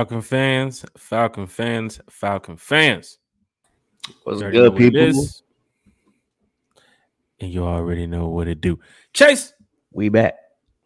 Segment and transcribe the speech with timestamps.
[0.00, 3.18] Falcon fans, Falcon fans, Falcon fans.
[4.24, 4.98] What's You good, people?
[4.98, 5.42] is,
[7.38, 8.78] And you already know what to do.
[9.12, 9.52] Chase,
[9.92, 10.36] We back.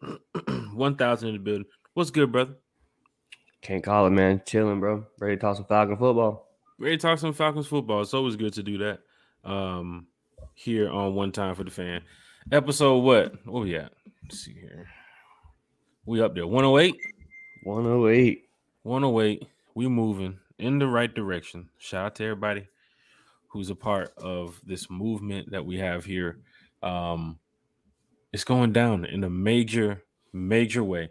[0.73, 1.65] 1000 in the building.
[1.93, 2.55] What's good, brother?
[3.61, 4.41] Can't call it, man.
[4.45, 5.05] Chilling, bro.
[5.17, 6.49] Ready to talk some Falcon football.
[6.77, 8.01] Ready to talk some Falcons football.
[8.01, 8.99] It's always good to do that.
[9.49, 10.07] Um,
[10.55, 12.01] here on One Time for the Fan.
[12.51, 13.33] Episode what?
[13.45, 13.93] What we at?
[14.23, 14.89] Let's see here.
[16.05, 16.45] We up there.
[16.45, 16.93] 108?
[17.63, 18.41] 108.
[18.85, 19.47] 108.
[19.73, 21.67] We moving in the right direction.
[21.79, 22.67] Shout out to everybody
[23.47, 26.37] who's a part of this movement that we have here.
[26.83, 27.39] Um,
[28.31, 31.09] it's going down in a major, major way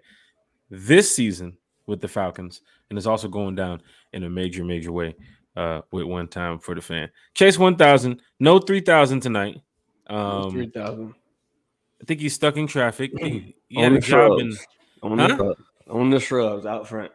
[0.70, 5.16] this season with the Falcons, and it's also going down in a major, major way
[5.56, 7.10] uh, with one time for the fan.
[7.34, 9.60] Chase 1000, no 3000 tonight.
[10.06, 11.14] Um, 3000.
[12.00, 13.10] I think he's stuck in traffic.
[13.18, 14.52] He, he On had a job in.
[15.02, 15.26] On Huh?
[15.28, 15.60] the shrubs.
[15.90, 17.10] On the shrubs out front.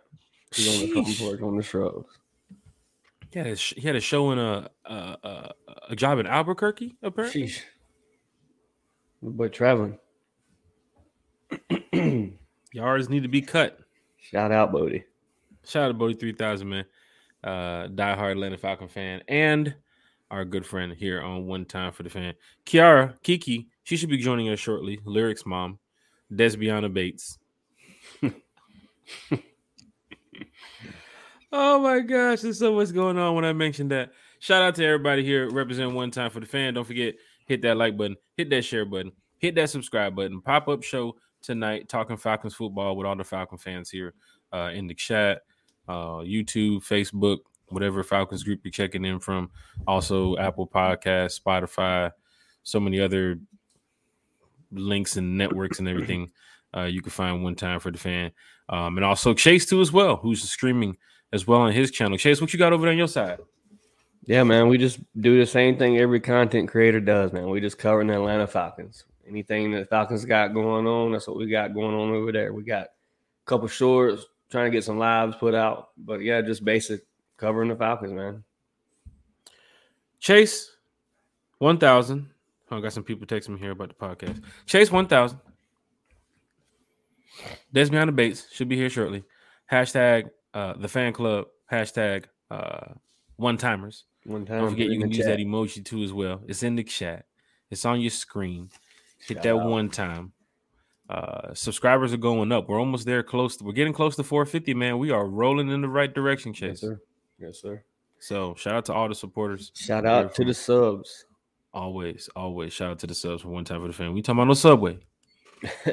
[0.54, 1.20] He's on the front Sheesh.
[1.20, 2.08] porch on the shrubs.
[3.32, 5.52] He had a, sh- he had a show in a, a a
[5.90, 6.98] a job in Albuquerque.
[7.04, 7.62] Apparently, Sheesh.
[9.22, 10.00] But traveling.
[12.74, 13.80] yards need to be cut.
[14.18, 15.04] Shout out, Bodie.
[15.66, 16.86] Shout out Bodie three thousand man,
[17.44, 19.76] uh, diehard Atlanta Falcon fan, and
[20.31, 22.34] our good friend here on One Time for the Fan,
[22.66, 23.68] Kiara Kiki.
[23.84, 25.00] She should be joining us shortly.
[25.06, 25.80] Lyrics mom,
[26.31, 27.38] Desbiana Bates.
[31.51, 34.11] oh my gosh, there's so much going on when I mentioned that.
[34.39, 36.73] Shout out to everybody here representing One Time for the Fan.
[36.73, 40.41] Don't forget, hit that like button, hit that share button, hit that subscribe button.
[40.41, 44.13] Pop up show tonight, talking Falcons football with all the Falcon fans here
[44.53, 45.41] uh, in the chat,
[45.88, 49.50] uh, YouTube, Facebook, whatever Falcons group you're checking in from.
[49.88, 52.11] Also, Apple Podcasts, Spotify,
[52.63, 53.39] so many other
[54.71, 56.31] links and networks and everything.
[56.75, 58.31] Uh, you can find one time for the fan,
[58.69, 60.97] um, and also Chase too as well, who's streaming
[61.34, 62.18] as well on his channel.
[62.18, 63.40] Chase, what you got over there on your side?
[64.25, 64.68] Yeah, man.
[64.68, 67.50] We just do the same thing every content creator does, man.
[67.50, 69.06] We just covering the Atlanta Falcons.
[69.28, 72.53] Anything that Falcons got going on, that's what we got going on over there.
[72.53, 72.90] We got a
[73.46, 75.90] couple shorts, trying to get some lives put out.
[75.97, 77.01] But yeah, just basic
[77.38, 78.44] covering the Falcons, man.
[80.19, 80.72] Chase,
[81.57, 82.30] one thousand.
[82.72, 84.44] I got some people texting me here about the podcast.
[84.66, 85.40] Chase one thousand.
[87.73, 89.23] Desmond Bates should be here shortly.
[89.72, 91.47] Hashtag uh, the fan club.
[91.72, 92.94] Hashtag uh,
[93.35, 94.05] one timers.
[94.25, 94.61] One time.
[94.61, 95.27] Don't forget you can use chat.
[95.27, 96.41] that emoji too as well.
[96.47, 97.25] It's in the chat.
[97.69, 98.69] It's on your screen.
[99.27, 99.69] Hit Shout that out.
[99.69, 100.33] one time.
[101.09, 102.67] Uh, subscribers are going up.
[102.69, 103.23] We're almost there.
[103.23, 103.57] Close.
[103.57, 104.73] To, we're getting close to 450.
[104.73, 106.81] Man, we are rolling in the right direction, Yes, Chase.
[106.81, 107.01] sir.
[107.39, 107.83] Yes, sir.
[108.19, 109.71] So shout out to all the supporters.
[109.75, 111.25] Shout out to the subs.
[111.73, 114.13] Always, always shout out to the subs for one time for the fan.
[114.13, 115.00] We talking about no subway.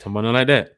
[0.00, 0.76] Talking about like that.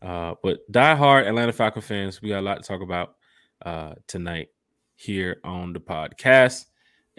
[0.00, 3.16] Uh, but diehard Atlanta Falcon fans, we got a lot to talk about
[3.64, 4.48] uh, tonight
[4.96, 6.64] here on the podcast.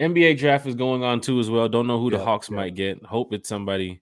[0.00, 1.68] NBA draft is going on too as well.
[1.68, 3.04] Don't know who the Hawks might get.
[3.04, 4.00] Hope it's somebody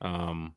[0.00, 0.54] um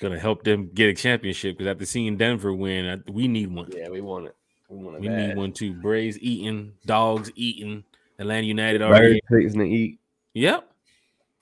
[0.00, 3.70] gonna help them get a championship because after seeing Denver win, we need one.
[3.72, 4.36] yeah, we want it.
[4.68, 5.02] We want it.
[5.02, 5.74] We need one too.
[5.74, 7.84] Braves eating, dogs eating,
[8.18, 9.20] Atlanta United already.
[9.30, 10.00] fixing to eat.
[10.34, 10.71] Yep.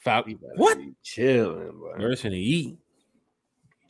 [0.04, 0.78] Better what?
[1.02, 1.98] Chilling, bro.
[1.98, 2.78] Birds finna eat.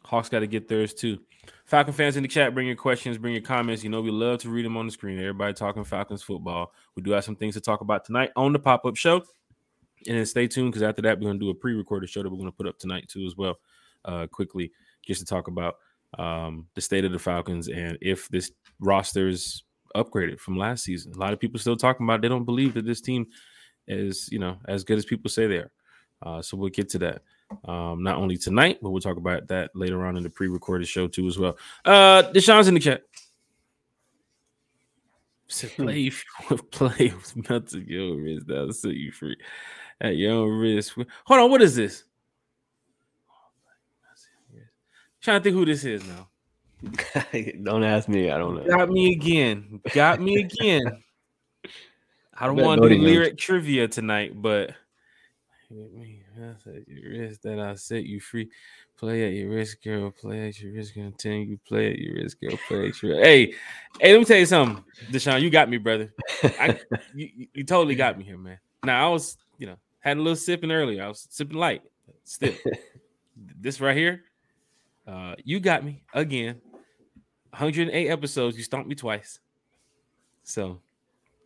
[0.05, 1.19] Hawks got to get theirs too.
[1.67, 3.85] Falcon fans in the chat, bring your questions, bring your comments.
[3.85, 5.19] You know, we love to read them on the screen.
[5.19, 6.73] Everybody talking Falcons football.
[6.97, 9.23] We do have some things to talk about tonight on the pop up show.
[10.07, 12.23] And then stay tuned because after that, we're going to do a pre recorded show
[12.23, 13.61] that we're going to put up tonight too, as well,
[14.05, 14.73] uh, quickly,
[15.07, 15.77] just to talk about
[16.19, 19.63] um, the state of the Falcons and if this roster is
[19.95, 21.13] upgraded from last season.
[21.15, 22.23] A lot of people still talking about it.
[22.23, 23.27] they don't believe that this team
[23.87, 25.71] is, you know, as good as people say they are.
[26.23, 27.23] Uh, so we'll get to that
[27.65, 31.09] um, not only tonight, but we'll talk about that later on in the pre-recorded show
[31.09, 31.57] too as well.
[31.85, 33.03] Uh, Deshaun's in the chat.
[35.49, 38.47] Said play if you want play with melting your wrist.
[38.47, 39.37] That'll set you free
[40.01, 40.95] at your own risk.
[41.25, 42.05] Hold on, what is this?
[45.21, 46.29] Trying to think who this is now.
[47.63, 48.31] don't ask me.
[48.31, 48.77] I don't know.
[48.77, 49.81] Got me again.
[49.93, 50.83] Got me again.
[52.35, 54.71] I don't want to do lyric trivia tonight, but
[55.71, 58.49] with me, that's at your risk that I set you free.
[58.99, 60.11] Play at your risk, girl.
[60.11, 60.95] Play at your risk.
[60.95, 61.59] Continue.
[61.67, 62.59] Play at your risk, girl.
[62.69, 63.55] Play at your Hey,
[64.01, 65.41] hey, let me tell you something, Deshaun.
[65.43, 66.13] You got me, brother.
[66.43, 66.79] I,
[67.15, 68.59] you, you- totally got me here, man.
[68.85, 71.03] Now I was, you know, had a little sipping earlier.
[71.05, 71.83] I was sipping light.
[72.25, 72.55] Still,
[73.61, 74.25] this right here,
[75.07, 76.61] uh, you got me again.
[77.51, 78.57] 108 episodes.
[78.57, 79.41] You stomped me twice.
[80.45, 80.81] So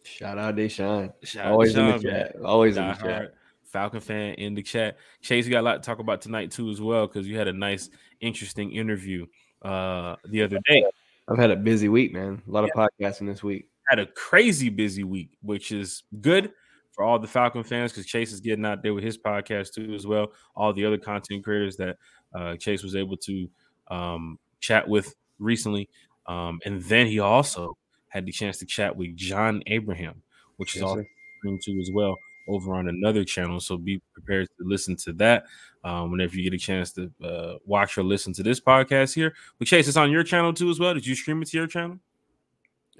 [0.02, 1.12] Shout out Deshaun.
[1.22, 2.14] shout out Always in the Deshaun, man.
[2.26, 2.36] chat.
[2.44, 3.34] Always in the chat.
[3.74, 4.98] Falcon fan in the chat.
[5.20, 7.48] Chase, you got a lot to talk about tonight too, as well, because you had
[7.48, 7.90] a nice,
[8.20, 9.26] interesting interview
[9.62, 10.84] uh, the other day.
[11.26, 12.40] I've had a busy week, man.
[12.46, 13.66] A lot of podcasting this week.
[13.88, 16.52] Had a crazy busy week, which is good
[16.92, 19.92] for all the Falcon fans because Chase is getting out there with his podcast too,
[19.92, 20.30] as well.
[20.54, 21.96] All the other content creators that
[22.32, 23.48] uh, Chase was able to
[23.90, 25.88] um, chat with recently,
[26.28, 27.76] um, and then he also
[28.06, 30.22] had the chance to chat with John Abraham,
[30.58, 31.06] which is Yes, all sir.
[31.38, 32.16] streamed to as well
[32.48, 33.60] over on another channel.
[33.60, 35.44] So be prepared to listen to that
[35.82, 39.34] um, whenever you get a chance to uh, watch or listen to this podcast here.
[39.58, 40.94] But Chase, it's on your channel too as well.
[40.94, 41.98] Did you stream it to your channel?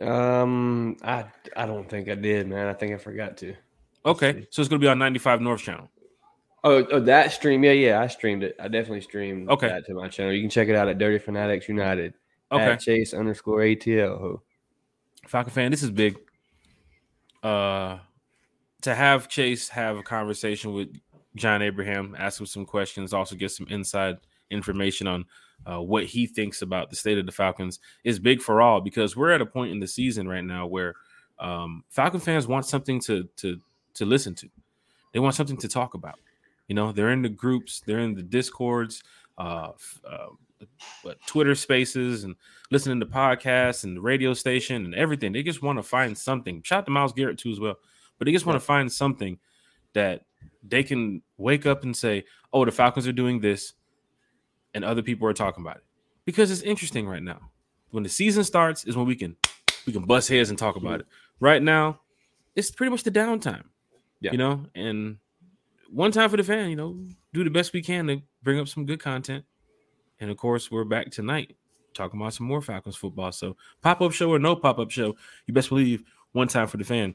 [0.01, 1.25] Um, I
[1.57, 2.67] I don't think I did, man.
[2.67, 3.55] I think I forgot to.
[4.07, 5.89] Okay, so it's gonna be on 95 North channel.
[6.67, 8.57] Oh, oh, that stream, yeah, yeah, I streamed it.
[8.59, 9.69] I definitely streamed Okay.
[9.69, 10.33] that to my channel.
[10.33, 12.15] You can check it out at Dirty Fanatics United.
[12.51, 14.41] Okay, At Chase underscore ATL.
[15.29, 16.19] Falcon fan, this is big.
[17.43, 17.99] Uh,
[18.85, 20.89] to have Chase have a conversation with
[21.37, 24.19] John Abraham, ask him some questions, also get some inside
[24.51, 25.25] information on
[25.67, 29.17] uh, what he thinks about the state of the Falcons is big for all because
[29.17, 30.95] we're at a point in the season right now where
[31.39, 33.59] um, Falcon fans want something to to
[33.95, 34.49] to listen to.
[35.13, 36.19] They want something to talk about.
[36.69, 39.03] You know, they're in the groups, they're in the discords,
[39.39, 39.71] uh,
[40.09, 40.29] uh,
[41.27, 42.35] Twitter Spaces, and
[42.71, 45.33] listening to podcasts and the radio station and everything.
[45.33, 46.63] They just want to find something.
[46.63, 47.77] Shout out to Miles Garrett too as well,
[48.25, 49.39] but they just want to find something
[49.93, 50.23] that
[50.67, 52.25] they can wake up and say,
[52.55, 53.75] "Oh, the Falcons are doing this,"
[54.73, 55.85] and other people are talking about it
[56.25, 57.51] because it's interesting right now.
[57.91, 59.37] When the season starts, is when we can
[59.87, 61.07] we can bust heads and talk about it.
[61.39, 62.01] Right now,
[62.57, 63.65] it's pretty much the downtime.
[64.21, 64.33] Yeah.
[64.33, 65.19] You know, and
[65.91, 66.99] one time for the fan, you know,
[67.35, 69.45] do the best we can to bring up some good content.
[70.19, 71.57] And of course, we're back tonight
[71.93, 73.33] talking about some more Falcons football.
[73.33, 76.79] So pop up show or no pop up show, you best believe one time for
[76.79, 77.15] the fan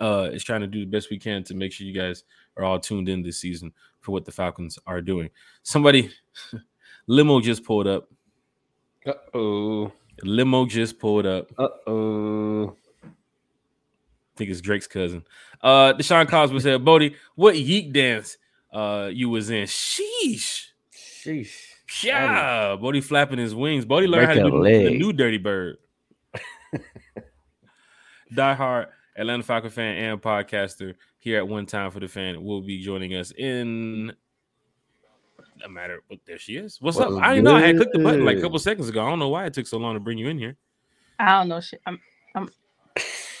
[0.00, 2.24] uh is trying to do the best we can to make sure you guys
[2.56, 5.30] are all tuned in this season for what the Falcons are doing.
[5.62, 6.10] Somebody
[7.06, 8.08] limo just pulled up.
[9.06, 9.92] Uh oh.
[10.22, 11.50] Limo just pulled up.
[11.58, 12.76] Uh oh.
[13.04, 13.08] I
[14.36, 15.24] think it's Drake's cousin.
[15.62, 18.36] Uh Deshaun Cosby said, Bodie, what yeet dance
[18.72, 19.64] uh you was in?
[19.64, 20.66] Sheesh.
[20.94, 21.54] Sheesh.
[22.02, 23.84] Yeah, Bodie flapping his wings.
[23.84, 25.78] Bodie learned how to do the, the new Dirty Bird.
[28.32, 28.86] Die hard
[29.20, 33.14] Atlanta Falcon fan and podcaster here at One Time for the Fan will be joining
[33.14, 34.12] us in
[35.62, 36.02] a matter.
[36.08, 36.78] But there she is.
[36.80, 37.10] What's up?
[37.10, 39.04] What's I didn't know I had clicked the button like a couple seconds ago.
[39.04, 40.56] I don't know why it took so long to bring you in here.
[41.18, 41.82] I don't know shit.
[41.86, 42.00] I'm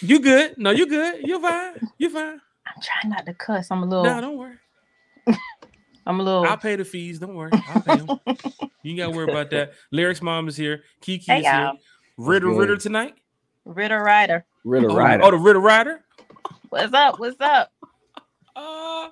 [0.02, 0.58] You good?
[0.58, 1.26] No, you good.
[1.26, 1.74] You're fine.
[1.96, 2.40] You're fine.
[2.66, 3.70] I'm trying not to cuss.
[3.70, 4.56] I'm a little No, don't worry.
[6.06, 7.18] I'm a little I'll pay the fees.
[7.18, 7.50] Don't worry.
[7.52, 8.20] I'll pay them.
[8.82, 9.72] you ain't got to worry about that.
[9.90, 10.82] Lyrics mom is here.
[11.00, 11.54] Kiki Hey, is here.
[11.54, 11.78] y'all.
[12.18, 12.48] Ritter?
[12.50, 13.14] Ritter tonight.
[13.64, 14.44] Ritter Rider.
[14.64, 15.22] Ritter Oh, Rider.
[15.24, 16.04] oh, the Ritter Rider.
[16.70, 17.18] What's up?
[17.18, 17.72] What's up?
[18.56, 19.08] Uh,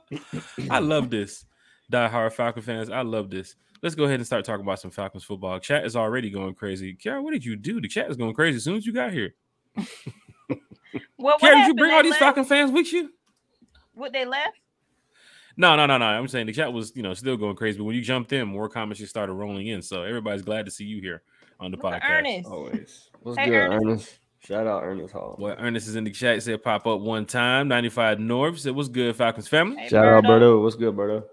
[0.71, 1.45] I love this.
[1.91, 2.91] Die hard Falcon fans.
[2.91, 3.57] I love this.
[3.83, 5.59] Let's go ahead and start talking about some Falcons football.
[5.61, 6.95] Chat is already going crazy.
[6.95, 7.81] Kiara, what did you do?
[7.81, 9.35] The chat is going crazy as soon as you got here.
[11.17, 12.21] What, what Kiara, did you bring all these left?
[12.21, 13.11] Falcon fans with you?
[13.93, 14.57] What they left?
[15.57, 16.07] No, no, no, no.
[16.07, 17.77] I'm saying the chat was, you know, still going crazy.
[17.77, 19.83] But when you jumped in, more comments just started rolling in.
[19.83, 21.23] So everybody's glad to see you here
[21.61, 22.09] on the Look podcast.
[22.11, 22.49] Ernest.
[22.49, 23.11] Always.
[23.21, 23.85] What's Hey, good, Ernest.
[23.85, 24.19] Ernest?
[24.41, 25.37] Shout out Ernest Hall.
[25.39, 26.43] Well, Ernest is in the chat.
[26.43, 27.69] Said pop up one time.
[27.69, 29.77] 95 North said, What's good, Falcons family?
[29.77, 30.29] Hey, Shout out Berto.
[30.41, 30.63] Berto.
[30.63, 31.25] What's good, Berto?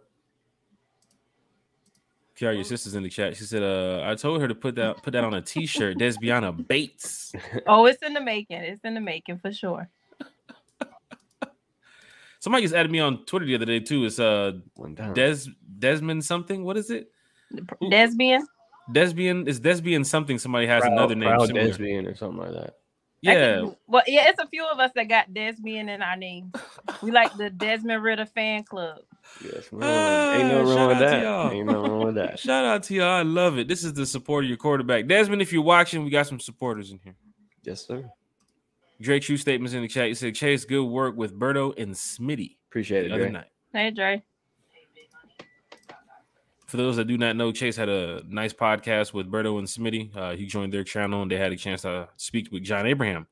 [2.38, 3.38] Kiara, your sister's in the chat.
[3.38, 5.97] She said, uh, I told her to put that put that on a t-shirt.
[5.97, 7.31] Desbiana Bates.
[7.67, 8.57] Oh, it's in the making.
[8.57, 9.89] It's in the making for sure.
[12.39, 14.05] Somebody just added me on Twitter the other day too.
[14.05, 14.51] It's uh
[15.13, 15.45] Des
[15.79, 16.63] Desmond something.
[16.63, 17.09] What is it?
[17.53, 17.89] Ooh.
[17.89, 18.41] Desbian.
[18.91, 20.38] Desbian is Desbian something.
[20.38, 21.29] Somebody has Proud- another name.
[21.29, 21.69] Proud similar.
[21.69, 22.75] Desbian or something like that.
[23.25, 26.15] I Yeah, can- well, yeah, it's a few of us that got Desmond in our
[26.15, 26.51] name.
[27.01, 29.00] We like the Desmond Ridder fan club.
[29.44, 29.82] Yes, man.
[29.84, 31.24] Ah, Ain't no shout wrong with out to that.
[31.24, 31.51] y'all.
[31.51, 32.39] Ain't no wrong with that.
[32.39, 33.10] shout out to y'all.
[33.12, 33.67] I love it.
[33.67, 35.41] This is the support of your quarterback, Desmond.
[35.41, 37.15] If you're watching, we got some supporters in here.
[37.63, 38.10] Yes, sir.
[39.01, 40.08] Drake True statements in the chat.
[40.08, 43.32] You said Chase, good work with Berto and Smitty Appreciate the it, other Dre.
[43.32, 43.48] night.
[43.74, 44.24] Hey, Dre.
[46.75, 50.13] For those that do not know, Chase had a nice podcast with Berto and Smitty.
[50.13, 53.27] Uh, he joined their channel and they had a chance to speak with John Abraham.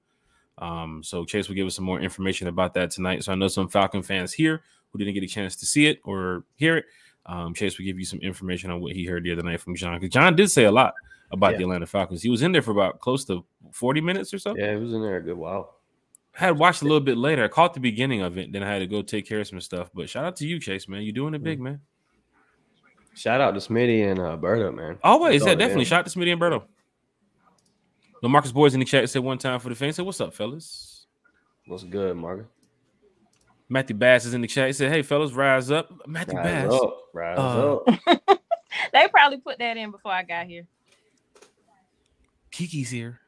[0.60, 3.22] Um, so Chase will give us some more information about that tonight.
[3.26, 6.00] So I know some Falcon fans here who didn't get a chance to see it
[6.06, 6.86] or hear it.
[7.26, 9.76] Um, Chase will give you some information on what he heard the other night from
[9.76, 10.00] John.
[10.00, 10.94] Because John did say a lot
[11.30, 11.58] about Yeah.
[11.58, 12.22] the Atlanta Falcons.
[12.22, 14.56] He was in there for about close to 40 minutes or so.
[14.56, 15.80] Yeah, it was in there a good while.
[16.40, 17.44] I had watched a little bit later.
[17.44, 19.60] I caught the beginning of it, then I had to go take care of some
[19.60, 19.90] stuff.
[19.94, 21.02] But shout out to you, Chase, man.
[21.02, 21.82] You're doing it big, man.
[23.16, 24.98] Shout out to Smitty and uh, Berto, man.
[25.04, 25.86] Always, That's yeah, definitely.
[25.86, 26.64] Shout out to Smitty and Berto.
[28.22, 29.98] The Marcus Boys in the chat said one time for the fans.
[29.98, 31.06] Said, "What's up, fellas?"
[31.68, 32.48] What's good, Margaret?
[33.70, 34.68] Matthew Bass is in the chat.
[34.68, 36.74] He said, "Hey, fellas, rise up." Matthew Rise Bass.
[36.74, 36.98] up.
[37.14, 38.40] Rise Uh, up.
[38.92, 40.66] They probably put that in before I got here.
[42.52, 43.20] Kiki's here.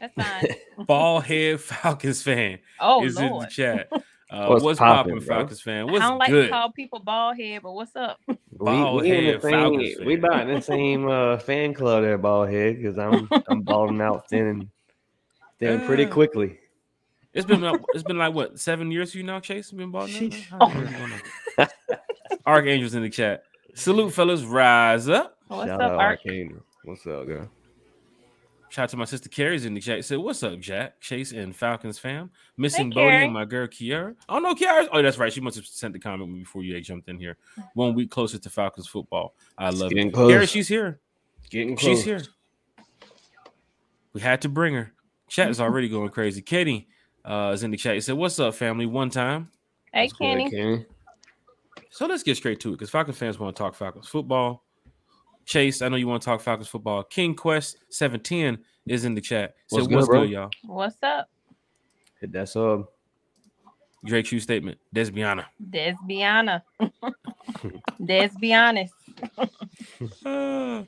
[0.00, 0.54] That's fine.
[0.86, 3.88] Ball head Falcons fan Oh is in the chat.
[4.30, 5.36] Uh, What's what's, poppin', popping, bro?
[5.38, 5.88] Falcons fan?
[5.88, 6.44] I don't like good?
[6.44, 8.18] to call people bald head, but what's up?
[8.28, 10.24] We, Bald we in head the same, Falcons we fan.
[10.24, 14.28] about in the same uh, fan club there, bald head, because I'm I'm balding out
[14.28, 14.68] thin and
[15.60, 16.58] thin pretty quickly.
[17.32, 19.70] It's been like- it's been like what seven years for you now, Chase?
[19.70, 20.20] Been balling out?
[20.22, 20.48] Sheesh.
[21.56, 21.70] How's it?
[22.44, 23.44] Archangels in the chat.
[23.74, 24.42] Salute, fellas.
[24.42, 25.38] Rise up.
[25.46, 26.20] What's Shout up, out Arch?
[26.26, 26.60] Arcangel.
[26.82, 27.48] What's up, girl?
[28.78, 30.04] Shout out to my sister Carrie's in the chat.
[30.04, 32.30] Said, "What's up, Jack, Chase, and Falcons fam?
[32.56, 34.14] Missing Hey, Bodie and my girl Kiara.
[34.28, 34.86] Oh no, Kiara.
[34.92, 35.32] Oh, that's right.
[35.32, 37.38] She must have sent the comment before you jumped in here.
[37.74, 39.34] One week closer to Falcons football.
[39.58, 40.12] I love it.
[40.12, 40.30] close.
[40.30, 41.00] Carrie, she's here.
[41.50, 41.96] Getting close.
[41.96, 42.22] She's here.
[44.12, 44.92] We had to bring her.
[45.26, 46.40] Chat is already going crazy.
[46.40, 46.86] Katie
[47.24, 47.94] uh, is in the chat.
[47.94, 48.86] He said, "What's up, family?
[48.86, 49.50] One time."
[49.92, 50.50] Hey, What's good, Kenny.
[50.52, 50.86] Kenny?
[51.90, 54.62] So let's get straight to it because Falcons fans want to talk Falcons football.
[55.48, 57.02] Chase, I know you want to talk Falcons football.
[57.04, 59.54] King Quest 710 is in the chat.
[59.68, 60.50] So What's what's, good, good, y'all?
[60.66, 61.30] What's up?
[62.20, 62.86] Hit that sub.
[64.04, 64.76] Drake shoe statement.
[64.94, 65.46] Desbiana.
[65.70, 66.60] Desbiana.
[68.04, 68.92] Des be honest.
[70.26, 70.84] Ah,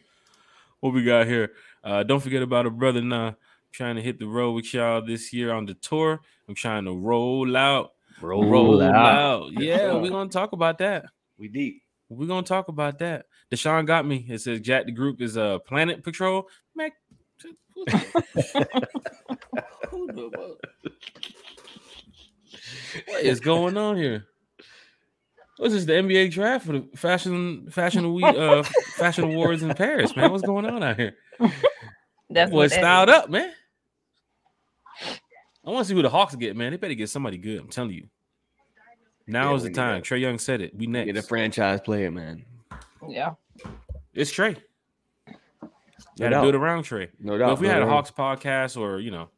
[0.80, 1.52] what we got here?
[1.82, 3.36] Uh, don't forget about a brother now.
[3.72, 6.20] trying to hit the road with y'all this year on the tour.
[6.48, 8.94] I'm trying to roll out, Roll, roll, out.
[8.94, 9.52] out.
[9.52, 9.94] Yeah, Yeah.
[9.94, 11.06] we're gonna talk about that.
[11.38, 11.82] We deep.
[12.10, 13.24] We're gonna talk about that.
[13.50, 14.24] Deshaun got me.
[14.28, 16.48] It says Jack the group is uh Planet Patrol.
[16.74, 16.92] Mac,
[19.90, 20.56] who the-
[23.06, 24.26] what is going on here?
[25.56, 25.84] What's this?
[25.84, 28.62] The NBA draft for the fashion fashion week uh
[28.96, 30.30] fashion awards in Paris, man.
[30.30, 31.14] What's going on out here?
[32.30, 33.14] That's Boy, what styled is.
[33.14, 33.52] up, man.
[35.64, 36.70] I want to see who the Hawks get, man.
[36.70, 37.60] They better get somebody good.
[37.60, 38.06] I'm telling you.
[39.26, 40.00] Now Yeah, is the time.
[40.00, 40.04] that.
[40.08, 40.74] Trae Young said it.
[40.74, 41.06] We next.
[41.06, 42.44] Get a franchise player, man.
[43.06, 43.34] Yeah.
[44.14, 44.56] It's Trae.
[45.28, 45.34] No
[46.18, 47.08] Got to do build around Trae.
[47.20, 47.52] No But doubt.
[47.54, 47.86] if we no had a.
[47.86, 49.28] Hawks podcast or you know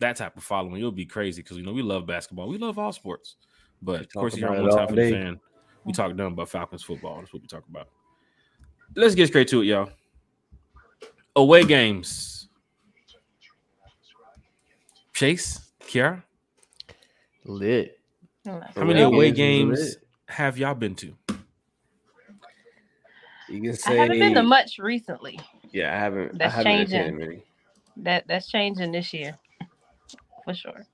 [0.00, 2.48] that type of following, it would be crazy because you know we love basketball.
[2.48, 3.36] We love all sports.
[3.82, 5.12] But of course, you're about on one all time for the day.
[5.12, 5.40] fan.
[5.84, 7.18] We talk dumb about Falcons football.
[7.20, 7.88] That's what we talk about.
[8.96, 9.90] Let's get straight to it, y'all.
[11.36, 12.48] Away games.
[15.14, 16.22] Chase, Kiara,
[17.44, 17.98] lit.
[18.46, 20.04] how many away games games lit.
[20.28, 21.14] have y'all been to?
[23.50, 23.96] You can I say.
[23.96, 25.38] haven't been to much recently.
[25.72, 26.38] Yeah, I haven't.
[26.38, 27.42] That's I haven't changing.
[27.96, 29.36] That that's changing this year.
[30.44, 30.86] For sure.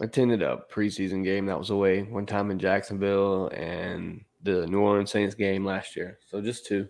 [0.00, 5.10] attended a preseason game that was away one time in Jacksonville and the New Orleans
[5.10, 6.18] Saints game last year.
[6.30, 6.88] So just two.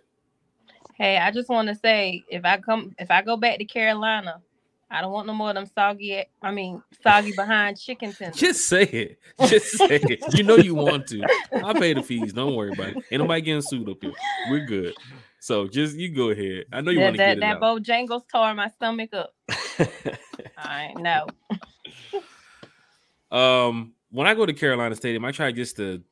[0.95, 4.41] Hey, I just want to say if I come if I go back to Carolina,
[4.91, 8.41] I don't want no more of them soggy I mean soggy behind chicken tenders.
[8.41, 9.19] Just say it.
[9.47, 10.35] Just say it.
[10.35, 11.23] You know you want to.
[11.53, 12.33] I pay the fees.
[12.33, 13.05] Don't worry about it.
[13.11, 14.13] Ain't nobody getting sued up here.
[14.51, 14.95] We're good.
[15.41, 16.65] So just you go ahead.
[16.73, 17.83] I know you want to get that, it that out.
[17.83, 19.35] Bojangles tore my stomach up.
[20.59, 21.27] I know.
[23.31, 26.03] Um, when I go to Carolina Stadium, I try just to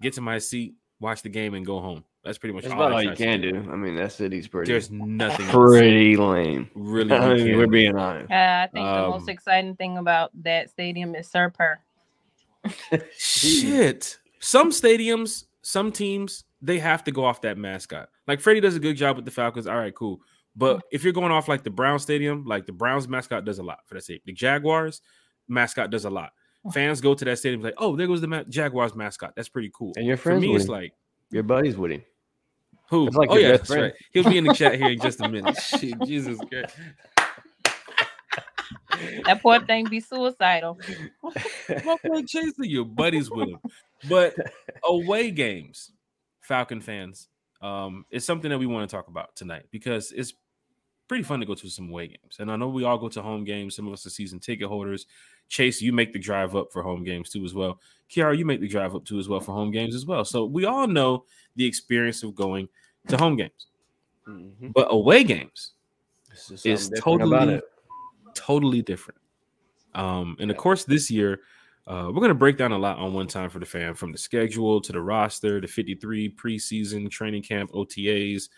[0.00, 2.04] get to my seat, watch the game, and go home.
[2.26, 3.66] That's pretty much That's all, about all you can do.
[3.72, 4.70] I mean, that city's pretty.
[4.70, 5.54] There's nothing else.
[5.54, 6.68] pretty lame.
[6.74, 8.30] Really, I mean, we're being honest.
[8.30, 11.78] Uh, I think the Um, most exciting thing about that stadium is Sir Purr.
[13.16, 14.18] Shit.
[14.40, 18.08] Some stadiums, some teams, they have to go off that mascot.
[18.26, 19.66] Like Freddie does a good job with the Falcons.
[19.66, 20.20] All right, cool.
[20.54, 23.62] But if you're going off like the Brown Stadium, like the Browns mascot does a
[23.62, 24.22] lot for that stadium.
[24.26, 25.02] The Jaguars
[25.48, 26.32] mascot does a lot.
[26.72, 29.34] Fans go to that stadium like, oh, there goes the ma- Jaguars mascot.
[29.36, 29.92] That's pretty cool.
[29.96, 30.72] And you're For friends me, with it's him.
[30.74, 30.92] like
[31.30, 32.02] Your buddies with him.
[32.88, 33.06] Who?
[33.06, 33.82] It's like oh your yeah, best that's friend.
[33.84, 33.92] right.
[34.12, 35.56] He'll be in the chat here in just a minute.
[35.56, 36.76] Shit, Jesus Christ.
[39.24, 40.78] That poor thing be suicidal.
[41.22, 43.58] My boy Chaser, your buddies with him.
[44.08, 44.34] But
[44.84, 45.92] away games,
[46.40, 47.28] Falcon fans,
[47.60, 50.34] um, it's something that we want to talk about tonight because it's
[51.08, 52.36] pretty fun to go to some away games.
[52.38, 53.76] And I know we all go to home games.
[53.76, 55.06] Some of us are season ticket holders.
[55.48, 57.80] Chase, you make the drive up for home games too as well.
[58.10, 60.24] Kiara, you make the drive up too as well for home games as well.
[60.24, 62.68] So we all know the experience of going
[63.08, 63.66] to home games.
[64.26, 64.72] Mhm.
[64.72, 65.72] But away games,
[66.32, 67.60] is just It's about totally-
[68.34, 69.20] totally different.
[69.94, 71.40] Um, and of course, this year,
[71.86, 74.10] uh, we're going to break down a lot on one time for the fan from
[74.12, 78.48] the schedule to the roster, the 53 preseason training camp, OTAs,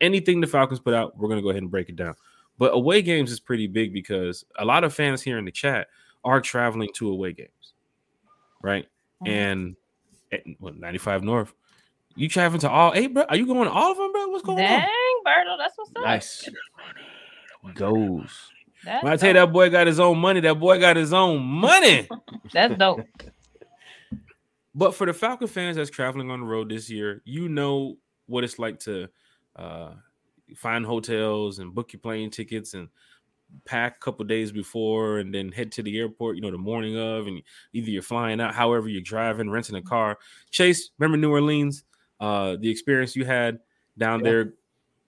[0.00, 2.14] anything the Falcons put out, we're going to go ahead and break it down.
[2.58, 5.88] But away games is pretty big because a lot of fans here in the chat
[6.24, 7.74] are traveling to away games,
[8.62, 8.86] right?
[9.22, 9.28] Mhm.
[9.28, 9.76] And
[10.32, 11.54] at what, 95 North,
[12.16, 13.24] you traveling to all eight, bro?
[13.28, 14.28] Are you going to all of them, bro?
[14.28, 14.64] What's going on?
[14.64, 14.88] Dang,
[15.24, 16.02] Berto, that's what's up.
[16.02, 16.48] Nice.
[17.74, 18.50] Goes.
[18.84, 21.12] That's When I tell you that boy got his own money, that boy got his
[21.12, 22.08] own money.
[22.52, 23.00] That's dope.
[24.74, 28.44] But for the Falcon fans that's traveling on the road this year, you know what
[28.44, 29.08] it's like to
[29.58, 29.90] uh,
[30.56, 32.88] find hotels and book your plane tickets and
[33.64, 36.98] pack a couple days before and then head to the airport, you know, the morning
[36.98, 40.18] of, and either you're flying out, however you're driving, renting a car.
[40.50, 41.84] Chase, remember New Orleans?
[42.20, 43.58] Uh, the experience you had
[43.96, 44.30] down Yeah.
[44.30, 44.54] there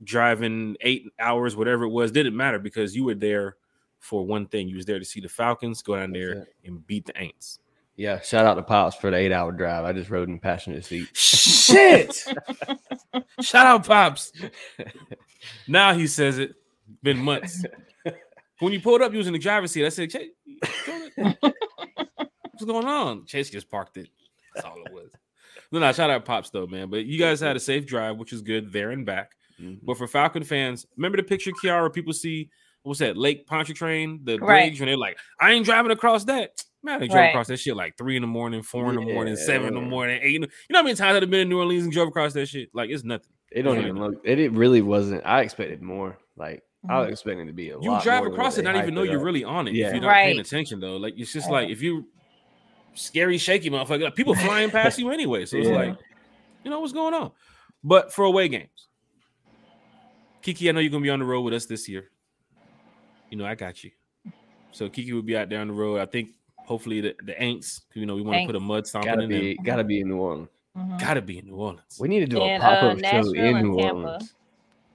[0.05, 3.57] driving eight hours, whatever it was, didn't matter because you were there
[3.99, 4.69] for one thing.
[4.69, 7.59] You was there to see the Falcons go down there and beat the Aints.
[8.01, 9.85] Yeah, shout out to Pops for the eight hour drive.
[9.85, 11.09] I just rode in the passenger seat.
[11.15, 12.17] Shit!
[13.43, 14.33] Shout out, Pops.
[15.69, 16.55] now he says it.
[17.03, 17.63] Been months.
[18.61, 19.85] When you pulled up, you was in the driver's seat.
[19.85, 20.31] I said, Chase,
[21.15, 23.27] what's going on?
[23.27, 24.09] Chase just parked it.
[24.55, 25.11] That's all it was.
[25.71, 26.89] No, no, shout out Pops though, man.
[26.89, 29.33] But you guys had a safe drive, which is good there and back.
[29.61, 29.79] Mhm.
[29.83, 31.93] But for Falcon fans, remember the picture, Kiara?
[31.93, 32.49] People see
[32.83, 34.71] what's that Lake Pontchartrain, the Right.
[34.71, 36.63] bridge, and they're like, I ain't driving across that.
[36.83, 37.29] Man, they drove Right.
[37.29, 39.81] across that shit like three in the morning, four in the morning, seven in the
[39.81, 40.37] morning, eight.
[40.37, 42.33] In the, you know how many times I've been in New Orleans and drove across
[42.33, 42.71] that shit?
[42.75, 43.33] Like it's nothing.
[43.53, 44.15] It don't even look.
[44.25, 45.27] It, it really wasn't.
[45.27, 46.17] I expected more.
[46.37, 47.13] Like I was mm-hmm.
[47.13, 49.25] expecting it to be a You lot drive across it, not even know you're up.
[49.25, 49.75] really on it.
[49.75, 49.89] Yeah.
[49.89, 51.53] If you're not paying attention though, like it's just Yeah.
[51.53, 52.07] like if you
[52.95, 55.45] scary, shaky motherfucker, like, people flying past you anyway.
[55.45, 55.75] So it's Yeah.
[55.75, 55.99] like,
[56.65, 57.33] you know what's going on.
[57.85, 58.89] But for away games,
[60.43, 62.11] Kiki, I know you're gonna be on the road with us this year.
[63.29, 63.91] You know, I got you.
[64.73, 66.01] So Kiki will be out there on the road.
[66.01, 66.31] I think
[66.67, 69.29] hopefully the, the Aints, you know, we want to put a mud stomping Gotta in
[69.29, 69.65] be, them.
[69.65, 70.49] gotta be in New Orleans.
[70.77, 71.01] Mhm.
[71.01, 71.99] Gotta be in New Orleans.
[71.99, 73.97] We need to do a And, pop uh, up show in New Tampa.
[73.97, 74.35] Orleans.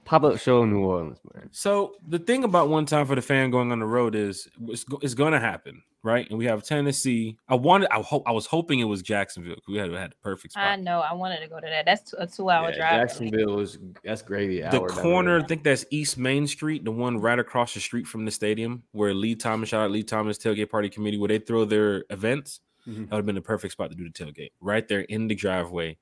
[0.06, 1.48] Pop up show in New Orleans, man.
[1.52, 4.84] So the thing about one time for the fan going on the road is it's,
[5.02, 6.26] it's going to happen, right?
[6.30, 7.36] And we have Tennessee.
[7.48, 9.56] I wanted, I hope, I was hoping it was Jacksonville.
[9.56, 10.64] 'cause We had had the perfect spot.
[10.64, 11.00] I know.
[11.00, 11.84] I wanted to go to that.
[11.84, 12.92] That's a two-hour Yeah, drive.
[13.08, 14.60] Jacksonville was that's gravy.
[14.60, 17.80] the hour down corner, I think that's East Main Street, the one right across the
[17.80, 21.28] street from the stadium where Lee Thomas, shout out Lee Thomas Tailgate Party Committee, where
[21.28, 22.60] they throw their events.
[22.86, 22.94] Mhm.
[23.08, 25.34] That would have been the perfect spot to do the tailgate, right there in the
[25.34, 25.96] driveway,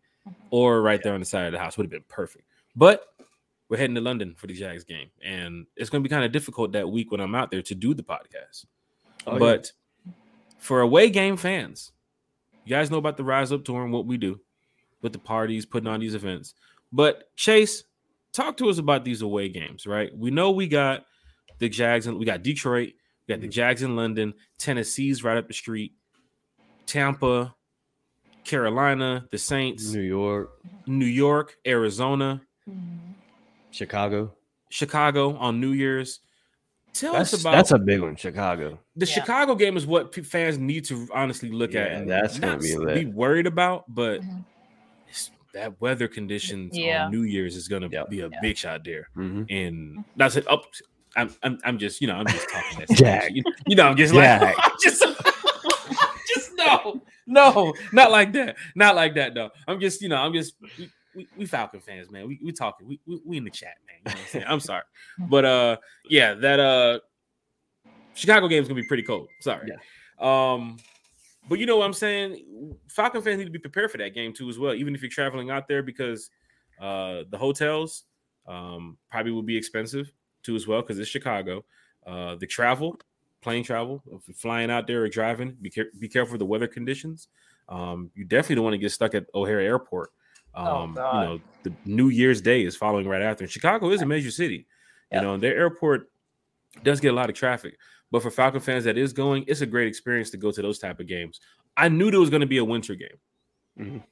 [0.50, 2.44] or right there on the side of the house would have been perfect.
[2.76, 3.06] But
[3.68, 6.32] we're heading to London for the Jags game, and it's going to be kind of
[6.32, 8.66] difficult that week when I'm out there to do the podcast.
[9.26, 9.38] Oh, yeah.
[9.38, 9.72] but
[10.58, 11.92] for away game fans,
[12.64, 14.40] you guys know about the Rise Up Tour and what we do
[15.02, 16.54] with the parties, putting on these events.
[16.92, 17.84] But Chase,
[18.32, 20.10] talk to us about these away games, right?
[20.16, 21.04] We know we got
[21.58, 22.92] the Jags and we got Detroit,
[23.26, 23.52] we got the Mhm.
[23.52, 25.94] Jags in London, Tennessee's right up the street,
[26.86, 27.54] Tampa,
[28.44, 30.50] Carolina, the Saints, New York,
[30.86, 33.13] New York, Arizona, Mhm.
[33.74, 34.32] Chicago.
[34.70, 36.20] Chicago on New Year's.
[36.92, 38.14] Tell That's us about that's a big one.
[38.14, 38.78] Chicago.
[38.94, 39.14] the Yeah.
[39.14, 42.94] Chicago game is what fans need to honestly look at and that's gonna be lit.
[42.94, 44.44] be worried about, but Mhm.
[45.08, 47.06] it's- that weather conditions Yeah.
[47.06, 48.10] on New Year's is gonna Yep.
[48.10, 48.40] be a Yeah.
[48.40, 49.08] big shot there.
[49.16, 49.46] Mhm.
[49.50, 50.46] And that's it.
[50.48, 50.66] Up,
[51.16, 52.88] I'm, I'm, I'm just, you know, I'm just talking that.
[52.96, 53.30] Jack.
[53.34, 54.54] You, you know, I'm just like, Jack.
[54.62, 55.02] I'm just,
[56.34, 59.34] just no, no, not like that, not like that.
[59.34, 59.50] though.
[59.66, 60.54] I'm just, you know, I'm just.
[61.14, 62.26] We, we, Falcon fans, man.
[62.26, 62.86] We we talking.
[62.86, 63.96] We, we we in the chat, man.
[64.04, 64.44] You know what I'm saying?
[64.48, 64.82] I'm sorry,
[65.18, 65.76] but uh,
[66.08, 66.98] yeah, that uh,
[68.14, 69.28] Chicago game is gonna be pretty cold.
[69.40, 69.68] Sorry.
[69.68, 69.76] Yeah.
[70.20, 70.78] Um,
[71.48, 72.76] but you know what I'm saying?
[72.88, 74.74] Falcon fans need to be prepared for that game too, as well.
[74.74, 76.30] Even if you're traveling out there, because
[76.80, 78.04] uh, the hotels
[78.46, 80.10] um, probably will be expensive
[80.42, 81.64] too, as well, because it's Chicago.
[82.06, 82.98] Uh, the travel,
[83.40, 86.46] plane travel, if you're flying out there or driving, be care- be careful of the
[86.46, 87.28] weather conditions.
[87.68, 90.10] Um, you definitely don't want to get stuck at O'Hare Airport.
[90.56, 93.44] Oh, Um, you know, the New Year's Day is following right after.
[93.44, 94.66] And Chicago is a major city.
[95.10, 95.22] Yep.
[95.22, 96.10] You know, their airport
[96.82, 97.76] does get a lot of traffic.
[98.10, 100.78] But for Falcon fans that is going, it's a great experience to go to those
[100.78, 101.40] type of games.
[101.76, 103.18] I knew there was going to be a winter game.
[103.78, 104.02] Mhm.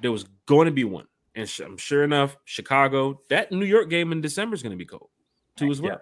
[0.00, 4.10] There was going to be one, and I'm sure enough, Chicago, that New York game
[4.10, 5.10] in December is going to be cold
[5.56, 6.00] too as well.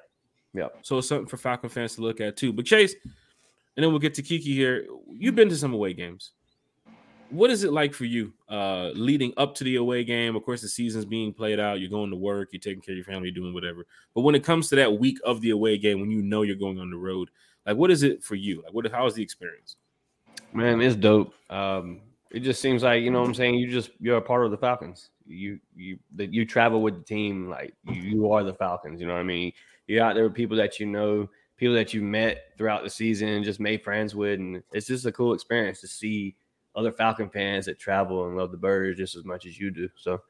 [0.55, 0.79] Yep.
[0.83, 2.53] So it's something for Falcon fans to look at too.
[2.53, 4.87] But Chase, and then we'll get to Kiki here.
[5.13, 6.33] You've been to some away games.
[7.31, 10.37] What is it like for you uh leading up to the away game?
[10.37, 11.81] Of course, the season's being played out.
[11.81, 13.87] You're going to work, you're taking care of your family, doing whatever.
[14.15, 16.57] But when it comes to that week of the away game, when you know you're
[16.57, 17.31] going on the road,
[17.67, 18.63] like what is it for you?
[18.63, 19.77] Like what how is the experience?
[20.53, 21.35] Man, it's dope.
[21.49, 23.55] Um, it just seems like you know what I'm saying.
[23.55, 25.11] You just you're a part of the Falcons.
[25.27, 27.49] You you that you travel with the team.
[27.49, 29.01] Like you, you are the Falcons.
[29.01, 29.53] You know what I mean.
[29.87, 33.29] You're out there with people that you know, people that you met throughout the season,
[33.29, 36.37] and just made friends with, and it's just a cool experience to see
[36.81, 39.89] other Falcon fans that travel and love the birds just as much as you do.
[39.97, 40.21] So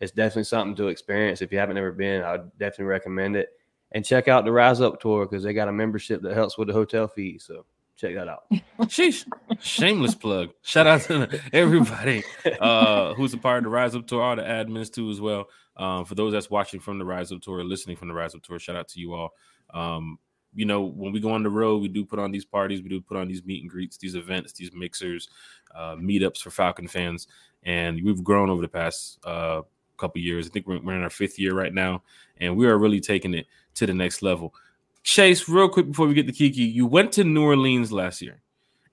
[0.00, 1.42] it's definitely something to experience.
[1.42, 3.50] If you haven't ever been, I would definitely recommend it.
[3.92, 6.68] And check out the Rise Up tour because they got a membership that helps with
[6.68, 7.44] the hotel fees.
[7.46, 7.64] So
[7.96, 8.44] check that out.
[8.82, 9.24] Sheesh.
[9.60, 10.50] Shameless plug.
[10.62, 12.22] Shout out to everybody
[12.60, 15.48] uh, who's a part of the Rise Up Tour, all the admins too as well.
[15.76, 18.42] Um, for those that's watching from the Rise Up Tour, listening from the Rise Up
[18.42, 19.30] Tour, shout out to you all.
[19.72, 20.18] Um,
[20.54, 22.88] you know, when we go on the road, we do put on these parties, we
[22.88, 25.28] do put on these meet and greets, these events, these mixers,
[25.74, 27.28] uh, meetups for Falcon fans,
[27.64, 29.62] and we've grown over the past uh,
[29.98, 30.46] couple years.
[30.46, 32.02] I think we're, we're in our fifth year right now,
[32.38, 34.54] and we are really taking it to the next level.
[35.02, 38.40] Chase, real quick before we get to Kiki, you went to New Orleans last year.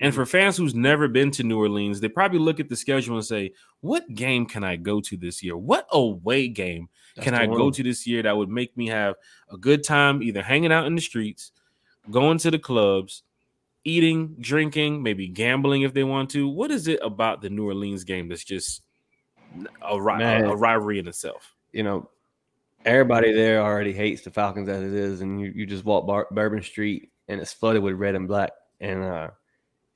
[0.02, 3.16] And for fans who's never been to New Orleans, they probably look at the schedule
[3.16, 5.56] and say, What game can I go to this year?
[5.56, 9.16] What away game That's can I go to this year that would make me have
[9.52, 11.52] a good time either hanging out in the streets,
[12.12, 13.24] going to the clubs,
[13.84, 16.48] eating, drinking, maybe gambling if they want to?
[16.48, 18.82] What is it about the New Orleans game that's just
[19.82, 20.46] a, ri- Man.
[20.46, 21.56] a rivalry in itself?
[21.76, 22.10] you know,
[22.86, 26.28] everybody there already hates the Falcons as it is, and you, you just walk Bar-
[26.32, 29.30] Bourbon Street and it's flooded with red and black, and uh,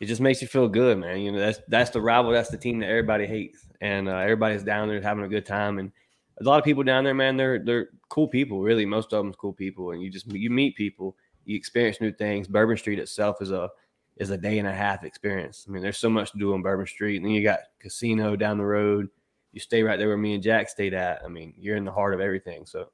[0.02, 1.22] it just makes you feel good, man.
[1.22, 4.64] You know, that's that's the rival, that's the team that everybody hates, and uh, everybody's
[4.64, 5.94] down there having a good time, and
[6.42, 7.38] a lot of people down there, man.
[7.38, 8.86] They're they're cool people, really.
[8.86, 12.48] Most of them's cool people, and you just you meet people, you experience new things.
[12.48, 13.70] Bourbon Street itself is a
[14.18, 15.66] is a day and a half experience.
[15.68, 18.36] I mean, there's so much to do on Bourbon Street, and then you got casino
[18.36, 19.10] down the road
[19.52, 21.22] you stay right there where me and Jack stayed at.
[21.24, 22.66] I mean, you're in the heart of everything.
[22.66, 22.90] So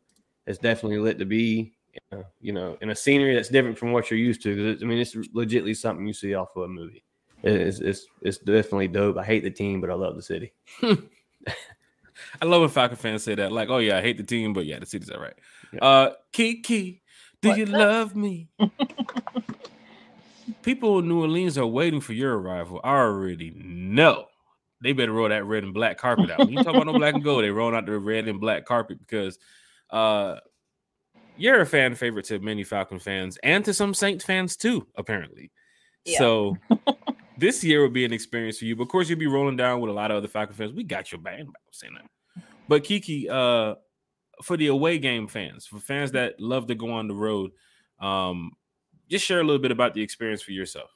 [0.48, 1.74] it's definitely lit to be,
[2.12, 4.56] uh, you know, in a scenery that's different from what you're used to.
[4.56, 7.04] 'Cause it's, I mean, it's legitly something you see off of a movie.
[7.44, 9.18] It's, it's, it's definitely dope.
[9.18, 10.54] I hate the team, but I love the city.
[12.42, 13.52] I love when Falcon fans say that.
[13.52, 15.36] Like, oh yeah, I hate the team, but yeah, the city's all right.
[15.74, 15.80] Yeah.
[15.84, 17.02] Uh Kiki,
[17.42, 18.50] do What's you love me?
[20.62, 22.80] People in New Orleans are waiting for your arrival.
[22.84, 24.26] I already know.
[24.82, 26.40] They better roll that red and black carpet out.
[26.40, 28.66] When you talk about no black and gold, they roll out the red and black
[28.66, 29.40] carpet because
[29.90, 30.38] uh
[31.38, 35.52] you're a fan favorite to many Falcon fans and to some Saints fans too, apparently.
[36.06, 36.20] Yeah.
[36.20, 36.58] So
[37.38, 38.76] this year will be an experience for you.
[38.76, 40.74] But of course, you'll be rolling down with a lot of other Falcon fans.
[40.74, 41.40] We got your back.
[41.40, 42.10] I'm saying that.
[42.68, 43.76] But Kiki, uh,
[44.44, 47.52] for the away game fans, for fans that love to go on the road,
[48.00, 48.52] um,
[49.10, 50.90] just share a little bit about the experience for yourself.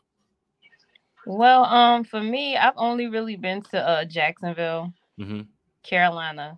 [1.26, 5.42] Well, um, for me, I've only really been to uh Jacksonville, hmm
[5.84, 6.58] Carolina,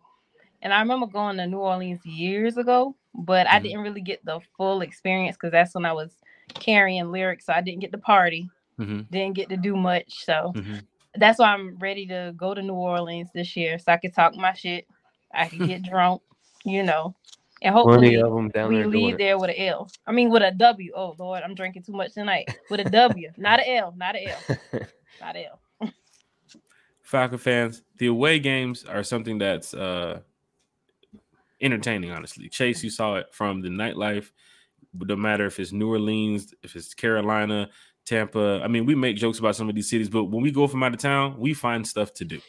[0.61, 3.63] and I remember going to New Orleans years ago, but I Mhm.
[3.63, 6.15] didn't really get the full experience because that's when I was
[6.53, 10.23] carrying lyrics, so I didn't get to party, hmm didn't get to do much.
[10.25, 10.79] So hmm
[11.15, 14.35] that's why I'm ready to go to New Orleans this year, so I can talk
[14.35, 14.87] my shit,
[15.33, 16.21] I can get drunk,
[16.63, 17.15] you know,
[17.61, 19.89] and Plenty hopefully of them down we there leave there with an L.
[20.07, 20.91] I mean, with a W.
[20.95, 22.49] Oh Lord, I'm drinking too much tonight.
[22.69, 24.57] With a W, not an L, not an L,
[25.21, 25.45] not an
[25.81, 25.91] L.
[27.03, 30.21] Falcon fans, the away games are something that's uh
[31.61, 32.49] entertaining, honestly.
[32.49, 34.31] Chase, you saw it from the nightlife.
[34.93, 37.69] No matter if it's New Orleans, if it's Carolina,
[38.05, 38.61] Tampa.
[38.63, 40.83] I mean, we make jokes about some of these cities, but when we go from
[40.83, 42.39] out of town, we find stuff to do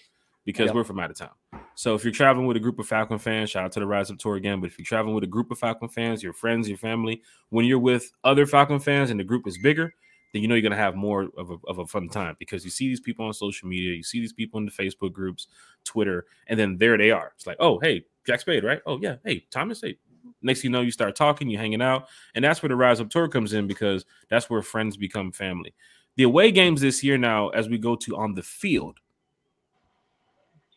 [0.45, 0.75] because Yep.
[0.75, 1.31] we're from out of town.
[1.75, 4.11] So if you're traveling with a group of Falcon fans, shout out to the Rise
[4.11, 4.61] Up Tour again.
[4.61, 7.65] But if you're traveling with a group of Falcon fans, your friends, your family, when
[7.65, 9.95] you're with other Falcon fans and the group is bigger,
[10.33, 12.71] then you know you're gonna have more of a, of a fun time because you
[12.71, 15.47] see these people on social media, you see these people in the Facebook groups,
[15.85, 17.33] Twitter, and then there they are.
[17.37, 18.81] It's like, oh, hey, Jack Spade, right?
[18.87, 19.99] Oh yeah, hey, Thomas, hey.
[20.43, 23.01] Next thing you know, you start talking, you're hanging out, and that's where the Rise
[23.01, 25.75] Up Tour comes in because that's where friends become family.
[26.17, 28.99] The away games this year now, as we go to on the field,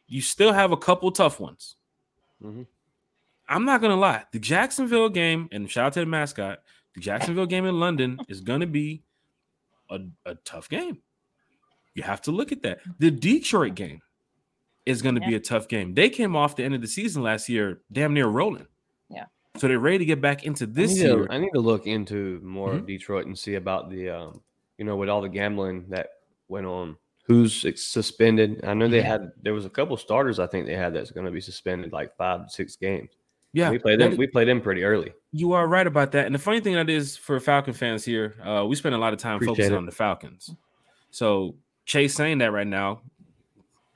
[0.07, 1.75] you still have a couple tough ones.
[2.43, 2.67] Mhm.
[3.47, 4.23] I'm not gonna lie.
[4.31, 6.59] The Jacksonville game, and shout out to the mascot,
[6.93, 9.03] the Jacksonville game in London is gonna be
[9.89, 11.01] a, a tough game.
[11.93, 12.79] You have to look at that.
[12.99, 14.01] The Detroit game
[14.85, 15.93] is gonna be a tough game.
[15.93, 18.67] They came off the end of the season last year, damn near rolling.
[19.57, 21.27] So they're ready to get back into this I need, year.
[21.27, 22.75] to, I need to look into more Mhm.
[22.79, 24.41] of Detroit and see about the, um,
[24.77, 26.09] you know, with all the gambling that
[26.49, 26.97] went on.
[27.25, 28.63] Who's suspended?
[28.65, 29.03] I know they Yeah.
[29.07, 31.91] had there was a couple starters I think they had that's going to be suspended
[31.91, 33.09] like five to six games.
[33.53, 34.11] yeah, we played them.
[34.11, 35.13] is- We played them pretty early.
[35.31, 36.25] You are right about that.
[36.25, 39.13] And the funny thing that is for Falcon fans here, uh, we spend a lot
[39.13, 39.77] of time Appreciate focusing it.
[39.77, 40.53] on the Falcons.
[41.09, 43.01] So Chase saying that right now,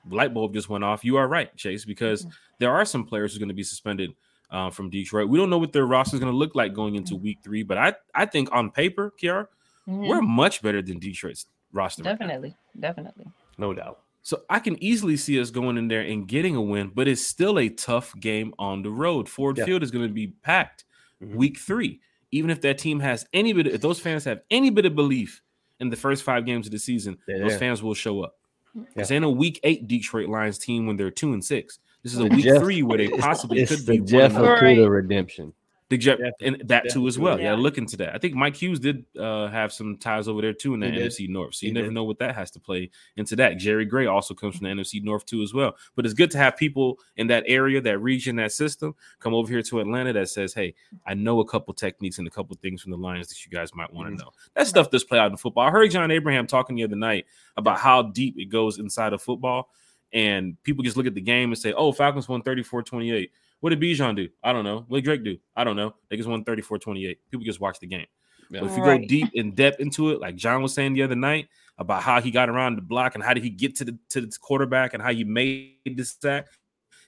[0.08, 1.04] light bulb just went off.
[1.04, 2.32] You are right, Chase, because Mhm.
[2.58, 4.14] there are some players who's going to be suspended
[4.50, 5.28] uh, from Detroit.
[5.28, 7.22] We don't know what their roster is going to look like going into Mm-hmm.
[7.24, 9.46] week three, but I I think on paper, Kiara,
[9.88, 10.08] Mhm.
[10.08, 12.02] we're much better than Detroit's roster.
[12.02, 13.26] right definitely, definitely.
[13.58, 14.00] No doubt.
[14.22, 17.22] So I can easily see us going in there and getting a win, but it's
[17.22, 19.28] still a tough game on the road.
[19.28, 19.64] Ford Yeah.
[19.64, 20.84] Field is going to be packed
[21.22, 21.34] Mhm.
[21.36, 22.00] week three.
[22.32, 24.94] Even if that team has any bit, of, if those fans have any bit of
[24.94, 25.42] belief
[25.80, 27.58] in the first five games of the season, They're those there.
[27.58, 28.36] fans will show up.
[28.74, 28.82] Yeah.
[28.96, 31.78] This ain't a week eight Detroit Lions team when they're two and six.
[32.02, 34.34] This is a week Jeff- three where they possibly it's could the be one Jeff
[34.36, 34.42] and.
[34.44, 34.76] Right.
[34.78, 35.52] Okudah redemption.
[35.90, 37.36] the Jeff, Jeff- and that Jeff too as well.
[37.36, 37.54] Yeah, yeah.
[37.56, 38.14] look into that.
[38.14, 40.92] I think Mike Hughes did uh, have some ties over there too in the He
[40.92, 41.10] did.
[41.10, 41.56] NFC North.
[41.56, 41.94] So you He never did.
[41.94, 43.58] know what that has to play into that.
[43.58, 45.76] Jerry Gray also comes from the NFC North too as well.
[45.96, 49.50] But it's good to have people in that area, that region, that system come over
[49.50, 50.74] here to Atlanta that says, "Hey,
[51.06, 53.74] I know a couple techniques and a couple things from the Lions that you guys
[53.74, 54.18] might want to Mhm.
[54.26, 55.66] know." That stuff does play out in football.
[55.66, 59.20] I heard John Abraham talking the other night about how deep it goes inside of
[59.20, 59.70] football.
[60.12, 63.30] And people just look at the game and say, oh, Falcons won 34 28.
[63.60, 64.28] What did Bijan do?
[64.42, 64.84] I don't know.
[64.88, 65.38] What did Drake do?
[65.54, 65.94] I don't know.
[66.08, 67.18] They just won 34 28.
[67.30, 68.06] People just watch the game.
[68.50, 68.60] Yeah.
[68.60, 71.14] But if you go deep in depth into it, like John was saying the other
[71.14, 73.98] night about how he got around the block and how did he get to the
[74.08, 76.48] to the quarterback and how he made this sack,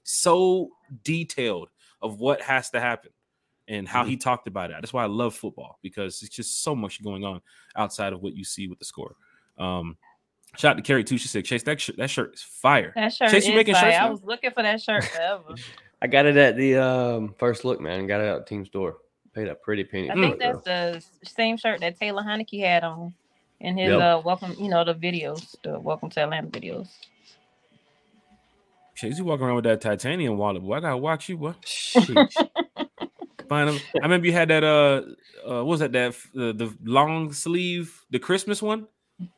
[0.05, 0.71] so
[1.03, 1.69] detailed
[2.01, 3.11] of what has to happen
[3.69, 4.77] and how he talked about it.
[4.81, 7.41] That's why I love football because it's just so much going on
[7.77, 9.17] outside of what you see with the score.
[9.59, 9.97] Um,
[10.57, 11.19] shout out to Carrie too.
[11.19, 13.75] She said, "Chase, that shirt, that shirt is fire." That shirt Chase, you is making
[13.75, 13.85] fire.
[13.85, 14.11] shirts I now?
[14.11, 15.55] was looking for that shirt forever.
[16.03, 18.07] I got it at the um, first look, man.
[18.07, 18.97] Got it at team store.
[19.35, 20.11] Paid a pretty penny.
[20.11, 20.93] I think that's though.
[20.93, 23.15] the same shirt that Taylor Heinicke had on
[23.61, 24.01] in his Yep.
[24.01, 26.89] uh welcome, you know, the videos, the Welcome to Atlanta videos.
[28.95, 30.75] Chase, you walking around with that titanium wallet, boy.
[30.75, 31.55] I gotta watch you, boy.
[31.65, 32.35] Sheesh.
[33.49, 33.77] Find 'em.
[33.97, 34.65] I remember you had that.
[34.65, 35.03] Uh,
[35.49, 35.93] uh what was that?
[35.93, 38.87] That uh, the long sleeve, the Christmas one.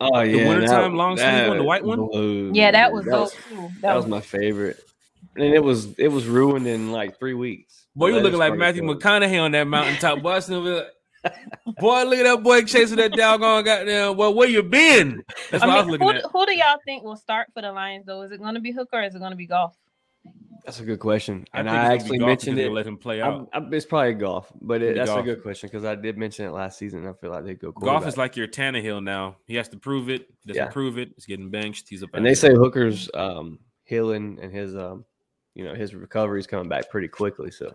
[0.01, 2.07] Oh yeah, the wintertime that- long sleeve one, the white one?
[2.07, 3.70] blew Yeah, that was that dope was, too.
[3.81, 4.79] that was my favorite.
[5.37, 7.87] And it was it was ruined in like three weeks.
[7.97, 10.23] Boy, you The looking like Matthew started McConaughey on that mountaintop.
[10.23, 10.87] Boy, I still be like,
[11.79, 14.16] boy, look at that boy chasing that doggone goddamn.
[14.16, 15.23] Well, where you been?
[15.51, 16.31] That's I what I, mean, was looking who, at.
[16.33, 18.23] who do y'all think will start for the Lions though?
[18.23, 19.77] Is it going to be Hooker or is it going to be Goff?
[20.64, 22.72] That's a good question, and I, gonna be actually mentioned it.
[22.72, 23.48] Let him play I'm- out.
[23.53, 25.20] I'm- it's probably Goff, but it, that's Goff.
[25.20, 27.07] a good question because I did mention it last season.
[27.07, 29.37] I feel like they go Goff is like your Tannehill now.
[29.46, 30.27] He has to prove it.
[30.40, 30.70] He doesn't Yeah.
[30.70, 31.11] prove it.
[31.16, 31.88] He's getting benched.
[31.90, 32.11] He's up.
[32.14, 32.35] and they there.
[32.37, 35.05] say Hooker's um, healing and his um,
[35.55, 37.50] you know his recovery is coming back pretty quickly.
[37.50, 37.74] So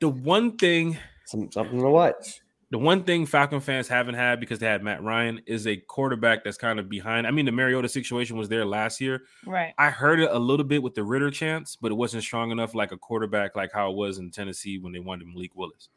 [0.00, 2.40] the one thing some, something to watch.
[2.70, 6.44] The one thing Falcon fans haven't had because they had Matt Ryan is a quarterback
[6.44, 7.26] that's kind of behind.
[7.26, 9.22] I mean, the Mariota situation was there last year.
[9.44, 9.74] Right.
[9.76, 12.74] I heard it a little bit with the Ridder chance, but it wasn't strong enough
[12.74, 15.88] like a quarterback like how it was in Tennessee when they wanted Malik Willis.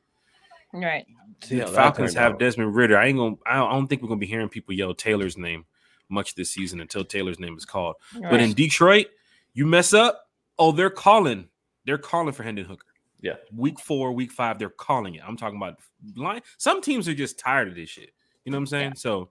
[0.74, 1.06] Right.
[1.48, 2.40] The that Falcons have out.
[2.40, 2.98] Desmond Ridder.
[2.98, 3.36] I ain't gonna.
[3.46, 5.66] I don't, I don't think we're gonna be hearing people yell Taylor's name
[6.10, 7.96] much this season until Taylor's name is called.
[8.20, 8.32] right.
[8.32, 9.08] But in Detroit,
[9.54, 10.28] you mess up.
[10.58, 11.50] Oh, they're calling.
[11.86, 12.88] They're calling for Hendon Hooker.
[13.24, 13.34] Yeah.
[13.56, 15.24] Week four, week five, they're calling it.
[15.26, 15.80] I'm talking about
[16.16, 16.42] line.
[16.60, 18.12] Some teams are just tired of this shit.
[18.46, 18.96] You know what I'm saying?
[18.98, 19.30] So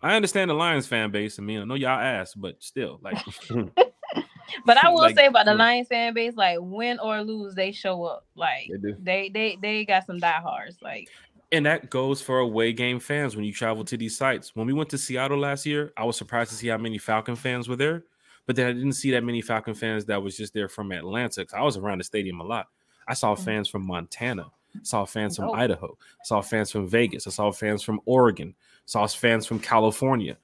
[0.00, 1.38] I understand the Lions fan base.
[1.38, 3.18] I mean, I know y'all ass, but still, like,
[4.64, 5.54] but I will like, say about the.
[5.54, 8.26] Lions fan base, like win or lose, they show up.
[8.36, 8.96] Like They do.
[9.02, 10.78] they they they got some diehards.
[10.80, 11.08] Like
[11.52, 14.54] and that goes for away game fans when you travel to these sites.
[14.54, 17.36] When we went to Seattle last year, I was surprised to see how many Falcon
[17.36, 18.04] fans were there.
[18.46, 21.44] But then I didn't see that many Falcon fans that was just there from Atlanta.
[21.44, 22.66] 'cause I was around the stadium a lot.
[23.08, 23.44] I saw Mhm.
[23.44, 24.46] fans from Montana,
[24.82, 25.56] saw fans from Dope.
[25.56, 28.54] Idaho, saw fans from Vegas, I saw fans from Oregon,
[28.86, 30.36] saw fans from California.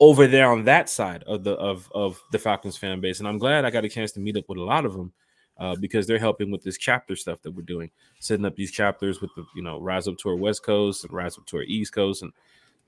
[0.00, 3.38] Over there on that side of the of of the Falcons fan base, and I'm
[3.38, 5.12] glad I got a chance to meet up with a lot of them
[5.58, 7.88] uh, because they're helping with this chapter stuff that we're doing,
[8.18, 11.12] setting up these chapters with the you know rise up to our West Coast and
[11.12, 12.32] rise up to our East Coast and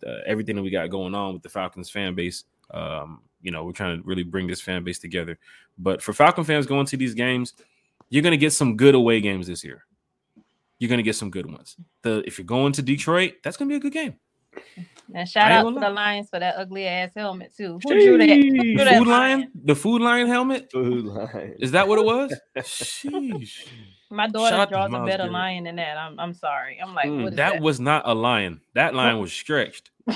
[0.04, 2.44] uh, everything that we got going on with the Falcons fan base.
[2.72, 5.38] Um, you know, we're trying to really bring this fan base together.
[5.78, 7.52] But for Falcon fans going to these games,
[8.14, 9.84] you're going to get some good away games this year.
[10.78, 11.76] You're going to get some good ones.
[12.02, 14.14] The if you're going to Detroit, that's going to be a good game.
[15.12, 15.90] and shout out gonna to the.
[15.90, 17.80] Lions for that ugly ass helmet too.
[17.82, 18.28] Who drew that?
[18.28, 20.70] Who drew that Food lion, the food lion helmet.
[20.70, 21.56] Food line.
[21.58, 22.32] Is that what it was?
[22.58, 23.66] Sheesh.
[24.10, 25.32] My daughter out to draws a better Garrett.
[25.32, 25.96] lion than that.
[25.96, 26.78] I'm I'm sorry.
[26.80, 27.62] I'm like, Mm, what is That that?
[27.62, 28.60] was not a lion.
[28.74, 29.90] That lion was stretched.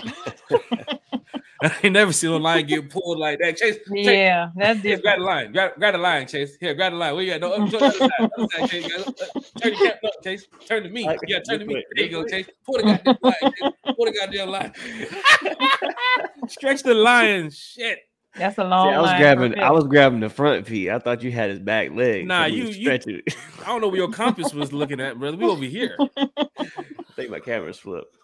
[1.61, 3.57] I ain't never seen a lion get pulled like that.
[3.57, 5.19] Chase, Chase yeah, that's Chase, grab different.
[5.21, 5.53] the line.
[5.53, 6.57] Grab, grab the line, Chase.
[6.61, 7.15] Here, grab the line.
[7.17, 7.41] Where you at?
[7.41, 8.11] No, the other side.
[8.21, 8.93] Other side, Chase.
[9.61, 10.47] Turn your cap up, Chase.
[10.67, 11.05] Turn to me.
[11.07, 11.75] Like, Yeah, turn to me.
[11.75, 12.25] this There you go.
[12.29, 12.49] Chase.
[12.65, 13.35] Pull the goddamn line.
[13.43, 13.73] Chase.
[13.97, 14.73] Pull the goddamn line.
[16.49, 17.51] Stretch the lion.
[17.51, 17.99] Shit.
[18.37, 18.95] That's a See, long.
[18.95, 19.59] I was line grabbing.
[19.59, 20.91] I was grabbing the front feet.
[20.91, 22.25] I thought you had his back leg.
[22.29, 23.05] Nah, you- was you- it.
[23.63, 25.37] I don't know where your compass was looking at, brother.
[25.37, 25.97] We over here.
[26.17, 26.27] I
[27.17, 28.15] think my camera's flipped.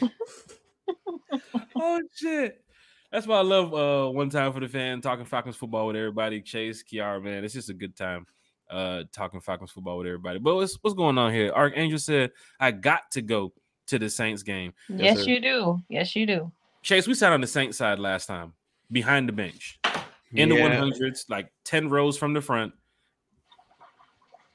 [1.76, 2.62] oh shit.
[3.10, 6.40] That's why I love uh one time for the fan talking Falcons football with everybody.
[6.40, 7.44] Chase, Kiara, man.
[7.44, 8.26] It's just a good time
[8.70, 10.38] uh talking Falcons football with everybody.
[10.38, 11.52] But what's what's going on here?
[11.52, 13.52] Archangel said, I got to go
[13.88, 14.72] to the Saints game.
[14.88, 15.30] Yes, sir.
[15.30, 15.78] you do.
[15.88, 16.50] Yes, you do.
[16.82, 18.54] Chase, we sat on the Saints side last time,
[18.90, 19.78] behind the bench,
[20.32, 22.72] in the 100s, like 10 rows from the front.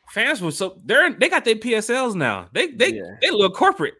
[0.10, 2.48] Fans were so they're they got their PSLs now.
[2.54, 3.04] They they Yeah.
[3.22, 3.96] they look corporate.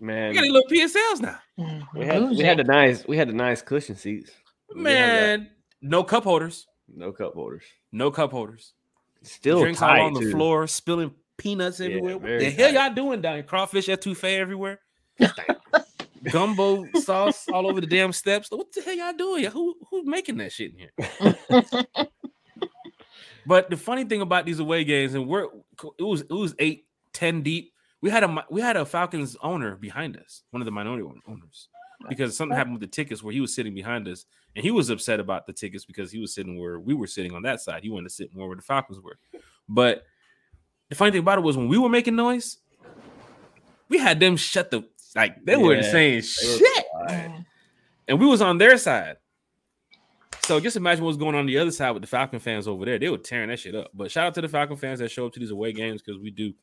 [0.00, 1.38] Man, we got their little PSLs now.
[1.58, 1.98] Mm-hmm.
[1.98, 4.30] we had, we had the nice we had the nice cushion seats.
[4.74, 5.38] We didn't have that.
[5.40, 5.50] Man,
[5.82, 6.66] no cup holders.
[6.94, 7.64] no cup holders.
[7.92, 8.74] No cup holders.
[9.22, 10.30] Still Drinks all on the too.
[10.30, 12.14] floor, spilling peanuts Yeah, everywhere.
[12.18, 12.84] What very the hell tight.
[12.86, 13.42] y'all doing down here?
[13.42, 14.80] Crawfish etouffee everywhere.
[16.32, 18.48] Gumbo sauce all over the damn steps.
[18.50, 19.44] What the hell y'all doing?
[19.46, 21.74] Who who's making that shit in here?
[23.46, 25.44] But the funny thing about these away games, and we're
[25.98, 26.84] it was it was eight,
[27.14, 27.72] ten deep.
[28.00, 31.68] We had a we had a Falcons owner behind us, one of the minority owners,
[32.08, 34.88] because something happened with the tickets where he was sitting behind us, and he was
[34.90, 37.82] upset about the tickets because he was sitting where we were sitting on that side.
[37.82, 39.18] He wanted to sit more where the Falcons were.
[39.68, 40.04] But
[40.88, 42.58] the funny thing about it was when we were making noise,
[43.88, 44.84] We had them shut the
[45.16, 47.30] like they weren't saying They were shit,
[48.06, 49.16] and we was on their side.
[50.42, 52.98] So just imagine what's going on the other side with the Falcon fans over there.
[52.98, 53.90] They were tearing that shit up.
[53.92, 56.18] But shout out to the Falcon fans that show up to these away games because
[56.18, 56.54] we do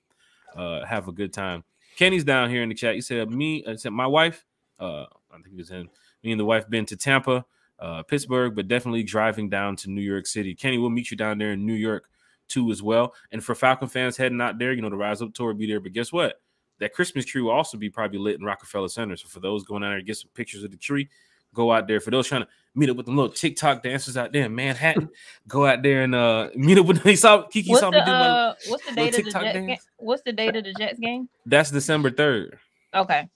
[0.56, 1.64] uh, have a good time.
[1.98, 2.96] Kenny's down here in the chat.
[2.96, 4.46] He said, "Me, uh, said my wife.
[4.80, 5.90] Uh, I think it was him.
[6.24, 7.46] Me and the wife been to Tampa,
[7.80, 10.56] uh, Pittsburgh, but definitely driving down to New York City.
[10.56, 12.10] Kenny, we'll meet you down there in New York
[12.48, 13.14] too as well.
[13.32, 15.68] And for Falcon fans heading out there, you know the Rise Up tour will be
[15.68, 15.80] there.
[15.80, 16.42] But guess what?
[16.80, 19.16] That Christmas tree will also be probably lit in Rockefeller Center.
[19.16, 21.10] So for those going out there get some pictures of the tree,
[21.54, 22.00] go out there.
[22.00, 25.10] For those trying to meet up with them little TikTok dancers out there in Manhattan,
[25.48, 27.08] go out there and uh meet up with them.
[27.10, 29.24] He saw Kiki What's saw the me do my, uh, what's the date of the
[29.24, 29.68] TikTok Jets dance.
[29.68, 29.78] game?
[29.98, 31.30] What's the date of the Jets game?
[31.46, 32.58] That's December 3rd.
[32.94, 33.30] Okay.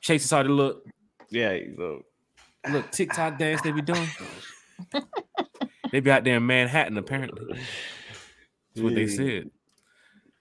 [0.00, 0.84] Chase saw the look
[1.30, 2.04] Yeah, look.
[2.70, 4.08] look TikTok dance they be doing.
[5.92, 7.56] they be out there in Manhattan, apparently.
[8.74, 9.50] That's what they said.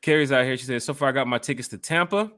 [0.02, 0.56] Carrie's out here.
[0.58, 2.32] She said, So far, I got my tickets to Tampa.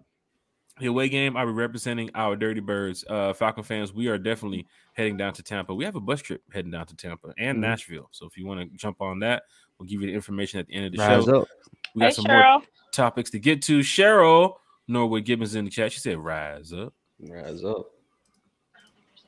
[0.80, 3.04] The away game, I'll be representing our Dirty Birds.
[3.10, 5.76] Uh, Falcon fans, we are definitely heading down to Tampa.
[5.76, 7.62] We have a bus trip heading down to Tampa and Mhm.
[7.62, 8.08] Nashville.
[8.12, 9.44] So if you want to jump on that,
[9.78, 11.42] we'll give you the information at the end of the Rise show.
[11.42, 11.48] up.
[11.96, 12.62] We got Hey some more
[12.94, 13.80] topics to get to.
[13.80, 14.56] Cheryl
[14.88, 15.92] Norwood Gibbons in the chat.
[15.92, 16.94] She said, Rise up.
[17.20, 17.88] Rise up.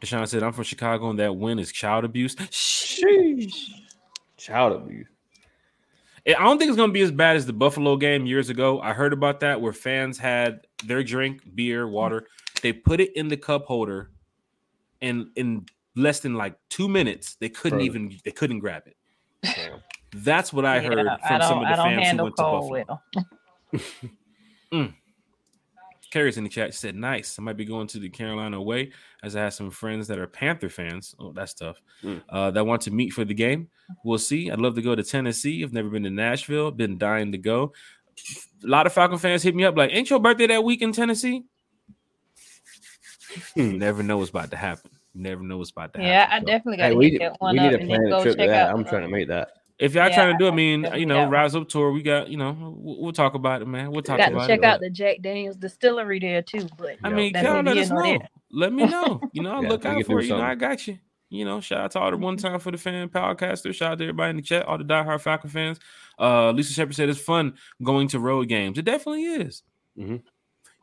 [0.01, 2.35] Deshaun said, I'm from Chicago and that win is child abuse.
[2.35, 3.69] Sheesh.
[4.37, 5.07] Child abuse.
[6.27, 8.79] I don't think it's going to be as bad as the Buffalo game years ago.
[8.81, 12.27] I heard about that where fans had their drink, beer, water,
[12.61, 14.11] they put it in the cup holder,
[15.01, 17.85] and in less than like two minutes, they couldn't Right.
[17.85, 18.95] even they couldn't grab it.
[19.43, 19.77] Yeah.
[20.13, 22.43] That's what I heard I from don't, some of the fans who handle went to
[22.43, 23.01] Buffalo.
[24.71, 24.93] well.
[26.11, 26.73] Carrie's in the chat.
[26.73, 27.39] She said, "Nice.
[27.39, 28.91] I might be going to the Carolina away
[29.23, 31.15] as I have some friends that are Panther fans.
[31.19, 31.81] Oh, that's tough.
[32.03, 32.21] Mm.
[32.29, 33.69] Uh, that want to meet for the game.
[34.03, 34.51] We'll see.
[34.51, 35.63] I'd love to go to Tennessee.
[35.63, 36.69] I've never been to Nashville.
[36.71, 37.73] Been dying to go.
[38.63, 40.91] A lot of Falcon fans hit me up like, "Ain't your birthday that week in
[40.91, 41.43] Tennessee?"
[43.55, 44.91] You never know what's about to happen.
[45.13, 46.11] You never know what's about to happen.
[46.11, 48.07] Yeah, I definitely got Hey, to we, that one we need up to plan then
[48.07, 48.69] a go trip to check that.
[48.69, 48.75] out.
[48.75, 49.49] I'm trying to make that.
[49.81, 51.31] If y'all Yeah, trying to do, it, I I mean, you know, got.
[51.31, 51.91] Rise Up tour.
[51.91, 53.91] We got, you know, we'll, we'll talk about it, man.
[53.91, 54.65] We'll talk Got about to check it.
[54.65, 56.69] out the Jack Daniels distillery there too.
[56.77, 58.01] But I mean, That's y'all let us know.
[58.03, 58.29] there.
[58.51, 59.19] Let me know.
[59.33, 60.25] You know, I'll Yeah, look out for do it.
[60.25, 60.97] You know, I got you.
[61.29, 63.73] You know, shout out to all the one time for the fan podcasters.
[63.75, 65.79] Shout out to everybody in the chat, all the diehard Falcon fans.
[66.19, 68.77] Uh, Lisa Shepard said it's fun going to road games.
[68.77, 69.63] It definitely is.
[69.97, 70.21] Mhm.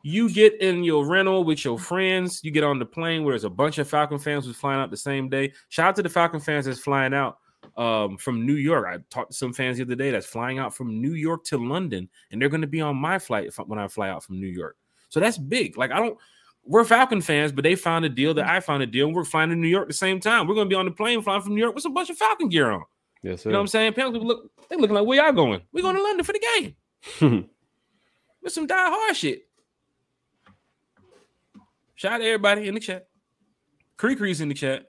[0.01, 2.39] You get in your rental with your friends.
[2.43, 4.91] You get on the plane where there's a bunch of Falcon fans who's flying out
[4.91, 5.53] the same day.
[5.69, 7.37] Shout out to the Falcon fans that's flying out
[7.77, 8.87] um, from New York.
[8.87, 11.57] I talked to some fans the other day that's flying out from New York to
[11.57, 14.39] London, and they're going to be on my flight if, when I fly out from
[14.39, 14.77] New York.
[15.09, 15.77] So that's big.
[15.77, 16.17] Like I don't.
[16.65, 19.07] We're Falcon fans, but they found a deal that I found a deal.
[19.07, 20.45] And we're flying to New York at the same time.
[20.45, 22.17] We're going to be on the plane flying from New York with a bunch of
[22.17, 22.83] Falcon gear on.
[23.23, 23.49] Yes, sir.
[23.49, 23.87] You know what I'm saying?
[23.89, 25.61] Apparently, look, they looking like where y'all going.
[25.73, 26.75] We're going to London for the game
[28.43, 29.47] with some die hard shit.
[31.95, 33.07] Shout out to everybody in the chat.
[33.97, 34.85] Cree Cree's in the chat.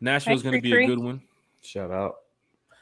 [0.00, 1.22] Nashville's Hey, going to be Cree a good one.
[1.64, 2.14] Shout out.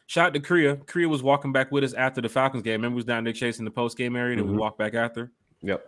[0.07, 0.77] Shout out to Korea.
[0.77, 2.73] Korea was walking back with us after the Falcons game.
[2.75, 4.59] Remember, we was down there chasing the post game area, and we Mhm.
[4.61, 5.33] walked back after.
[5.63, 5.85] Yep.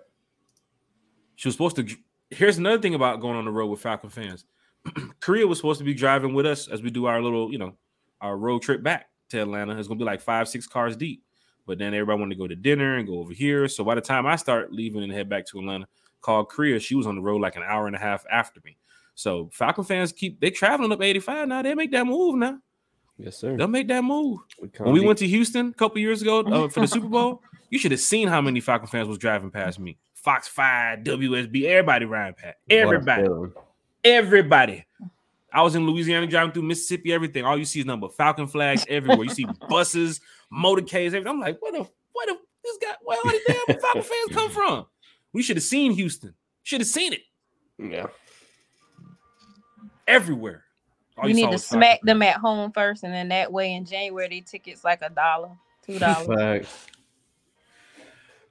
[1.36, 1.86] She was supposed to.
[2.30, 4.44] Here's another thing about going on the road with Falcon fans.
[5.20, 7.76] Korea was supposed to be driving with us as we do our little, you know,
[8.20, 9.76] our road trip back to Atlanta.
[9.78, 11.22] It's gonna be like five, six cars deep.
[11.66, 13.68] But then everybody wanted to go to dinner and go over here.
[13.68, 15.86] So by the time I start leaving and head back to Atlanta,
[16.20, 18.76] called Korea, she was on the road like an hour and a half after me.
[19.14, 21.62] So Falcon fans keep they traveling up 85 now.
[21.62, 22.58] They make that move now.
[23.18, 23.56] Yes, sir.
[23.56, 24.40] They'll make that move.
[24.60, 27.06] We When we be- went to Houston a couple years ago uh, for the Super
[27.08, 29.98] Bowl, you should have seen how many Falcon fans was driving past me.
[30.14, 32.56] Fox 5, WSB, everybody riding past.
[32.70, 33.28] Everybody.
[34.02, 34.84] Everybody.
[35.52, 37.44] I was in Louisiana driving through Mississippi, everything.
[37.44, 39.24] All you see is number Falcon flags everywhere.
[39.24, 40.20] You see buses,
[40.52, 41.28] motorcades, everything.
[41.28, 44.50] I'm like, what the what the this guy where all these damn Falcon fans come
[44.50, 44.86] from?
[45.32, 46.34] We should have seen Houston.
[46.64, 47.20] Should have seen it
[47.78, 48.06] Yeah.
[50.08, 50.63] everywhere.
[51.16, 53.84] All we you need to smack them at home first, and then that way in
[53.84, 55.50] January they tickets like a dollar,
[55.86, 56.66] two dollars.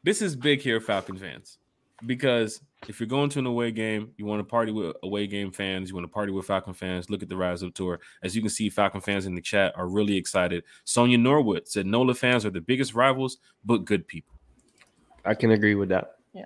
[0.04, 1.58] This is big here, Falcon fans,
[2.06, 5.52] because if you're going to an away game, you want to party with away game
[5.52, 7.10] fans, you want to party with Falcon fans.
[7.10, 8.00] Look at the Rise Up tour.
[8.22, 10.64] As you can see, Falcon fans in the chat are really excited.
[10.84, 14.34] Sonia Norwood said NOLA fans are the biggest rivals, but good people.
[15.26, 16.18] I can agree with that.
[16.34, 16.46] Yeah.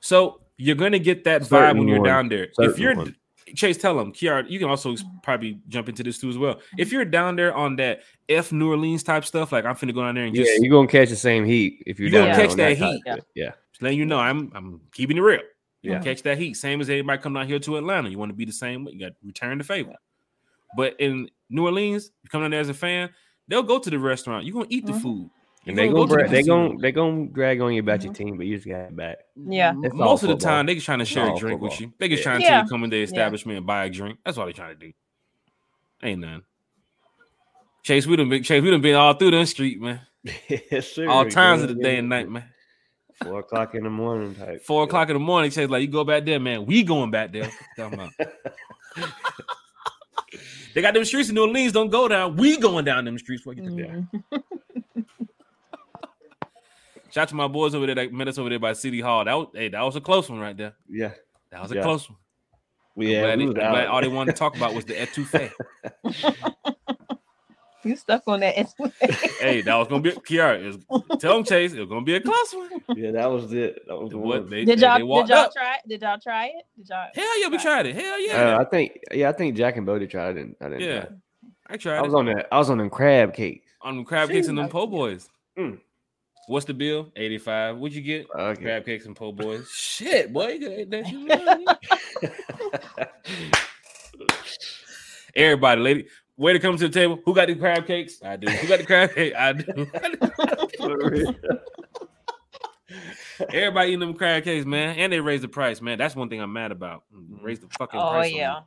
[0.00, 2.08] So you're gonna get that vibe when you're one.
[2.08, 2.48] down there.
[2.58, 3.16] If you're one.
[3.54, 6.60] Chase, tell them, Kiara, you can also probably jump into this too as well.
[6.78, 10.02] If you're down there on that F New Orleans type stuff, like I'm finna go
[10.02, 12.36] down there and Yeah, you're gonna catch the same heat if you're You gonna down
[12.36, 13.02] catch on that type heat.
[13.12, 13.52] of- Yeah.
[13.72, 15.40] Just letting you know, I'm I'm keeping it real.
[15.82, 16.00] You Yeah.
[16.00, 16.54] catch that heat.
[16.56, 18.08] Same as everybody coming out here to Atlanta.
[18.10, 18.92] You want to be the same way.
[18.92, 19.94] You got to return the favor.
[20.76, 23.10] But in New Orleans, you come down there as a fan,
[23.46, 24.44] they'll go to the restaurant.
[24.44, 25.02] You're gonna eat the Mhm.
[25.02, 25.30] food.
[25.68, 26.68] And they gonna go to bra- they casino.
[26.68, 29.18] gonna they gonna drag on you about your team, but you just got it back.
[29.36, 29.74] Yeah.
[29.82, 31.92] It's Most of the time, they just trying to share a all drink with you.
[31.98, 32.24] They just Yeah.
[32.24, 32.62] trying to Yeah.
[32.62, 33.02] you come in the Yeah.
[33.04, 34.18] establishment and buy a drink.
[34.24, 34.92] That's all they trying to do.
[36.02, 36.42] Ain't none.
[37.82, 40.00] Chase, we done been Chase, we done been all through the street, man.
[40.70, 41.08] yes, sir.
[41.08, 42.44] All times of the day and night, man.
[43.22, 44.62] Four o'clock in the morning type.
[44.62, 44.88] Four shit.
[44.90, 46.64] o'clock in the morning, Chase, like you go back there, man.
[46.66, 47.50] We going back there.
[50.74, 51.72] They got them streets in New Orleans.
[51.72, 52.36] Don't go down.
[52.36, 53.44] We going down them streets.
[53.44, 53.80] What you think?
[54.32, 55.04] Mhm.
[57.18, 59.24] Shout out to my boys over there that met us over there by City Hall.
[59.24, 60.74] That was hey, that was a close one right there.
[60.88, 61.10] Yeah,
[61.50, 61.82] That was a Yeah.
[61.82, 62.16] close one.
[62.96, 65.50] I'm glad we they- I'm glad all they wanted to talk about was the etouffee.
[67.84, 68.54] You stuck on that.
[68.56, 69.38] etouffee.
[69.40, 70.60] hey, that was gonna be Kiara.
[70.60, 72.70] It was, tell them Chase, it was gonna be a close one.
[72.96, 73.82] yeah, that was it.
[73.88, 74.50] That was the What one.
[74.50, 75.52] they, did y'all they did y'all up.
[75.52, 75.88] try it?
[75.88, 76.64] Did y'all try it?
[76.76, 77.06] Did y'all?
[77.14, 77.94] Hell yeah, we tried it.
[77.96, 80.56] Hell yeah, Uh, I think yeah, I think Jack and Bodie tried it.
[80.60, 80.80] I didn't.
[80.82, 81.00] yeah.
[81.00, 81.10] try.
[81.70, 82.46] I tried I was it on that.
[82.52, 83.66] I was on them crab cakes.
[83.82, 85.28] on them crab cakes and them po' boys.
[85.58, 85.78] Mm.
[86.48, 87.12] What's the bill?
[87.14, 87.76] Eighty five.
[87.76, 88.26] What'd you get?
[88.34, 88.62] Okay.
[88.62, 89.70] Crab cakes and po' boys.
[89.74, 92.28] Shit, boy, you could that shit.
[95.36, 97.20] Everybody, lady, way to come to the table.
[97.24, 98.20] Who got the crab cakes?
[98.24, 98.48] I do.
[98.50, 99.34] Who got the crab cake?
[99.36, 99.86] I do.
[103.52, 105.98] Everybody eating them crab cakes, man, and they raised the price, man.
[105.98, 107.04] That's one thing I'm mad about.
[107.14, 107.44] Mm-hmm.
[107.44, 108.32] Raise the fucking Oh price.
[108.32, 108.54] on yeah.
[108.54, 108.62] them.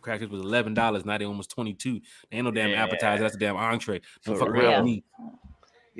[0.00, 1.04] Crab cakes was eleven dollars.
[1.04, 2.00] Now they almost twenty two.
[2.30, 2.82] They ain't no damn Yeah.
[2.84, 3.22] appetizer.
[3.22, 4.00] That's a damn entree.
[4.24, 4.70] Don't For fuck real.
[4.70, 5.04] around me.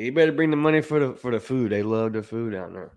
[0.01, 1.73] You better bring the money for the for the food.
[1.73, 2.93] They love the food down there.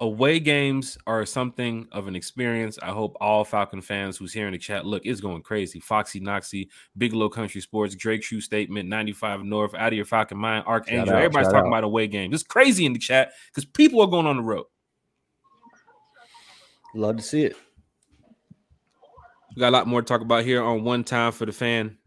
[0.00, 2.78] away games are something of an experience.
[2.82, 5.78] I hope all Falcon fans who's here in the chat, look, it's going crazy.
[5.80, 10.38] Foxy Noxy, Big Low Country Sports, Drake Shoe Statement, 95 North, Out of Your Falcon
[10.38, 11.14] Mind, Archangel.
[11.14, 11.68] out, Everybody's talking out.
[11.68, 12.34] about away games.
[12.34, 14.66] It's crazy in the chat because people are going on the road.
[16.94, 17.56] Love to see it.
[19.54, 21.98] We got a lot more to talk about here on One Time for the Fan.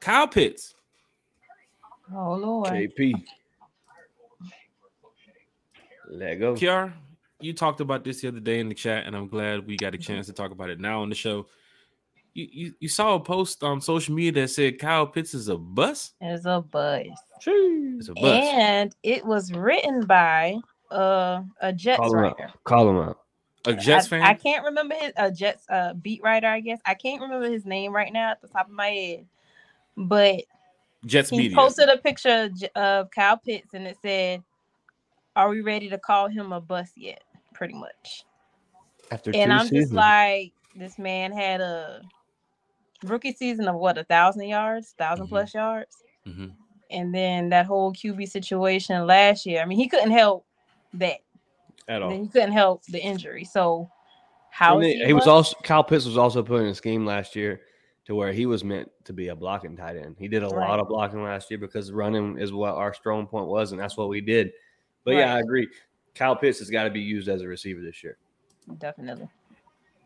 [0.00, 0.74] Kyle Pitts.
[2.14, 2.68] Oh Lord.
[2.68, 3.14] KP.
[6.10, 6.54] Let go.
[6.54, 6.92] Kiara,
[7.40, 9.94] you talked about this the other day in the chat, and I'm glad we got
[9.94, 11.46] a chance to talk about it now on the show.
[12.34, 15.56] You, you, you saw a post on social media that said Kyle Pitts is a
[15.56, 16.12] bus.
[16.20, 17.06] It's a buzz.
[17.44, 18.44] It's a bus.
[18.54, 20.56] And it was written by
[20.90, 22.40] uh, a Jets Call him out.
[22.64, 23.18] Call him out.
[23.66, 24.22] a Jets I, fan.
[24.22, 26.80] I can't remember his a Jets uh, beat writer, I guess.
[26.86, 29.26] I can't remember his name right now at the top of my head.
[30.06, 30.42] But
[31.06, 31.56] Jets he media.
[31.56, 34.42] posted a picture of J- of Kyle Pitts and it said,
[35.36, 37.22] Are we ready to call him a bust yet?
[37.54, 38.24] Pretty much.
[39.10, 39.84] After and I'm seasons.
[39.86, 42.02] just like, this man had a
[43.04, 45.28] rookie season of what, a thousand yards, 1000 Mhm.
[45.28, 45.96] plus yards?
[46.26, 46.52] Mhm.
[46.90, 49.60] And then that whole QB situation last year.
[49.62, 50.44] I mean, he couldn't help
[50.94, 51.18] that.
[51.86, 52.10] at And all.
[52.10, 53.44] then he couldn't help the injury.
[53.44, 53.90] So
[54.50, 57.06] how And is he, he was also Kyle Pitts was also put in a scheme
[57.06, 57.62] last year
[58.08, 60.16] to where he was meant to be a blocking tight end.
[60.18, 60.66] He did a Right.
[60.66, 63.98] lot of blocking last year because running is what our strong point was, and that's
[63.98, 64.50] what we did.
[65.04, 65.68] But yeah, I agree.
[66.14, 68.16] Kyle Pitts has got to be used as a receiver this year.
[68.78, 69.28] definitely.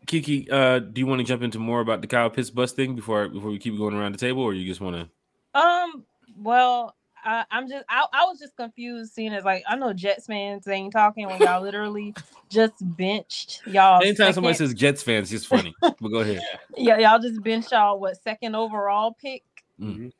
[0.05, 2.93] Kiki, uh, do you want to jump into more about the Kyle Pitts bus thing
[2.93, 5.59] before before we keep going around the table, or you just want to?
[5.59, 6.05] Um,
[6.37, 6.95] well,
[7.25, 10.67] I, I'm just I, I was just confused seeing as like I know Jets fans
[10.67, 12.13] ain't talking when y'all literally
[12.49, 14.01] just benched y'all.
[14.01, 15.73] Anytime somebody says Jets fans, it's funny.
[15.81, 16.41] but go ahead.
[16.77, 19.43] yeah, y'all just benched y'all what second overall pick,
[19.79, 20.11] Mm.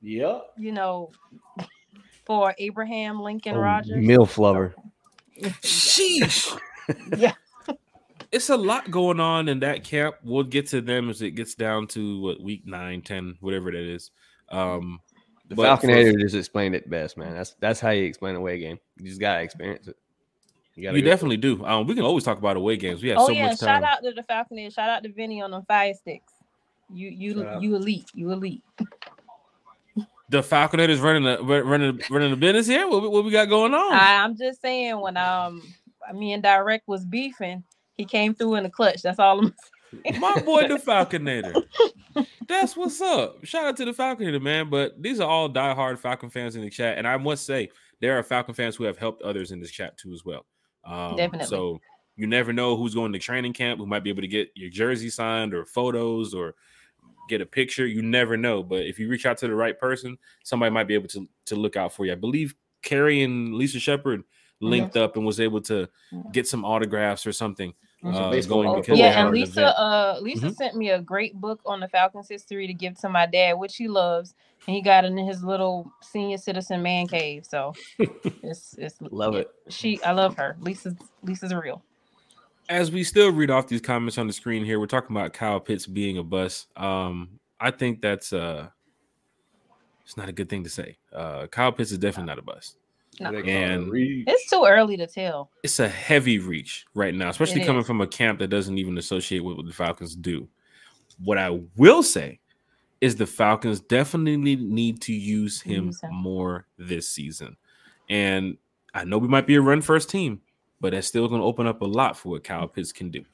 [0.00, 0.52] Yep.
[0.58, 1.10] you know,
[2.24, 3.96] for Abraham Lincoln Oh, Rodgers.
[4.04, 4.74] Milf lover.
[5.40, 6.56] Sheesh.
[7.18, 7.34] Yeah.
[8.32, 10.16] It's a lot going on in that camp.
[10.24, 13.78] We'll get to them as it gets down to what week nine, ten, whatever that
[13.82, 14.10] is.
[14.50, 15.00] Um,
[15.48, 17.34] The but for- Falconator just explained it best, man.
[17.34, 18.78] That's that's how you explain a away game.
[18.98, 19.96] You just gotta experience it.
[20.74, 21.64] You, you go- definitely do.
[21.64, 23.02] Um, we can always talk about away games.
[23.02, 24.74] We have Oh so yeah, much shout out to the Falconeers.
[24.74, 26.32] Shout out to Vinny on the fire sticks.
[26.92, 27.62] You you Shout out.
[27.62, 28.10] you elite.
[28.14, 28.62] You elite.
[30.30, 32.86] The Falconators running the running running the business here.
[32.88, 33.92] What, we- what we got going on?
[33.92, 35.62] I, I'm just saying when um
[36.14, 37.64] me and Direct was beefing,
[37.96, 39.02] he came through in the clutch.
[39.02, 39.54] That's all I'm
[40.18, 41.64] My boy, the Falconator.
[42.46, 43.44] That's what's up.
[43.44, 44.70] Shout out to the Falconator, man.
[44.70, 47.70] But these are all diehard Falcon fans in the chat, and I must say
[48.00, 50.46] there are Falcon fans who have helped others in this chat too, as well.
[50.84, 51.46] Um, Definitely.
[51.46, 51.80] So
[52.16, 54.70] you never know who's going to training camp, who might be able to get your
[54.70, 56.54] jersey signed or photos or
[57.28, 57.86] get a picture.
[57.86, 58.62] You never know.
[58.62, 61.56] But if you reach out to the right person, somebody might be able to to
[61.56, 62.12] look out for you.
[62.12, 64.24] I believe Carrie and Lisa Shepard
[64.60, 65.88] linked up and was able to
[66.32, 67.74] get some autographs or something.
[68.02, 70.54] Some uh, baseball going Oh, yeah, and Lisa, uh, Lisa Mhm.
[70.54, 73.76] sent me a great book on the Falcons history to give to my dad, which
[73.76, 74.34] he loves,
[74.66, 77.44] and he got in his little senior citizen man cave.
[77.44, 79.50] So it's it's Love it.
[79.68, 80.56] She, I love her.
[80.60, 81.82] Lisa's Lisa's real.
[82.68, 85.58] as we still read off these comments on the screen here, we're talking about Kyle
[85.58, 86.68] Pitts being a bust.
[86.76, 88.68] Um, I think that's uh
[90.04, 90.96] It's not a good thing to say.
[91.12, 92.76] Uh, Kyle Pitts is definitely not a bust.
[93.20, 93.32] No.
[93.32, 95.50] They call it a And- It's too early to tell.
[95.62, 97.86] It's a heavy reach right now, especially It coming is.
[97.86, 100.48] from a camp that doesn't even associate with what the Falcons do.
[101.22, 102.40] What I will say
[103.00, 106.14] is the Falcons definitely need to use him Use him.
[106.14, 107.56] more this season.
[108.08, 108.56] And
[108.94, 110.40] I know we might be a run first team,
[110.80, 113.24] but that's still going to open up a lot for what Kyle Pitts can do.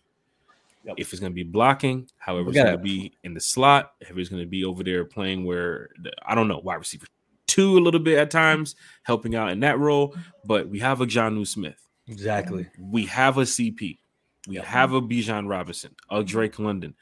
[0.84, 0.96] Yep.
[0.98, 3.94] If it's going to be blocking, however, it's going gotta- to be in the slot,
[4.00, 7.06] if it's going to be over there playing where the- I don't know, wide receiver
[7.54, 8.74] two a little bit at times,
[9.04, 10.16] helping out in that role.
[10.44, 12.66] But we have a Jonnu Smith, Exactly.
[12.78, 13.98] we have a CP,
[14.48, 14.64] we Yep.
[14.64, 16.94] have a Bijan Robinson, a Drake London.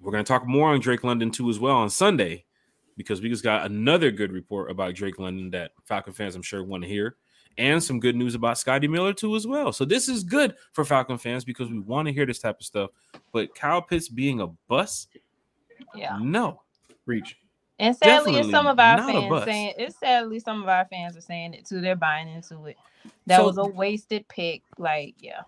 [0.00, 2.44] We're going to talk more on Drake London too as well on Sunday
[2.96, 6.64] because we just got another good report about Drake London that Falcon fans I'm sure
[6.64, 7.16] want to hear,
[7.56, 9.72] and some good news about Scotty Miller too as well.
[9.72, 12.66] So this is good for Falcon fans because we want to hear this type of
[12.66, 12.90] stuff.
[13.32, 15.06] But Kyle Pitts being a bus,
[15.94, 16.18] Yeah.
[16.20, 16.62] no,
[17.06, 17.36] Reach.
[17.80, 21.16] And sadly, it's Definitely some of our fans saying it's sadly some of our fans
[21.16, 21.80] are saying it too.
[21.80, 22.76] They're buying into it.
[23.26, 24.62] That So- was a wasted pick.
[24.78, 25.40] Like, yeah.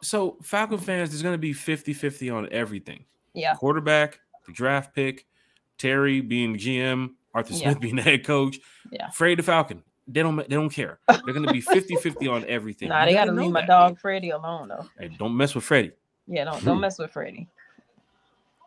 [0.00, 3.04] So Falcon fans, there's going to be 50-50 on everything.
[3.34, 3.54] Yeah.
[3.54, 5.26] Quarterback, the draft pick,
[5.78, 7.70] Terry being GM, Arthur Yeah.
[7.70, 8.58] Smith being the head coach,
[8.90, 9.10] Yeah.
[9.10, 9.82] Freddie the Falcon.
[10.08, 10.98] They don't they don't care.
[11.08, 12.88] They're going to be 50-50 on everything.
[12.88, 14.84] Nah, they gotta leave my dog Freddie alone though.
[14.98, 15.92] Hey, don't mess with Freddie.
[16.26, 17.48] Yeah, don't don't mess with Freddie.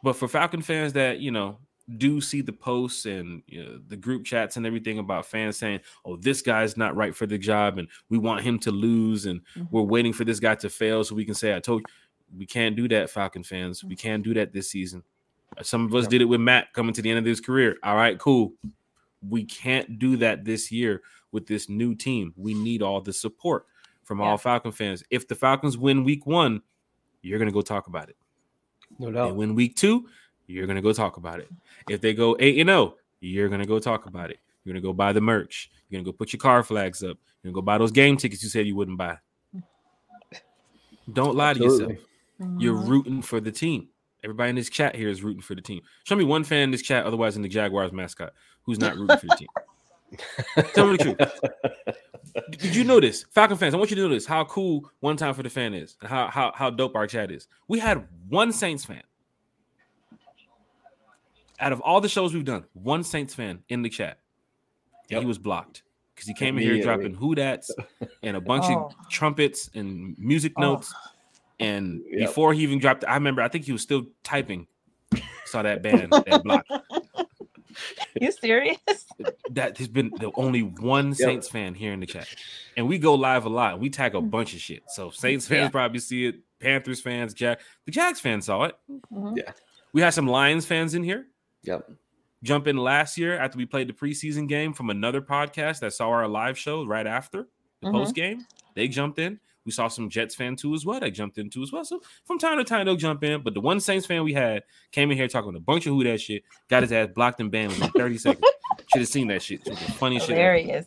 [0.03, 1.57] But for Falcon fans that, you know,
[1.97, 5.79] do see the posts and you know, the group chats and everything about fans saying,
[6.03, 9.41] "Oh, this guy's not right for the job, and we want him to lose, and
[9.55, 9.67] Mhm.
[9.71, 12.45] we're waiting for this guy to fail so we can say I told you." We
[12.47, 13.83] can't do that, Falcon fans.
[13.83, 15.03] We can't do that this season.
[15.57, 17.77] Uh, Some of us did it with Matt coming to the end of his career.
[17.83, 18.53] All right, cool.
[19.21, 22.33] We can't do that this year with this new team.
[22.36, 23.67] We need all the support
[24.03, 24.25] from Yeah.
[24.25, 25.03] all Falcon fans.
[25.11, 26.63] If the Falcons win week one,
[27.21, 28.17] you're gonna go talk about it.
[28.99, 29.36] No They doubt.
[29.36, 30.07] win week two,
[30.48, 31.50] you're gonna go talk about it.
[31.89, 34.39] If they go eight and zero, you're gonna go talk about it.
[34.64, 35.70] You're gonna go buy the merch.
[35.89, 37.18] You're gonna go put your car flags up.
[37.43, 39.18] You're gonna go buy those game tickets you said you wouldn't buy.
[41.12, 41.96] Don't lie to Absolutely.
[41.96, 42.10] yourself.
[42.60, 42.88] You're Mhm.
[42.89, 43.89] rooting for the team.
[44.24, 45.82] Everybody in this chat here is rooting for the team.
[46.04, 48.34] Show me one fan in this chat, otherwise in the Jaguars mascot,
[48.64, 49.48] who's not rooting for the team.
[50.74, 52.52] Tell me the truth.
[52.60, 53.74] Did you notice, Falcon fans?
[53.74, 56.28] I want you to notice how cool one time for the fan is, and how
[56.28, 57.48] how how dope our chat is.
[57.68, 59.04] We had one Saints fan.
[61.60, 64.20] Out of all the shows we've done, one Saints fan in the chat.
[65.03, 65.22] And Yep.
[65.22, 65.84] He was blocked
[66.14, 67.72] because he came in here dropping who that's
[68.24, 68.86] and a bunch Oh.
[68.86, 70.62] of trumpets and music Oh.
[70.62, 70.93] notes.
[71.60, 72.20] And Yep.
[72.28, 74.68] before he even dropped, I remember I think he was still typing.
[75.45, 76.66] Saw that band that block.
[78.22, 78.78] You serious?
[79.51, 82.34] That has been the only one Saints fan here in the chat,
[82.78, 83.80] and we go live a lot.
[83.82, 84.84] We tag a bunch of shit.
[84.88, 85.64] So Saints fans.
[85.66, 85.70] Yeah.
[85.70, 86.36] probably see it.
[86.60, 88.78] Panthers fans, Jack, the Jags fans saw it.
[89.12, 89.38] Mhm.
[89.91, 91.28] We had some Lions fans in here
[91.66, 91.91] Yep.
[92.43, 96.09] jump in last year after we played the preseason game from another podcast that saw
[96.09, 97.47] our live show right after
[97.82, 97.91] the Mhm.
[97.93, 98.45] post game.
[98.76, 99.39] They jumped in.
[99.66, 100.99] We saw some Jets fan too as well.
[100.99, 101.84] That jumped in too as well.
[101.84, 103.41] So from time to time they'll jump in.
[103.41, 104.61] But the one Saints fan we had
[104.91, 107.49] came in here talking a bunch of who that shit, got his ass blocked and
[107.49, 108.45] banned within 30 seconds.
[108.93, 109.61] Should have seen that shit.
[109.66, 110.38] It was the funniest shit.
[110.38, 110.53] ever.
[110.57, 110.86] Hilarious.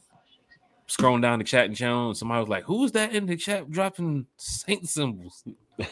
[0.86, 3.36] Scrolling down the chat and channel, and somebody was like, "Who was that in the
[3.36, 5.42] chat dropping Saint symbols?"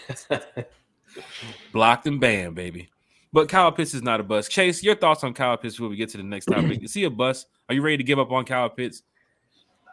[1.72, 2.88] Blocked and banned, baby.
[3.36, 4.50] But Kyle Pitts is not a bust.
[4.50, 6.82] Chase, your thoughts on Kyle Pitts before we get to the next topic?
[6.82, 7.48] Is he a bust?
[7.68, 9.02] Are you ready to give up on Kyle Pitts?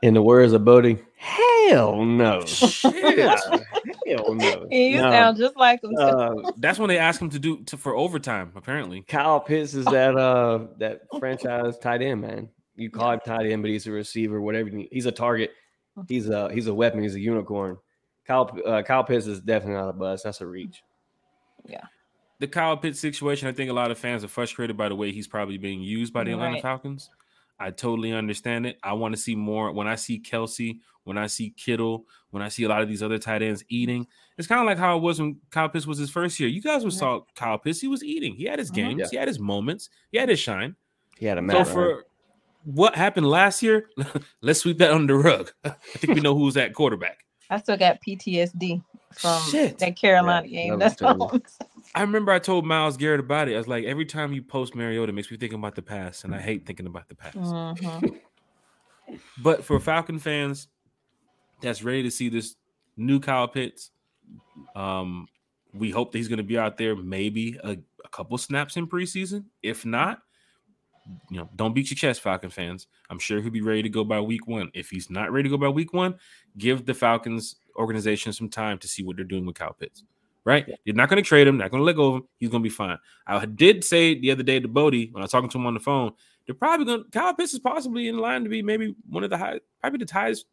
[0.02, 2.40] In the words of Bodie, hell no.
[2.46, 2.94] Shit.
[3.04, 4.68] hell no.
[4.72, 5.12] You No.
[5.12, 5.92] sound just like him.
[6.00, 8.54] Uh, That's when they asked him to do to, for overtime.
[8.56, 12.48] Apparently, Kyle Pitts is that uh that franchise tight end, man.
[12.78, 14.70] You call him tight end, but he's a receiver, whatever.
[14.70, 14.90] you need.
[14.90, 15.52] He's a target.
[16.08, 17.04] He's a he's a weapon.
[17.04, 17.78] He's a unicorn.
[18.26, 20.24] Kyle uh, Kyle Pitts is definitely not a bust.
[20.24, 20.82] That's a reach.
[22.44, 23.48] The Kyle Pitts situation.
[23.48, 26.12] I think a lot of fans are frustrated by the way he's probably being used
[26.12, 26.62] by the Atlanta Right.
[26.62, 27.10] Falcons.
[27.58, 28.78] I totally understand it.
[28.84, 29.72] I want to see more.
[29.72, 33.02] When I see Kelce, when I see Kittle, when I see a lot of these
[33.02, 34.06] other tight ends eating,
[34.38, 36.50] it's kind of like how it was when Kyle Pitts was his first year.
[36.50, 36.98] You guys were Yeah.
[36.98, 37.80] saw Kyle Pitts.
[37.80, 38.36] He was eating.
[38.36, 38.76] He had his Mhm.
[38.76, 39.00] games.
[39.00, 39.08] Yeah.
[39.12, 39.90] He had his moments.
[40.12, 40.76] He had his shine.
[41.18, 41.64] He had a man.
[41.64, 41.74] So man.
[41.74, 42.06] for
[42.66, 43.88] what happened last year,
[44.42, 45.54] let's sweep that under the rug.
[45.64, 47.24] I think we know who's at quarterback.
[47.50, 48.84] I still got PTSD
[49.14, 49.78] from Shit.
[49.78, 50.80] that Carolina Yeah, game.
[50.80, 51.40] that That's all.
[51.96, 53.54] I remember I told Miles Garrett about it.
[53.54, 56.24] I was like, every time you post Mariota, it makes me think about the past,
[56.24, 57.38] and I hate thinking about the past.
[57.38, 58.20] Mhm.
[59.44, 60.68] But for Falcon fans
[61.62, 62.56] that's ready to see this
[62.98, 63.92] new Kyle Pitts,
[64.76, 65.28] um,
[65.74, 68.88] we hope that he's going to be out there maybe a, a couple snaps in
[68.88, 69.46] preseason.
[69.62, 70.20] If not,
[71.30, 72.88] you know, don't beat your chest, Falcon fans.
[73.10, 74.72] I'm sure he'll be ready to go by week one.
[74.74, 76.16] If he's not ready to go by week one,
[76.58, 80.04] give the Falcons organization some time to see what they're doing with Kyle Pitts.
[80.46, 80.68] Right?
[80.84, 82.28] You're not going to trade him, not going to let go of him.
[82.38, 82.98] He's going to be fine.
[83.26, 85.74] I did say the other day to Bodie when I was talking to him on
[85.74, 86.12] the phone,
[86.46, 87.04] they're probably going.
[87.04, 90.04] to Kyle Pitts is possibly in line to be maybe one of the high, probably
[90.04, 90.46] the highest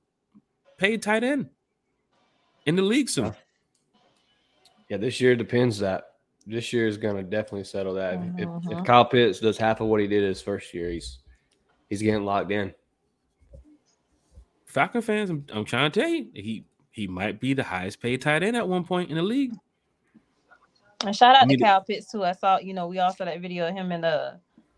[0.78, 1.49] paid tight end
[2.66, 3.34] in the league soon.
[4.88, 6.05] Yeah, this year depends that.
[6.47, 8.14] This year is going to definitely settle that.
[8.14, 8.82] If, if, if uh-huh.
[8.84, 11.18] Kyle Pitts does half of what he did his first year, he's
[11.88, 12.72] he's getting locked in.
[14.66, 18.22] Falcon fans, I'm, I'm trying to tell you, he he might be the highest paid
[18.22, 19.55] tight end at one point in the league.
[21.07, 22.24] And shout out I mean- to Kyle Pitts too.
[22.24, 24.32] I saw, you know, we all saw that video of him and uh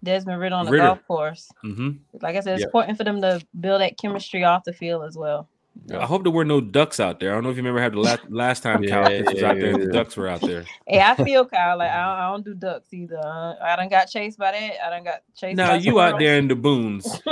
[0.05, 0.85] Desmond Ridder on the Ridder.
[0.85, 1.49] golf course.
[1.63, 2.69] hmm Like I said, it's Yep.
[2.69, 5.49] important for them to build that chemistry off the field as well.
[5.97, 7.31] I hope there were no ducks out there.
[7.31, 9.41] I don't know if you remember how the last, last time Yeah, Kyle Pitts was
[9.41, 10.65] yeah, out there, yeah, the ducks were out there.
[10.87, 13.19] Hey, I feel Kyle like I don't, I don't do ducks either.
[13.19, 14.87] Uh, I done got chased by that.
[14.87, 15.57] I don't got chased.
[15.57, 16.19] Now by you out squirrels.
[16.21, 17.23] there in the boons,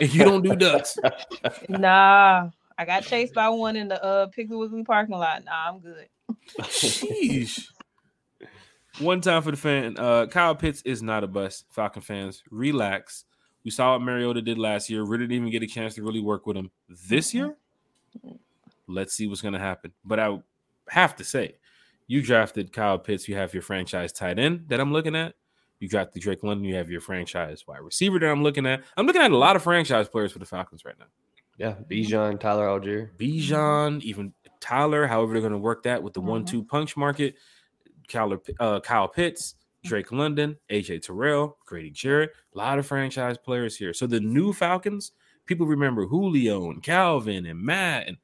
[0.00, 0.98] and you don't do ducks.
[1.68, 2.48] Nah,
[2.78, 5.44] I got chased by one in the uh Piggly Wiggly parking lot.
[5.44, 6.08] Nah, I'm good.
[6.62, 7.66] Sheesh.
[9.02, 9.96] One time for the fan.
[9.98, 11.66] Uh, Kyle Pitts is not a bust.
[11.70, 13.24] Falcon fans, relax.
[13.64, 15.02] We saw what Mariota did last year.
[15.02, 16.70] Ridder didn't even get a chance to really work with him
[17.08, 17.56] this year.
[18.86, 19.92] Let's see what's going to happen.
[20.04, 20.38] But I
[20.88, 21.56] have to say,
[22.06, 23.28] you drafted Kyle Pitts.
[23.28, 25.34] You have your franchise tight end that I'm looking at.
[25.80, 26.64] You drafted Drake London.
[26.64, 28.82] You have your franchise wide receiver that I'm looking at.
[28.96, 31.06] I'm looking at a lot of franchise players for the Falcons right now.
[31.58, 33.10] Yeah, Bijan, Tyler Allgeier.
[33.18, 36.26] Bijan, even Tyler, however they're going to work that with the Mhm.
[36.26, 37.34] one-two punch market.
[38.08, 43.76] Kyle, uh, Kyle Pitts, Drake London, AJ Terrell, Grady Jarrett, a lot of franchise players
[43.76, 43.92] here.
[43.92, 45.12] So the new Falcons,
[45.46, 48.06] people remember Julio and Calvin and Matt.
[48.08, 48.16] And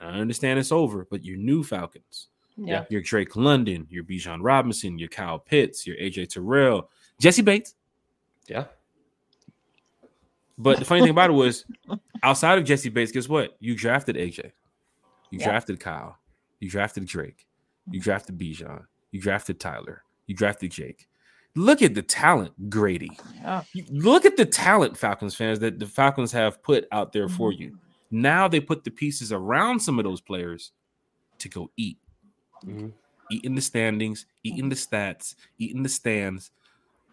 [0.00, 2.84] I understand it's over, but your new Falcons, Yeah.
[2.88, 6.88] your Drake London, your Bijan Robinson, your Kyle Pitts, your AJ Terrell,
[7.20, 7.74] Jessie Bates.
[8.48, 8.64] Yeah.
[10.56, 11.64] But the funny thing about it was,
[12.22, 13.56] outside of Jessie Bates, guess what?
[13.60, 14.52] You drafted AJ,
[15.30, 15.46] you Yeah.
[15.46, 16.18] drafted Kyle,
[16.60, 17.46] you drafted Drake,
[17.90, 21.08] you drafted Bijan, you drafted Tyler, you drafted Jake.
[21.56, 23.16] Look at the talent, Grady.
[23.36, 23.62] Yeah.
[23.90, 27.78] Look at the talent, Falcons fans, that the Falcons have put out there for you.
[28.10, 30.72] Now they put the pieces around some of those players
[31.38, 31.98] to go eat.
[32.64, 32.92] Mhm.
[33.30, 36.50] Eat in the standings, eat in the stats, eat in the stands.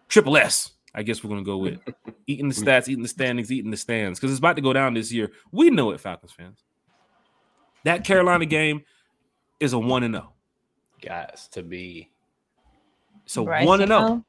[0.08, 1.78] Triple S, I guess we're gonna go with.
[2.26, 4.18] eating the stats, eating the standings, eating the stands.
[4.18, 5.30] Because it's about to go down this year.
[5.52, 6.64] We know it, Falcons fans.
[7.84, 8.82] That Carolina game
[9.60, 10.32] is a one and zero.
[11.02, 12.08] Guys, to be
[13.26, 13.98] So Bryce one and oh.
[13.98, 14.24] zero.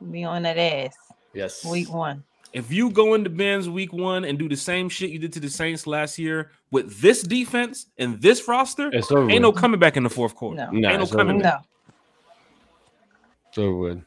[0.00, 0.94] Young, Be on that ass.
[1.32, 1.64] yes.
[1.64, 2.24] Week one.
[2.52, 5.40] If you go into Ben's week one and do the same shit you did to
[5.40, 9.30] the Saints last year with this defense and this roster, It's over.
[9.30, 10.56] ain't no coming back in the fourth quarter.
[10.56, 10.70] No.
[10.70, 11.42] Nah, ain't no coming over.
[11.42, 11.60] back.
[11.60, 11.92] No.
[13.50, 14.04] It's over with.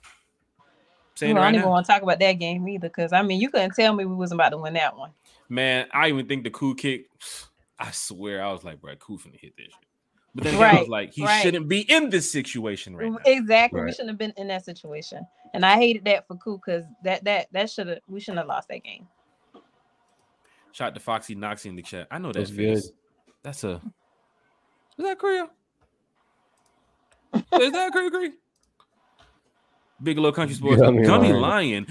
[1.16, 3.22] Saying I it right don't even want to talk about that game either, because I
[3.22, 5.12] mean, you couldn't tell me we wasn't about to win that one.
[5.50, 7.06] Man, I even think the cool kick.
[7.80, 9.76] I swear, I was like, bro, Koo finna hit this shit.
[10.34, 11.42] But then again, I was Right, like, he right.
[11.42, 13.22] shouldn't be in this situation right mm-hmm, now.
[13.26, 13.82] Exactly.
[13.82, 15.26] We shouldn't have been in that situation.
[15.54, 18.48] And I hated that for Koo because that that that should have we shouldn't have
[18.48, 19.08] lost that game.
[20.72, 22.08] Shot to Foxy Noxy in the chat.
[22.10, 22.86] I know that That's face.
[22.86, 22.94] good.
[23.44, 23.82] That's a.
[24.98, 25.50] Is that Korea?
[27.34, 28.10] Is that Korea?
[28.12, 28.32] Korea?
[30.02, 30.82] Big Low Country Sports.
[30.82, 31.86] Gummy Gummy, Lion.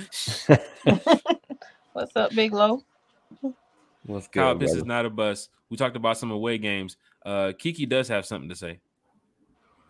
[0.49, 0.61] Lion.
[1.93, 2.83] What's up, Big Low?
[4.05, 5.49] What's Kyle good, Pitts is not a bus.
[5.69, 6.97] We talked about some away games.
[7.25, 8.81] Uh, Kiki does have something to say.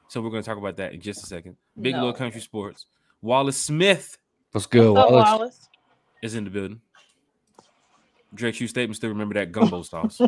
[0.08, 1.56] So we're going to talk about that in just a second.
[1.80, 2.00] Big No.
[2.00, 2.86] Little Country Sports.
[3.22, 4.18] Wallace Smith
[4.52, 5.28] What's good, What's up, Wallace?
[5.30, 5.68] Wallace?
[6.22, 6.80] is in the building.
[8.34, 10.18] Drake Shoe Statement still remember that gumbo sauce.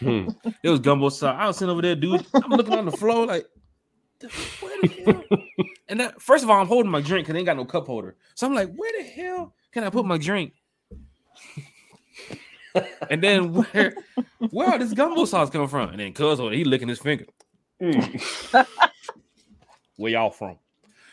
[0.00, 0.28] Hmm.
[0.62, 1.36] It was gumbo sauce.
[1.38, 2.26] I was sitting over there, dude.
[2.34, 3.46] I'm looking on the floor like,
[4.60, 5.24] where the hell?
[5.90, 7.86] And that, first of all, I'm holding my drink because I ain't got no cup
[7.86, 8.14] holder.
[8.34, 10.52] So I'm like, where the hell can I put my drink?
[13.10, 13.94] And then where
[14.50, 15.90] where all this gumbo sauce coming from?
[15.90, 17.26] And then cuz he licking his finger.
[17.80, 18.00] Hmm.
[19.96, 20.58] Where y'all from?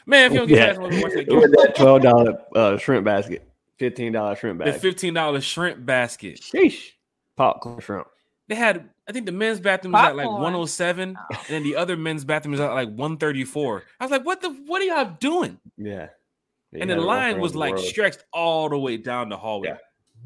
[0.05, 0.73] Man, if you don't get Yeah.
[0.73, 1.39] that, watch that game.
[1.39, 3.47] With that twelve dollar uh, shrimp basket,
[3.79, 4.97] fifteen dollar shrimp The basket.
[4.97, 6.39] $15 shrimp basket.
[6.39, 6.91] Sheesh.
[7.35, 8.07] Popcorn shrimp.
[8.47, 10.43] They had, I think the men's bathroom was at like Popcorn.
[10.43, 11.25] 107, Oh.
[11.35, 13.83] and then the other men's bathroom was at like 134.
[13.99, 15.59] I was like, what the what are y'all doing?
[15.77, 16.09] Yeah.
[16.71, 17.85] Yeah, and the line was the like world.
[17.85, 19.69] stretched all the way down the hallway.
[19.69, 19.77] Yeah.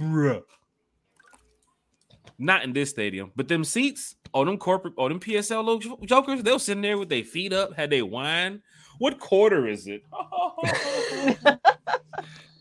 [0.05, 0.41] Bruh.
[2.41, 6.53] Not in this stadium, but them seats, oh, them corporate, oh, them PSL jokers, they
[6.53, 8.61] were sitting there with their feet up, had they wine.
[8.97, 10.03] What quarter is it?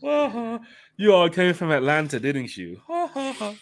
[0.97, 2.81] you all came from Atlanta, didn't you?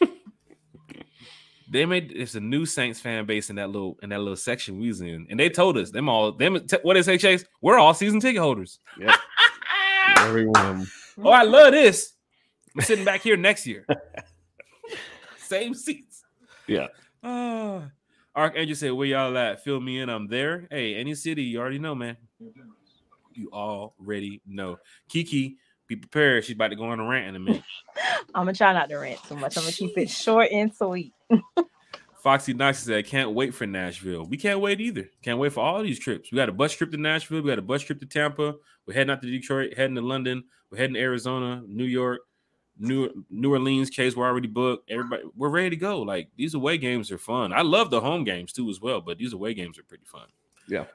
[1.70, 4.80] they made it's a new Saints fan base in that little in that little section
[4.80, 7.46] we was in, and they told us them all them t- what they say, Chase?
[7.62, 8.80] We're all season ticket holders.
[9.00, 9.16] Yep.
[10.18, 10.88] Everyone.
[11.20, 12.14] Oh, I love this.
[12.76, 13.86] I'm sitting back here next year.
[15.38, 16.07] Same seats.
[16.68, 16.88] Yeah.
[17.24, 17.82] Uh,
[18.36, 19.64] Archangel said, Where y'all at?
[19.64, 20.10] Fill me in.
[20.10, 20.68] I'm there.
[20.70, 22.18] Hey, any city, you already know, man.
[23.34, 24.78] You already know.
[25.10, 25.58] Kiki,
[25.88, 26.46] Be prepared.
[26.46, 27.64] She's about to go on a rant in a minute.
[28.36, 29.58] I'm gonna try not to rant too much.
[29.58, 31.14] I'm gonna keep it short and sweet.
[32.24, 34.26] Foxy Knox said, "Can't wait for Nashville.
[34.26, 35.10] We can't wait either.
[35.22, 36.32] Can't wait for all these trips.
[36.32, 37.42] We got a bus trip to Nashville.
[37.42, 38.56] We got a bus trip to Tampa.
[38.86, 39.76] We're heading out to Detroit.
[39.78, 40.44] Heading to London.
[40.70, 42.22] We're heading to Arizona, New York,
[42.80, 43.90] New New Orleans.
[43.90, 44.90] Case we're already booked.
[44.90, 46.02] Everybody, we're ready to go.
[46.02, 47.54] Like these away games are fun.
[47.54, 50.28] I love the home games too as well, but these away games are pretty fun.
[50.68, 50.86] Yeah.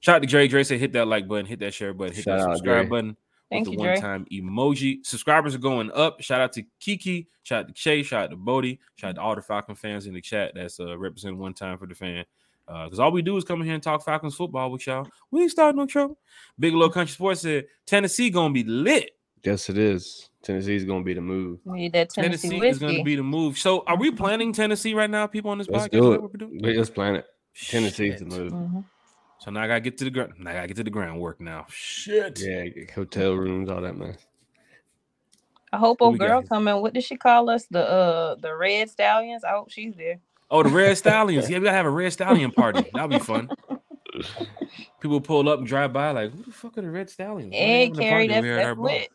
[0.00, 0.48] Shout out to Dre.
[0.48, 1.46] Dre said, "Hit that like button.
[1.46, 2.14] Hit that share button.
[2.14, 2.90] Hit Shout that subscribe Dre.
[2.90, 3.16] button."
[3.50, 5.04] Thank with you, the one time emoji.
[5.04, 6.22] Subscribers are going up.
[6.22, 7.28] Shout out to Kiki.
[7.42, 8.02] Shout out to Shay.
[8.02, 8.80] Shout out to Bodie.
[8.96, 11.76] Shout out to all the Falcon fans in the chat that's uh, representing one time
[11.76, 12.24] for the fan.
[12.66, 15.06] Because all we do is come in here and talk Falcons football with y'all.
[15.30, 16.18] We ain't starting no trouble.
[16.58, 19.10] Big Low Country Sports said Tennessee gonna be lit.
[19.44, 20.30] Yes, it is.
[20.42, 21.60] Tennessee's gonna be the move.
[21.64, 23.58] Need that Tennessee, Tennessee, is gonna be the move.
[23.58, 25.26] So are we planning Tennessee right now?
[25.26, 25.90] People on this Let's podcast.
[25.90, 26.62] do it.
[26.62, 27.26] we're Let's plan it.
[27.68, 28.38] Tennessee's the Shit.
[28.40, 28.52] move.
[28.52, 28.84] Mhm.
[29.38, 30.32] So now I gotta get to the ground.
[30.38, 31.66] Now I gotta get to the groundwork now.
[31.68, 32.40] Shit.
[32.40, 32.64] Yeah,
[32.94, 34.16] hotel rooms, all that man.
[35.72, 36.80] I hope Who old girl coming.
[36.82, 37.66] What did she call us?
[37.70, 39.44] The uh the red stallions.
[39.44, 40.18] I hope she's there.
[40.50, 41.48] Oh, the Red Stallions.
[41.50, 42.84] Yeah, we gotta have a Red Stallion party.
[42.92, 43.48] That'll be fun.
[45.00, 47.52] People pull up and drive by like, who the fuck are the Red Stallions?
[47.52, 48.86] Why they Hey, Carrie, that's, over here at our that's bar?
[48.86, 49.08] lit.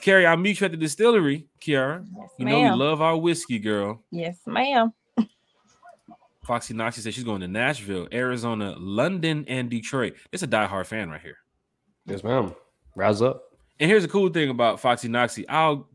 [0.00, 2.04] Carrie, I'll meet you at the distillery, Kiara.
[2.16, 4.02] Yes, You know we love our whiskey, girl.
[4.10, 4.92] Yes, ma'am.
[6.44, 10.14] Foxy Noxie said she's going to Nashville, Arizona, London, and Detroit.
[10.32, 11.36] It's a diehard fan right here.
[12.06, 12.54] Yes, ma'am.
[12.94, 13.42] Rise up.
[13.78, 15.44] And here's the cool thing about Foxy Noxie.
[15.48, 15.88] I'll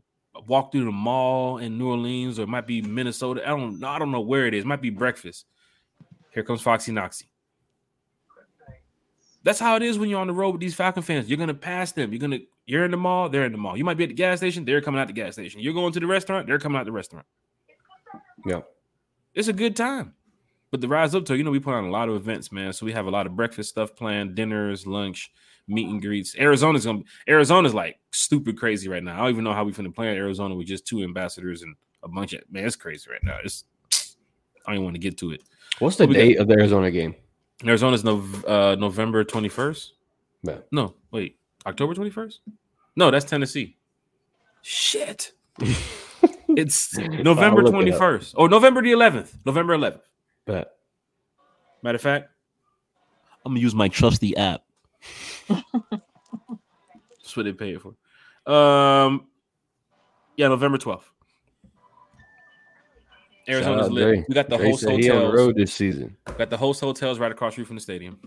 [0.46, 3.42] walk through the mall in New Orleans, or it might be Minnesota.
[3.44, 3.88] I don't know.
[3.88, 4.62] I don't know where it is.
[4.62, 5.44] It might be breakfast.
[6.32, 7.24] Here comes Foxy Noxie.
[9.44, 11.28] That's how it is when you're on the road with these Falcon fans.
[11.28, 12.12] You're gonna pass them.
[12.12, 13.76] You're gonna you're in the mall, they're in the mall.
[13.76, 15.60] You might be at the gas station, they're coming out the gas station.
[15.60, 17.26] You're going to the restaurant, they're coming out the restaurant.
[18.46, 18.62] Yeah.
[19.34, 20.14] It's a good time.
[20.70, 22.72] But the Rise Up Tour, you know, we put on a lot of events, man.
[22.72, 25.30] So we have a lot of breakfast stuff planned, dinners, lunch,
[25.68, 26.34] meet and greets.
[26.38, 29.14] Arizona's gonna Arizona's like stupid crazy right now.
[29.14, 31.76] I don't even know how we finna play in Arizona with just two ambassadors and
[32.02, 32.64] a bunch of man.
[32.66, 33.38] It's crazy right now.
[33.44, 33.64] It's
[34.66, 35.42] I don't even want to get to it.
[35.78, 37.14] What's the We got- date of the Arizona game?
[37.64, 39.90] Arizona's Nov- uh, November 21st.
[40.42, 40.58] Yeah.
[40.72, 42.38] No, wait, October 21st?
[42.96, 43.76] No, that's Tennessee.
[44.62, 45.32] Shit.
[46.48, 48.00] it's November look it up.
[48.00, 48.34] 21st.
[48.36, 49.34] Or November the 11th.
[49.46, 50.00] November 11th.
[50.46, 50.74] But
[51.84, 52.30] Matter of fact,
[53.44, 54.62] I'm gonna use my trusty app.
[55.48, 57.94] That's what they pay it for.
[58.50, 59.26] Um,
[60.36, 61.02] yeah, November 12th.
[63.48, 64.04] Arizona's out lit.
[64.04, 64.24] Dre.
[64.28, 65.34] We got the Dre host said he on the hotels.
[65.34, 66.16] road this season.
[66.38, 68.18] Got the host hotels right across the street from the stadium.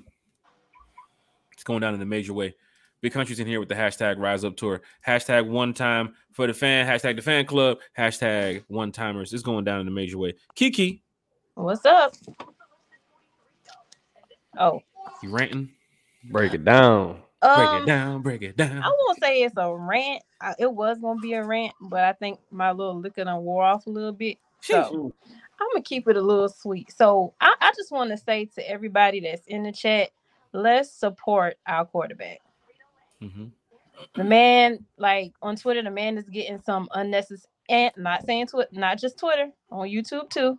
[1.53, 2.55] It's going down in a major way.
[3.01, 4.81] Big countries in here with the hashtag Rise Up Tour.
[5.05, 6.87] Hashtag one time for the fan.
[6.87, 7.77] Hashtag the fan club.
[7.97, 9.33] Hashtag one timers.
[9.33, 10.33] It's going down in a major way.
[10.55, 11.03] Kiki,
[11.57, 12.13] What's up?
[14.59, 14.79] Oh,
[15.23, 15.71] you ranting?
[16.25, 17.23] Break it down.
[17.41, 18.21] Break um, it down.
[18.21, 18.83] Break it down.
[18.83, 20.21] I won't say it's a rant.
[20.39, 23.63] I, it was gonna be a rant, but I think my little liquor done wore
[23.63, 24.37] off a little bit.
[24.67, 25.13] So
[25.59, 26.91] I'm gonna keep it a little sweet.
[26.91, 30.09] So I, I just want to say to everybody that's in the chat,
[30.53, 32.39] let's support our quarterback.
[33.21, 33.51] Mhm.
[34.15, 38.69] The man, like on Twitter, the man is getting some unnecessary and not saying Twitter,
[38.71, 40.57] not just Twitter, on YouTube too.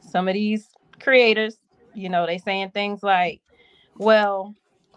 [0.00, 0.68] Some of these
[1.00, 1.58] creators,
[1.94, 3.40] you know, they saying things like,
[3.96, 4.54] Well,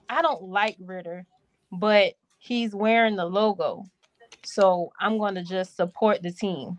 [0.10, 1.26] I don't like Ridder,
[1.72, 3.86] but he's wearing the logo.
[4.44, 6.78] So I'm gonna just support the team.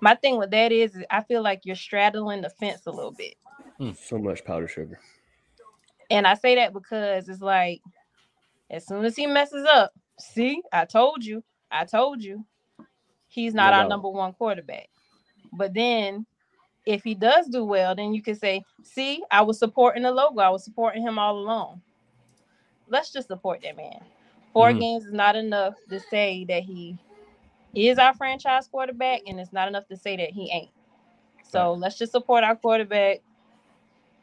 [0.00, 3.34] My thing with that is I feel like you're straddling the fence a little bit.
[3.98, 4.98] So much powder sugar.
[6.10, 7.80] And I say that because it's like,
[8.70, 12.44] as soon as he messes up, see, I told you, I told you,
[13.28, 13.88] he's not No our doubt.
[13.88, 14.88] number one quarterback.
[15.52, 16.26] But then,
[16.86, 20.40] if he does do well, then you can say, see, I was supporting the logo,
[20.40, 21.82] I was supporting him all along.
[22.88, 24.00] Let's just support that man.
[24.52, 24.80] 4 Mhm.
[24.80, 26.98] games is not enough to say that he
[27.74, 30.70] is our franchise quarterback, and it's not enough to say that he ain't.
[31.48, 33.22] So let's just support our quarterback.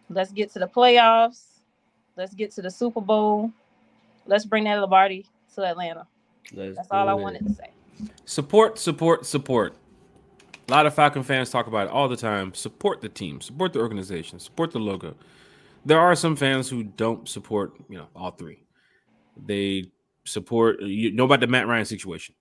[0.09, 1.43] Let's get to the playoffs.
[2.15, 3.51] Let's get to the Super Bowl.
[4.25, 5.25] Let's bring that Lombardi
[5.55, 6.07] to Atlanta.
[6.53, 7.19] Let's That's all I it.
[7.19, 7.71] wanted to say.
[8.25, 9.75] Support, support, support.
[10.67, 12.53] A lot of Falcon fans talk about it all the time.
[12.53, 15.15] Support the team, support the organization, support the logo.
[15.85, 18.63] There are some fans who don't support, you know, all three.
[19.45, 19.91] They
[20.25, 22.35] support you know about the Matt Ryan situation.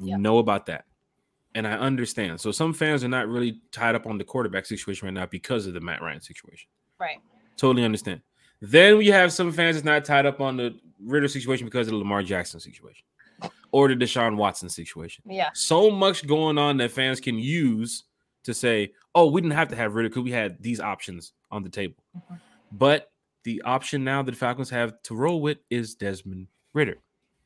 [0.00, 0.16] We Yeah.
[0.16, 0.84] know about that.
[1.54, 2.40] And I understand.
[2.40, 5.66] So some fans are not really tied up on the quarterback situation right now because
[5.66, 6.68] of the Matt Ryan situation.
[6.98, 7.18] Right.
[7.56, 8.20] Totally understand.
[8.60, 11.92] Then we have some fans that's not tied up on the Ridder situation because of
[11.92, 13.04] the Lamar Jackson situation
[13.70, 15.50] or the Deshaun Watson situation Yeah.
[15.54, 18.04] so much going on that fans can use
[18.44, 21.62] to say, "Oh, we didn't have to have Ridder because we had these options on
[21.62, 22.40] the table." Mhm.
[22.72, 23.12] But
[23.44, 26.98] the option now that the Falcons have to roll with is Desmond Ridder.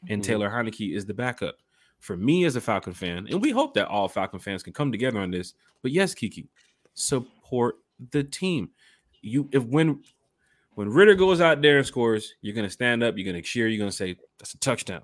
[0.09, 0.27] and Mhm.
[0.27, 1.59] Taylor Heinicke is the backup.
[2.01, 4.91] For me as a Falcon fan, and we hope that all Falcon fans can come
[4.91, 5.55] together on this.
[5.83, 6.49] But yes, Kiki,
[6.95, 7.77] support
[8.11, 8.71] the team.
[9.23, 10.03] You if when
[10.75, 13.79] when Ridder goes out there and scores, you're gonna stand up, you're gonna cheer, you're
[13.79, 15.03] gonna say that's a touchdown.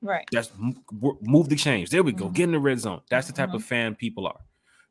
[0.00, 0.24] Right.
[0.32, 0.50] That's
[1.20, 1.90] move the chains.
[1.90, 2.28] There we go.
[2.28, 2.34] Mhm.
[2.34, 3.02] Get in the red zone.
[3.10, 4.40] That's the type of fan people are.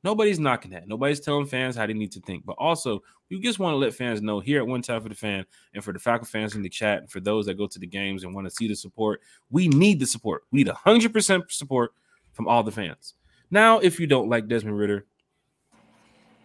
[0.04, 0.88] Nobody's knocking that.
[0.88, 2.46] Nobody's telling fans how they need to think.
[2.46, 5.16] But also, we just want to let fans know here at One Time for the
[5.16, 7.80] Fan and for the Falcon fans in the chat and for those that go to
[7.80, 10.44] the games and want to see the support, we need the support.
[10.52, 11.92] We need 100% support
[12.34, 13.16] from all the fans.
[13.50, 15.06] Now, if you don't like Desmond Ridder,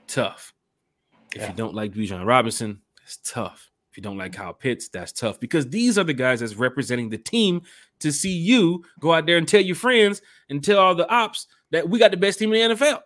[0.07, 0.53] tough.
[1.35, 1.49] If Yeah.
[1.49, 3.71] you don't like Bijan Robinson, that's tough.
[3.91, 7.11] If you don't like Kyle Pitts, that's tough because these are the guys that's representing
[7.11, 7.63] the team
[8.01, 11.47] to see you go out there and tell your friends and tell all the ops
[11.71, 13.03] that we got the best team in the NFL.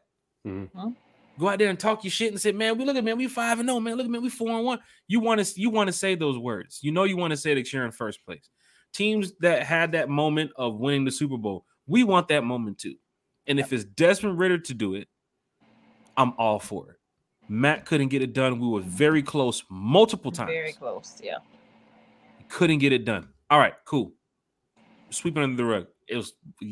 [0.47, 0.97] Mhm.
[1.39, 3.29] Go out there and talk your shit and say, man, we look at man, we
[3.29, 3.97] five and no, man.
[3.97, 4.79] Look at man, we four and one.
[5.07, 6.79] You want to you want to say those words.
[6.83, 8.49] You know you want to say that you're in first place.
[8.95, 12.95] Teams that had that moment of winning the Super Bowl, we want that moment too.
[13.47, 15.09] And if it's Desmond Ridder to do it,
[16.17, 16.97] I'm all for it.
[17.49, 18.59] Matt couldn't get it done.
[18.59, 20.51] We were very close multiple times.
[20.51, 21.21] Very close.
[21.23, 21.39] Yeah.
[22.49, 23.29] Couldn't get it done.
[23.51, 24.13] All right, cool.
[25.11, 25.87] Sweeping under the rug.
[26.09, 26.35] It was,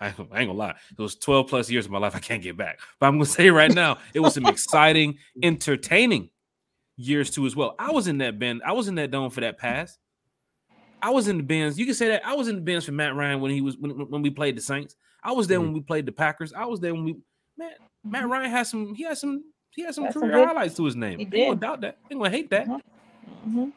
[0.00, 2.56] I ain't gonna lie, it was 12 plus years of my life I can't get
[2.56, 2.80] back.
[2.98, 6.30] But I'm gonna say right now, it was some exciting, entertaining
[6.96, 7.74] years too as well.
[7.78, 9.98] I was in that bend, I was in that dome for that pass.
[11.02, 11.78] I was in the bins.
[11.78, 13.76] You can say that I was in the bins for Matt Ryan when he was
[13.76, 14.96] when, when we played the Saints.
[15.22, 15.62] I was there Mhm.
[15.64, 16.52] when we played the Packers.
[16.54, 17.16] I was there when we
[17.58, 20.74] man, Matt Ryan has some, he has some, he has some That's career good- highlights
[20.76, 21.18] to his name.
[21.18, 21.60] he did.
[21.60, 21.98] doubt that.
[22.10, 22.66] Ain't gonna hate that.
[22.66, 22.80] Mhm.
[23.46, 23.72] Mhm.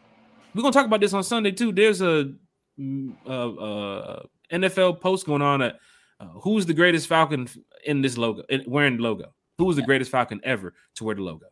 [0.55, 1.71] We're gonna talk about this on Sunday too.
[1.73, 2.33] There's a
[2.79, 5.79] mm, uh, uh, NFL post going on at
[6.19, 7.47] uh, who's the greatest Falcon
[7.85, 9.33] in this logo, in, wearing the logo.
[9.57, 11.47] Who's the greatest Falcon ever to wear the logo?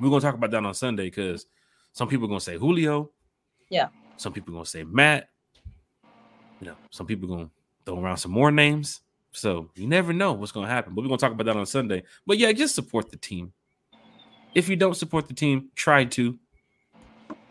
[0.00, 1.46] We're gonna talk about that on Sunday because
[1.92, 3.10] some people are gonna say Julio.
[3.70, 3.88] Yeah.
[4.16, 5.28] Some people are gonna say Matt.
[6.60, 7.50] You know, some people are gonna
[7.86, 9.00] throw around some more names.
[9.32, 10.94] So you never know what's gonna happen.
[10.94, 12.02] But we're gonna talk about that on Sunday.
[12.26, 13.52] But yeah, just support the team.
[14.54, 16.38] If you don't support the team, try to.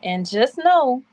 [0.03, 1.03] And just know,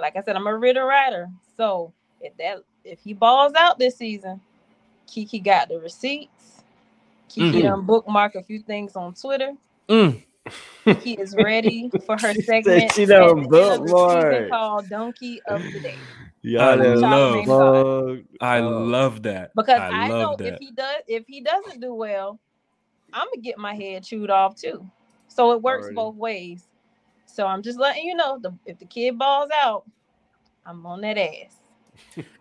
[0.00, 1.28] like I said, I'm a Ridder rider.
[1.56, 4.40] So if that if he balls out this season,
[5.06, 6.62] Kiki got the receipts.
[7.28, 7.62] Kiki Mhm.
[7.62, 9.52] done bookmark a few things on Twitter.
[9.88, 10.22] Mm.
[10.84, 14.50] Kiki is ready for her She segment she at done the end of the bookmark.
[14.50, 15.98] called Donkey of the Day.
[16.42, 21.02] Y'all I done love- I love that Because I I, know love if he does
[21.06, 22.38] if he doesn't do well,
[23.12, 24.88] I'm gonna get my head chewed off too.
[25.28, 25.96] So it works Already.
[25.96, 26.66] both ways.
[27.26, 29.84] So I'm just letting you know the, if the kid balls out,
[30.66, 31.59] I'm on that ass.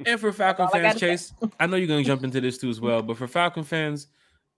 [0.05, 1.07] And for Falcon all I fans, say.
[1.07, 3.01] Chase, I know you're going to jump into this too as well.
[3.01, 4.07] But for Falcon fans,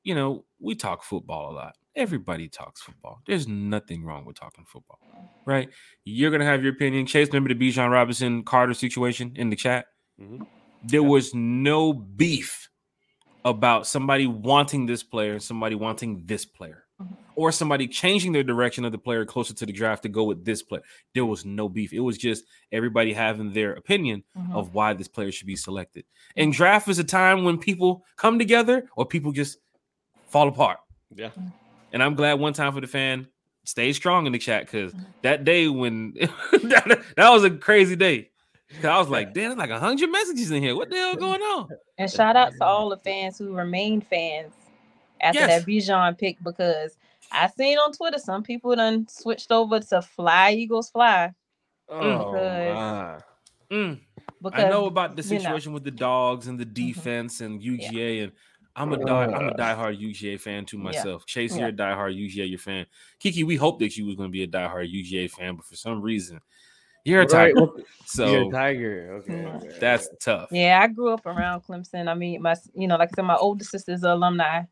[0.03, 1.75] you know, we talk football a lot.
[1.95, 3.21] Everybody talks football.
[3.27, 4.99] There's nothing wrong with talking football,
[5.45, 5.69] right?
[6.05, 7.05] You're going to have your opinion.
[7.05, 9.87] Chase, remember the Bijan Robinson Carter situation in the chat?
[10.19, 10.47] Mhm.
[10.83, 12.69] There was no beef
[13.43, 16.85] about somebody wanting this player and somebody wanting this player.
[17.35, 20.43] Or somebody changing their direction of the player closer to the draft to go with
[20.43, 20.81] this player.
[21.13, 21.93] There was no beef.
[21.93, 24.53] It was just everybody having their opinion Mhm.
[24.53, 26.03] of why this player should be selected.
[26.35, 29.59] And draft is a time when people come together or people just
[30.27, 30.79] fall apart.
[31.15, 31.29] Yeah.
[31.93, 33.27] And I'm glad one time for the fan
[33.63, 35.05] stayed strong in the chat because Mhm.
[35.21, 36.13] that day when
[36.51, 38.29] that, that was a crazy day.
[38.75, 40.75] 'Cause I was like, damn, there's like a hundred messages in here.
[40.75, 41.69] What the hell going on?
[41.97, 44.53] And shout out to all the fans who remained fans
[45.21, 45.63] after Yes.
[45.63, 46.97] that Bijan pick because
[47.31, 51.31] I seen on Twitter some people done switched over to Fly Eagles Fly
[51.89, 51.99] Oh,
[52.31, 53.21] Because- my.
[53.75, 53.99] Mm,
[54.41, 55.37] because I know about the you know.
[55.39, 58.31] situation with the dogs and the defense and UGA, and
[58.75, 60.83] I'm a die, I'm a diehard UGA fan too Yeah.
[60.83, 61.25] myself.
[61.25, 61.59] Chase, Yeah.
[61.61, 62.85] you're a diehard UGA fan.
[63.19, 65.75] Kiki, we hoped that you was going to be a diehard UGA fan, but for
[65.77, 66.41] some reason,
[67.05, 67.55] you're a Right, tiger.
[67.55, 67.75] well,
[68.05, 69.13] So You're a tiger.
[69.21, 69.33] Okay.
[69.33, 69.55] Mm.
[69.65, 70.49] okay, that's tough.
[70.51, 72.09] Yeah, I grew up around Clemson.
[72.09, 74.63] I mean, my you know, like I said, my older sister's an alumni.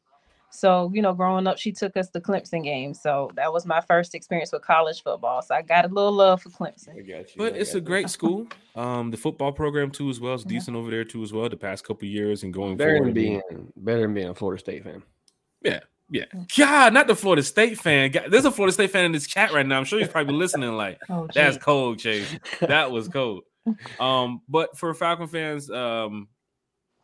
[0.51, 3.01] So, you know, growing up, she took us to Clemson games.
[3.01, 5.41] So that was my first experience with college football.
[5.41, 6.95] So I got a little love for I Clemson.
[7.07, 7.35] got you.
[7.37, 7.85] But I it's got a you.
[7.85, 8.47] great school.
[8.75, 10.49] Um, the football program too, as well, is Yeah.
[10.51, 11.49] decent over there too, as well.
[11.49, 13.07] The past couple years and going Better forward.
[13.07, 13.41] than being
[13.75, 15.03] better than being a Florida State fan.
[15.61, 15.81] Yeah.
[16.09, 16.25] Yeah.
[16.57, 18.09] God, not the Florida State fan.
[18.11, 19.77] God, there's a Florida State fan in this chat right now.
[19.77, 20.71] I'm sure he's probably listening.
[20.77, 22.33] Like, Oh, that's cold, Chase.
[22.61, 23.43] that was cold.
[23.99, 26.29] Um, but for Falcon fans, um,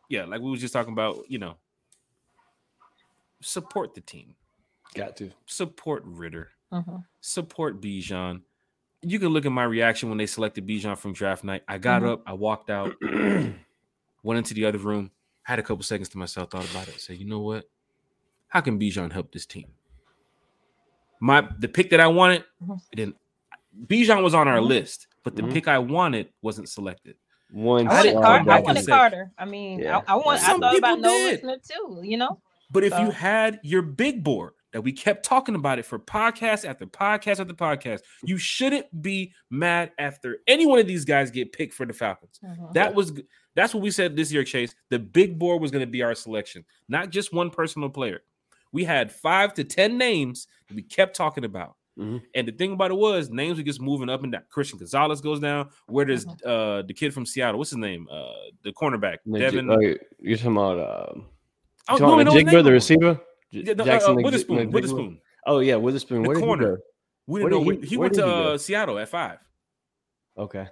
[0.08, 1.56] yeah, like we was just talking about, you know,
[3.46, 4.34] support the team,
[4.94, 5.30] got to.
[5.46, 7.04] support Ridder, Mhm.
[7.20, 8.42] support Bijan.
[9.02, 11.62] You can look at my reaction when they selected Bijan from draft night.
[11.68, 12.12] I got Mhm.
[12.12, 12.94] up, I walked out,
[14.22, 15.10] went into the other room,
[15.42, 17.68] had a couple seconds to myself, thought about it, said, you know what?
[18.48, 19.72] How can Bijan help this team?
[21.20, 22.80] My the pick that I wanted, Mhm.
[22.92, 23.16] it didn't.
[23.86, 24.66] Bijan was on our Mhm.
[24.68, 25.52] list, but the Mhm.
[25.52, 27.16] pick I wanted wasn't selected.
[27.52, 27.86] one.
[27.86, 29.32] I wanted, didn't- slide Car- I wanted Carter.
[29.38, 29.98] I mean, Yeah.
[30.08, 30.40] I, I want.
[30.40, 31.62] Some I thought about people Nolan did.
[31.62, 32.00] Too.
[32.02, 35.86] You know, But if you had your big board that we kept talking about it
[35.86, 41.04] for podcast after podcast after podcast, you shouldn't be mad after any one of these
[41.04, 42.38] guys get picked for the Falcons.
[42.44, 42.74] Mhm.
[42.74, 43.12] That was
[43.54, 44.74] that's what we said this year, Chase.
[44.90, 48.22] The big board was going to be our selection, not just one personal player.
[48.72, 51.76] We had five to ten names that we kept talking about.
[51.98, 52.20] Mhm.
[52.34, 54.42] And the thing about it was names were just moving up and down.
[54.50, 55.70] Christian Gonzalez goes down.
[55.86, 57.56] Where does uh the kid from Seattle?
[57.56, 58.06] What's his name?
[58.10, 59.18] Uh the cornerback.
[59.32, 59.70] Devon.
[59.70, 59.80] Oh,
[60.18, 61.20] you're talking about uh,
[61.88, 63.20] Oh, no, the Njigba, the receiver,
[63.50, 64.56] Yeah, the, uh, Jackson uh, Nig- Witherspoon.
[64.56, 65.20] Nig- Witherspoon.
[65.46, 66.22] Oh yeah, Witherspoon.
[66.22, 66.76] The Where did he corner.
[66.76, 66.82] go?
[67.28, 67.70] We didn't know.
[67.72, 69.38] did He, he- went to uh, Seattle at five.
[70.36, 70.66] Okay.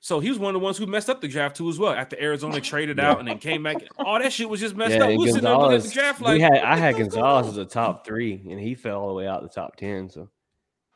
[0.00, 1.92] So he was one of the ones who messed up the draft too as well.
[1.92, 3.10] After Arizona traded Yeah.
[3.10, 5.08] out and then came back, all that shit was just messed Yeah, up.
[5.18, 7.64] We sitting there looking at the draft we like had I had Gonzalez as a
[7.64, 10.08] top three, and he fell all the way out the top ten.
[10.08, 10.30] So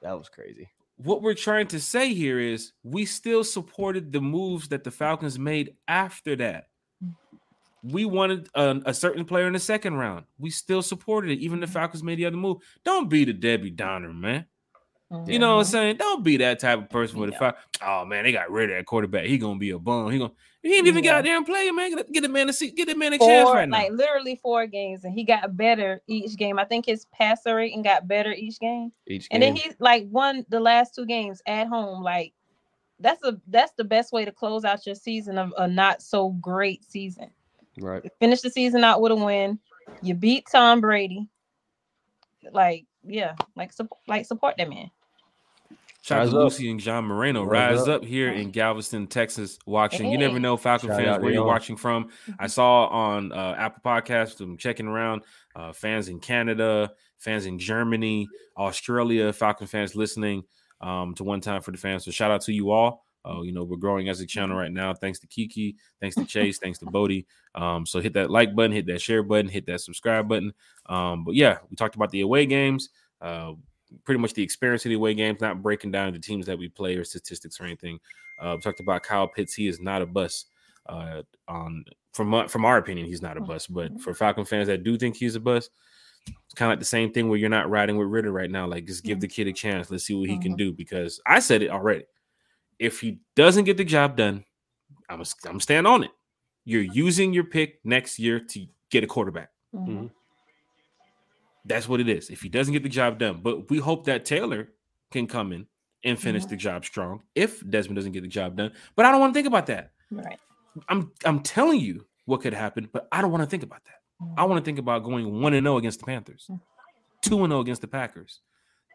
[0.03, 0.69] that was crazy.
[0.99, 5.37] What we're trying to say here is we still supported the moves that the Falcons
[5.39, 6.69] made after that.
[7.83, 10.25] We wanted a, a certain player in the second round.
[10.39, 12.59] We still supported it, even the Falcons made the other move.
[12.85, 14.47] Don't be the Debbie Downer, man.
[15.27, 15.71] You know what I'm Mhm.
[15.71, 15.97] saying?
[15.99, 17.39] Don't be that type of person with a Yeah.
[17.39, 17.55] five.
[17.83, 19.27] Oh man, they got rid of that quarterback.
[19.27, 20.11] He gonna be a bum.
[20.11, 21.11] He gonna he ain't even Yeah.
[21.11, 21.95] got out there and play, man.
[21.95, 23.77] Get, get the man a seat, get the man a chance right now.
[23.79, 26.59] like literally four games, and he got better each game.
[26.59, 30.47] I think his passer rating got better each game, Each and then he like won
[30.49, 32.03] the last two games at home.
[32.03, 32.33] Like
[32.99, 36.31] that's a that's the best way to close out your season of a not so
[36.41, 37.31] great season.
[37.81, 38.03] Right.
[38.21, 39.59] Finish the season out with a win.
[40.03, 41.29] You beat Tom Brady.
[42.51, 44.91] Like yeah, like support like support that man.
[46.03, 46.37] Shout out to.
[46.37, 47.45] Lucy and John Moreno.
[47.45, 48.03] Rise Rise up.
[48.03, 50.11] up here in Galveston, Texas, watching.
[50.11, 51.47] You never know, Falcon Shout fans, out to where you're y'all.
[51.47, 52.09] watching from.
[52.41, 55.23] I saw on uh, Apple Podcasts, I'm checking around,
[55.55, 60.43] uh, fans in Canada, fans in Germany, Australia, Falcon fans listening
[60.81, 62.05] um, to One Time for the Fans.
[62.05, 63.07] So shout out to you all.
[63.25, 64.93] Uh, you know, we're growing as a channel right now.
[64.93, 67.27] Thanks to Kiki, thanks to Chase, thanks to Bodie.
[67.55, 70.53] Um, so hit that like button, hit that share button, hit that subscribe button.
[70.87, 72.89] Um, but yeah, we talked about the away games.
[73.21, 73.53] Uh,
[74.05, 76.69] pretty much the experience of the away games, not breaking down the teams that we
[76.69, 77.99] play or statistics or anything.
[78.41, 79.55] Uh, we talked about Kyle Pitts.
[79.55, 80.47] He is not a bust.
[80.87, 83.73] Uh, on from from our opinion, he's not a bust.
[83.73, 85.71] But for Falcon fans that do think he's a bust,
[86.27, 88.67] it's kind of like the same thing where you're not riding with Ridder right now.
[88.67, 89.91] Like, just give the kid a chance.
[89.91, 90.59] Let's see what he can Mhm.
[90.59, 90.73] do.
[90.73, 92.05] Because I said it already.
[92.83, 94.45] If he doesn't get the job done,
[95.09, 96.11] I'm a, I'm stand on it.
[96.65, 99.51] You're using your pick next year to get a quarterback.
[99.73, 100.11] Mhm.
[101.65, 102.29] That's what it is.
[102.29, 104.73] If he doesn't get the job done, but we hope that Taylor
[105.13, 105.69] can come in
[106.05, 106.49] and finish Mhm.
[106.49, 108.73] the job strong if Desmond doesn't get the job done.
[108.97, 109.93] But I don't want to think about that.
[110.11, 110.41] Right.
[110.89, 114.01] I'm I'm telling you what could happen, but I don't want to think about that.
[114.37, 116.51] I want to think about going 1 and 0 against the Panthers,
[117.21, 118.41] 2 and 0 against the Packers,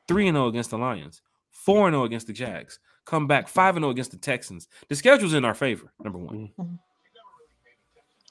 [0.09, 1.21] 3 and 0 against the Lions,
[1.51, 4.67] 4 and 0 against the Jags, come back 5 and 0 against the Texans.
[4.89, 6.51] The schedule's in our favor, number 1.
[6.59, 6.79] Mhm.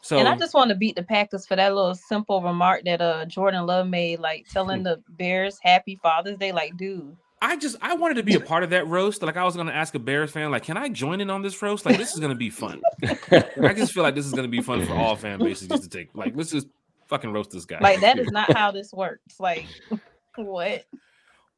[0.03, 3.01] So and I just want to beat the Packers for that little simple remark that
[3.01, 6.53] uh Jordan Love made, like telling the Bears Happy Father's Day.
[6.53, 9.22] Like, dude, I just I wanted to be a part of that roast.
[9.22, 11.61] Like I was gonna ask a Bears fan, like, can I join in on this
[11.61, 11.85] roast?
[11.85, 12.81] Like this is gonna be fun.
[13.03, 15.89] I just feel like this is gonna be fun for all fan bases just to
[15.89, 16.11] take.
[16.14, 16.68] Like let's just
[17.09, 17.81] fucking roast this guy.
[17.81, 19.41] like that is not how this works.
[19.41, 19.66] Like,
[20.37, 20.85] what?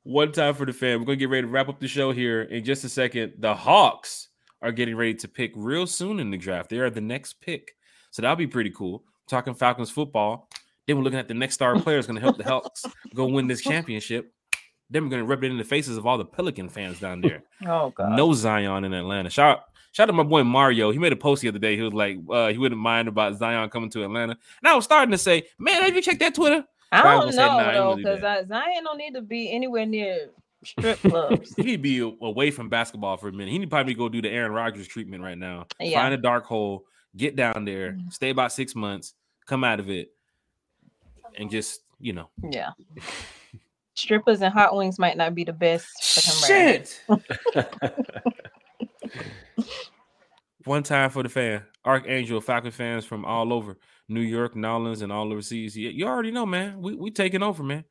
[0.09, 1.01] One time for the fan.
[1.01, 3.35] We're gonna get ready to wrap up the show here in just a second.
[3.41, 4.29] The Hawks
[4.63, 6.71] are getting ready to pick real soon in the draft.
[6.71, 7.77] They are the next pick,
[8.11, 9.05] so that'll be pretty cool.
[9.29, 10.49] Talking Falcons football.
[10.87, 13.27] Then we're looking at the next star player is going to help the Hawks go
[13.27, 14.33] win this championship.
[14.89, 17.21] Then we're going to rub it in the faces of all the Pelican fans down
[17.21, 17.43] there.
[17.67, 18.17] Oh god.
[18.17, 19.29] No Zion in Atlanta.
[19.29, 20.91] Shout shout out to my boy Mario.
[20.91, 21.77] He made a post the other day.
[21.77, 24.39] He was like, uh, he wouldn't mind about Zion coming to Atlanta.
[24.63, 26.65] And I was starting to say, man, have you checked that Twitter?
[26.93, 30.31] I don't know "Nah, though, because that." Zion don't need to be anywhere near
[30.65, 31.55] strip clubs.
[31.59, 33.51] he would be away from basketball for a minute.
[33.51, 35.67] He need probably go do the Aaron Rodgers treatment right now.
[35.81, 36.01] Yeah.
[36.01, 36.85] Find a dark hole,
[37.17, 38.13] get down there, Mhm.
[38.13, 39.15] stay about six months,
[39.47, 40.13] come out of it,
[41.37, 42.29] and just you know.
[42.51, 42.71] yeah.
[43.95, 48.31] Strippers and hot wings might not be the best for him right now.
[50.69, 55.11] One time for the fan, Archangel, Falcon fans from all over New York, Nolans, and
[55.11, 55.75] all overseas.
[55.75, 56.83] You, you already know, man.
[56.83, 57.85] We we taking over, man.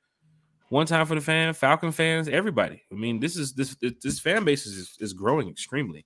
[0.69, 2.83] One time for the fan, Falcon fans, everybody.
[2.91, 6.05] I mean, this is this this fan base is is growing extremely.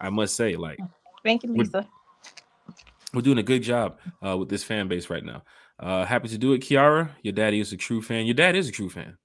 [0.00, 0.80] I must say, like
[1.24, 1.88] Thank you, Lisa.
[3.14, 5.44] we're doing a good job uh, with this fan base right now.
[5.78, 7.08] Uh, happy to do it, Kiara.
[7.22, 8.26] Your daddy is a true fan.
[8.26, 9.16] Your dad is a true fan.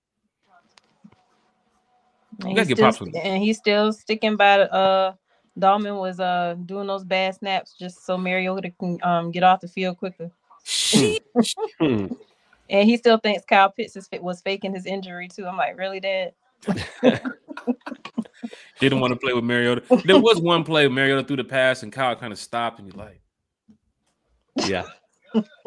[2.42, 5.14] And he's, get still, and he's still sticking by the uh
[5.60, 9.68] Dalman was uh doing those bad snaps just so Mariota can um get off the
[9.68, 10.32] field quicker.
[12.68, 15.46] And he still thinks Kyle Pitts is, was faking his injury too.
[15.46, 16.34] I'm like, really, Dad?
[18.80, 19.84] Didn't want to play with Mariota.
[20.04, 22.98] There was one play Mariota threw the pass and Kyle kind of stopped and you're
[22.98, 23.22] like,
[24.68, 24.86] Yeah.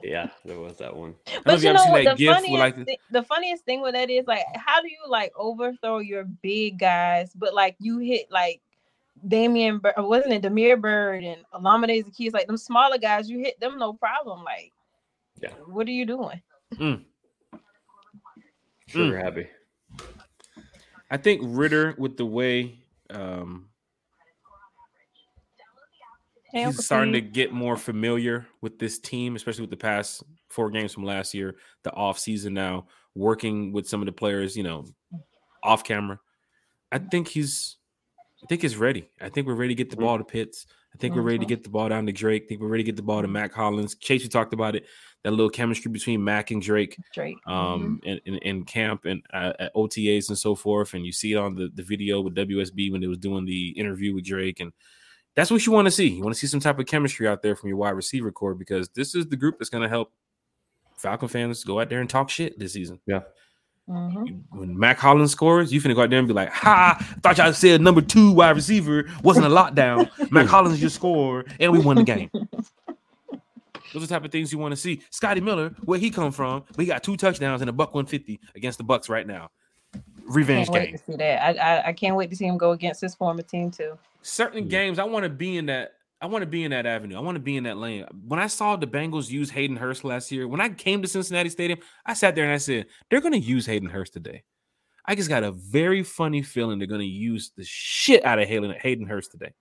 [0.03, 1.15] Yeah, there was that one.
[1.27, 2.05] I don't know But you you know what?
[2.19, 4.89] The funniest, with like the- thi- the funniest thing with that is like, how do
[4.89, 8.61] you like overthrow your big guys, but like you hit like
[9.27, 13.59] Damian, uh, wasn't it Damiere Byrd and Olamide Zaccheaus, like them smaller guys, you hit
[13.61, 14.45] them no problem.
[14.45, 14.73] Like,
[15.41, 15.51] Yeah.
[15.67, 16.43] what are you doing?
[16.75, 17.05] Mm.
[18.87, 19.23] Sure mm.
[19.23, 19.49] happy.
[21.11, 22.79] I think Ridder with the way
[23.11, 23.69] um
[26.51, 30.71] Hey, he's starting to get more familiar with this team, especially with the past four
[30.71, 34.63] games from last year, the off season now, working with some of the players, you
[34.63, 34.87] know,
[35.63, 36.19] off camera.
[36.91, 37.77] I think he's
[38.43, 39.09] I think it's ready.
[39.21, 40.67] I think we're ready to get the ball to Pitts.
[40.95, 41.49] I think we're ready to Mhm.
[41.49, 42.45] get the ball down to Drake.
[42.45, 43.97] I think we're ready to get the ball to Mack Hollins.
[43.97, 44.87] Chase, you talked about it.
[45.25, 47.37] That little chemistry between Mack and Drake Drake.
[47.47, 50.95] um in, in, in camp and uh, at OTAs and so forth.
[50.95, 53.71] And you see it on the, the video with WSB when they was doing the
[53.71, 54.61] interview with Drake.
[54.61, 54.73] And
[55.35, 56.07] that's what you want to see.
[56.09, 58.55] You want to see some type of chemistry out there from your wide receiver core
[58.55, 60.13] because this is the group that's going to help
[60.97, 63.01] Falcon fans go out there and talk shit this season.
[63.09, 63.25] Mhm.
[63.89, 67.17] You- When Mack Hollins scores, you finna go out there and be like, "Ha!
[67.23, 70.11] Thought y'all said number two wide receiver wasn't a lockdown.
[70.31, 72.31] Mack Hollins just scored, and we won the game."
[73.95, 75.01] Those are the type of things you want to see.
[75.09, 78.05] Scotty Miller, where he come from, but he got two touchdowns and a buck one
[78.05, 79.51] fifty against the Bucks right now.
[80.27, 80.99] Revenge Can't wait game.
[80.99, 81.43] to see that.
[81.43, 83.97] I, I I can't wait to see him go against his former team too.
[84.21, 84.69] Certain Mhm.
[84.71, 85.93] games, I want to be in that.
[86.21, 87.17] I want to be in that avenue.
[87.17, 88.05] I want to be in that lane.
[88.27, 91.49] When I saw the Bengals use Hayden Hurst last year, when I came to Cincinnati
[91.49, 94.43] Stadium, I sat there and I said, they're going to use Hayden Hurst today.
[95.07, 98.49] I just got a very funny feeling they're going to use the shit out of
[98.49, 99.53] Hayden, Hayden Hurst today.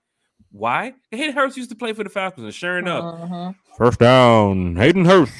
[0.51, 0.93] Why?
[1.11, 3.55] Hayden Hurst used to play for the Falcons, and sure enough, Mhm.
[3.77, 5.33] first down, Hayden Hurst.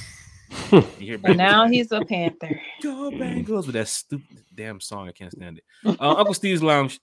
[0.72, 2.62] you hear But Bengals, now he's a Panther.
[2.82, 5.08] Go Bengals with that stupid damn song.
[5.10, 5.64] I can't stand it.
[6.00, 7.00] Uh, Uncle Steve's Lounge.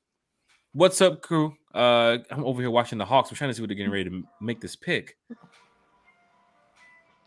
[0.75, 1.55] What's up, crew?
[1.73, 3.31] Uh, I'm over here watching the Hawks.
[3.31, 5.17] We're trying to see what they're getting ready to make this pick.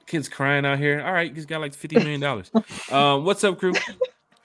[0.06, 1.02] Kids crying out here.
[1.02, 2.52] All right, he's got like fifty million dollars.
[2.92, 3.72] um, what's up, crew?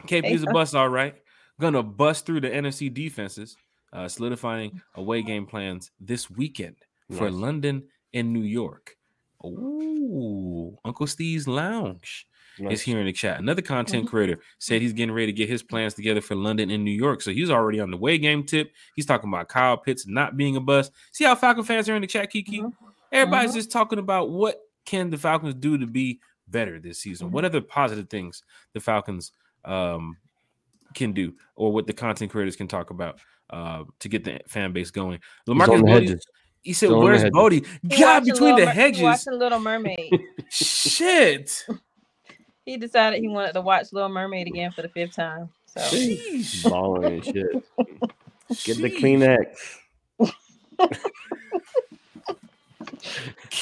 [0.06, 1.16] KP's a bust, all right.
[1.60, 3.56] Gonna bust through the NFC defenses,
[3.92, 6.76] uh, solidifying away game plans this weekend
[7.10, 7.32] for Nice.
[7.32, 7.82] London
[8.14, 8.96] and New York.
[9.44, 12.28] Ooh, Uncle Steve's Lounge
[12.58, 12.72] Nice.
[12.74, 13.38] is here in the chat.
[13.40, 14.10] Another content Mhm.
[14.10, 17.22] creator said he's getting ready to get his plans together for London and New York.
[17.22, 18.72] So he's already on the way game tip.
[18.94, 20.92] He's talking about Kyle Pitts not being a bust.
[21.12, 22.60] See how Falcon fans are in the chat, Kiki?
[22.60, 22.72] Mhm.
[23.10, 23.54] Everybody's Mhm.
[23.54, 27.28] just talking about what can the Falcons do to be better this season.
[27.28, 27.32] Mhm.
[27.32, 28.42] What other positive things
[28.74, 29.32] the Falcons
[29.64, 30.16] um,
[30.94, 33.18] can do, or what the content creators can talk about
[33.50, 35.20] uh, to get the fan base going.
[35.48, 36.26] Lamarcus the Bodie, hedges.
[36.62, 37.30] he said, Still "Where's.
[37.30, 37.62] Bodie?
[37.86, 40.10] God, between Little the hedges, watching Little Mermaid.
[40.50, 41.64] shit."
[42.64, 45.48] He decided he wanted to watch Little Mermaid again for the fifth time.
[45.66, 46.68] So Sheesh.
[46.68, 47.52] Balling and shit.
[48.64, 49.46] Get the Sheesh.
[50.18, 50.98] Kleenex.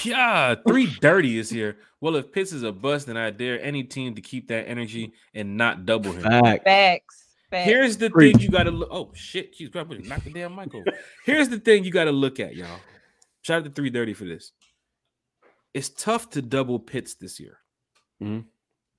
[0.05, 1.79] Yeah, three dirty is here.
[2.01, 5.13] Well, if Pitts is a bust, then I dare any team to keep that energy
[5.35, 6.23] and not double him.
[6.23, 6.65] Fact.
[6.65, 7.25] facts.
[7.51, 7.65] facts.
[7.65, 8.37] Here's the Preach.
[8.37, 8.89] thing you got to look.
[8.91, 10.87] Oh shit, she's grabbing knock the damn mic over.
[11.25, 12.81] Here's the thing you got to look at, y'all.
[13.43, 14.53] Shout out to 330 for this.
[15.75, 17.59] It's tough to double Pitts this year.
[18.23, 18.45] Mhm.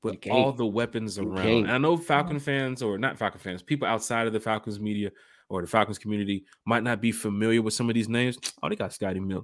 [0.03, 1.47] With all the weapons around.
[1.47, 5.11] And I know Falcon fans, or not Falcon fans, people outside of the Falcons media
[5.49, 8.37] or the Falcons community might not be familiar with some of these names.
[8.63, 9.43] Oh, they got Scotty Miller.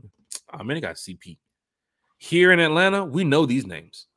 [0.53, 1.37] Oh man, they got CP.
[2.17, 4.07] Here in Atlanta, we know these names.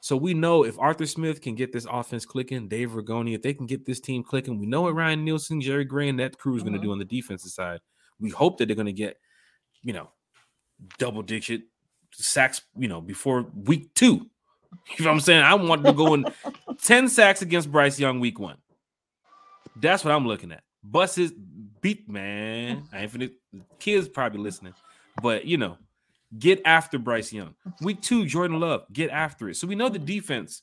[0.00, 3.54] So we know if Arthur Smith can get this offense clicking, Dave Ragone, if they
[3.54, 6.56] can get this team clicking, we know what Ryan Nielsen, Jerry Gray, and that crew
[6.56, 6.82] is going to Mhm.
[6.82, 7.80] do on the defensive side.
[8.18, 9.18] We hope that they're going to get,
[9.82, 10.10] you know,
[10.98, 11.62] double digit
[12.12, 14.30] sacks, you know, before week two.
[14.98, 15.42] You know what I'm saying?
[15.42, 16.26] I want to go in
[16.82, 18.56] 10 sacks against Bryce Young week one.
[19.76, 20.62] That's what I'm looking at.
[20.82, 21.32] Buses
[21.80, 22.84] beat, man.
[22.92, 23.30] I ain't finna,
[23.78, 24.74] kids probably listening,
[25.22, 25.78] but you know,
[26.38, 27.54] get after Bryce Young.
[27.80, 29.56] Week two, Jordan Love, get after it.
[29.56, 30.62] So we know the defense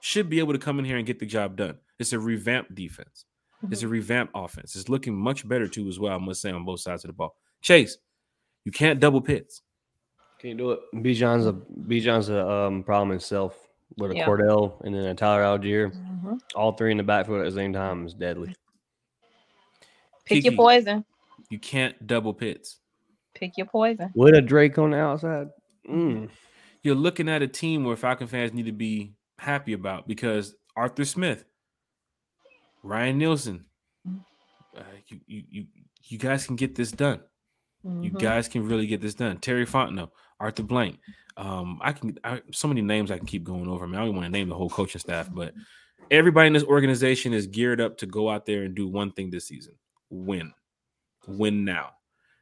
[0.00, 1.78] should be able to come in here and get the job done.
[1.98, 3.24] It's a revamped defense.
[3.70, 3.92] It's a mm-hmm.
[3.92, 4.74] revamped offense.
[4.74, 6.14] It's looking much better too, as well.
[6.14, 7.34] I must say on both sides of the ball.
[7.60, 7.98] Chase,
[8.64, 9.62] you can't double Pitts.
[10.40, 10.80] Can't do it.
[10.94, 13.58] Bijan's a Bijan's a um, problem itself
[13.98, 14.26] with a Yeah.
[14.26, 15.92] Cordell and then a Tyler Allgeier.
[15.92, 16.40] Mhm.
[16.54, 18.54] All three in the backfield at the same time is deadly.
[20.24, 21.04] Pick your poison.
[21.50, 22.78] You can't double Pitts.
[23.34, 24.10] Pick your poison.
[24.14, 25.48] With a Drake on the outside.
[25.88, 26.30] Mm.
[26.82, 31.04] You're looking at a team where Falcon fans need to be happy about because Arthur
[31.04, 31.44] Smith,
[32.82, 33.64] Ryan Nielsen,
[34.76, 35.66] uh, you, you you
[36.04, 37.20] you guys can get this done.
[37.84, 38.18] You Mhm.
[38.18, 39.38] guys can really get this done.
[39.38, 40.10] Terry Fontenot,
[40.40, 40.98] Arthur Blank.
[41.36, 43.84] Um, I can I, so many names I can keep going over.
[43.84, 45.54] I mean, I don't want to name the whole coaching staff, but
[46.10, 49.30] everybody in this organization is geared up to go out there and do one thing
[49.30, 49.74] this season:
[50.10, 50.52] win,
[51.26, 51.90] win now.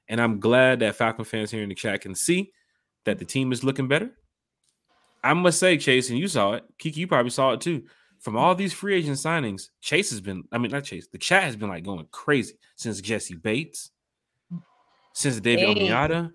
[0.08, 2.52] And I'm glad that Falcon fans here in the chat can see
[3.04, 4.10] that the team is looking better.
[5.22, 6.64] I must say, Chase, and you saw it.
[6.78, 7.84] Kiki, you probably saw it too.
[8.20, 11.44] From all these free agent signings, Chase has been, I mean, not Chase, the chat
[11.44, 13.90] has been like going crazy since Jessie Bates,
[15.12, 15.88] since David Hey.
[15.88, 16.32] Onyata,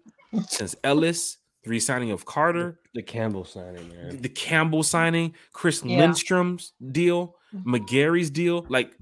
[0.47, 4.21] since Elliss, the re-signing of Carter, The Campbell signing, man.
[4.21, 5.99] the Campbell signing, Chris Yeah.
[5.99, 8.95] Lindstrom's deal, McGary's deal, like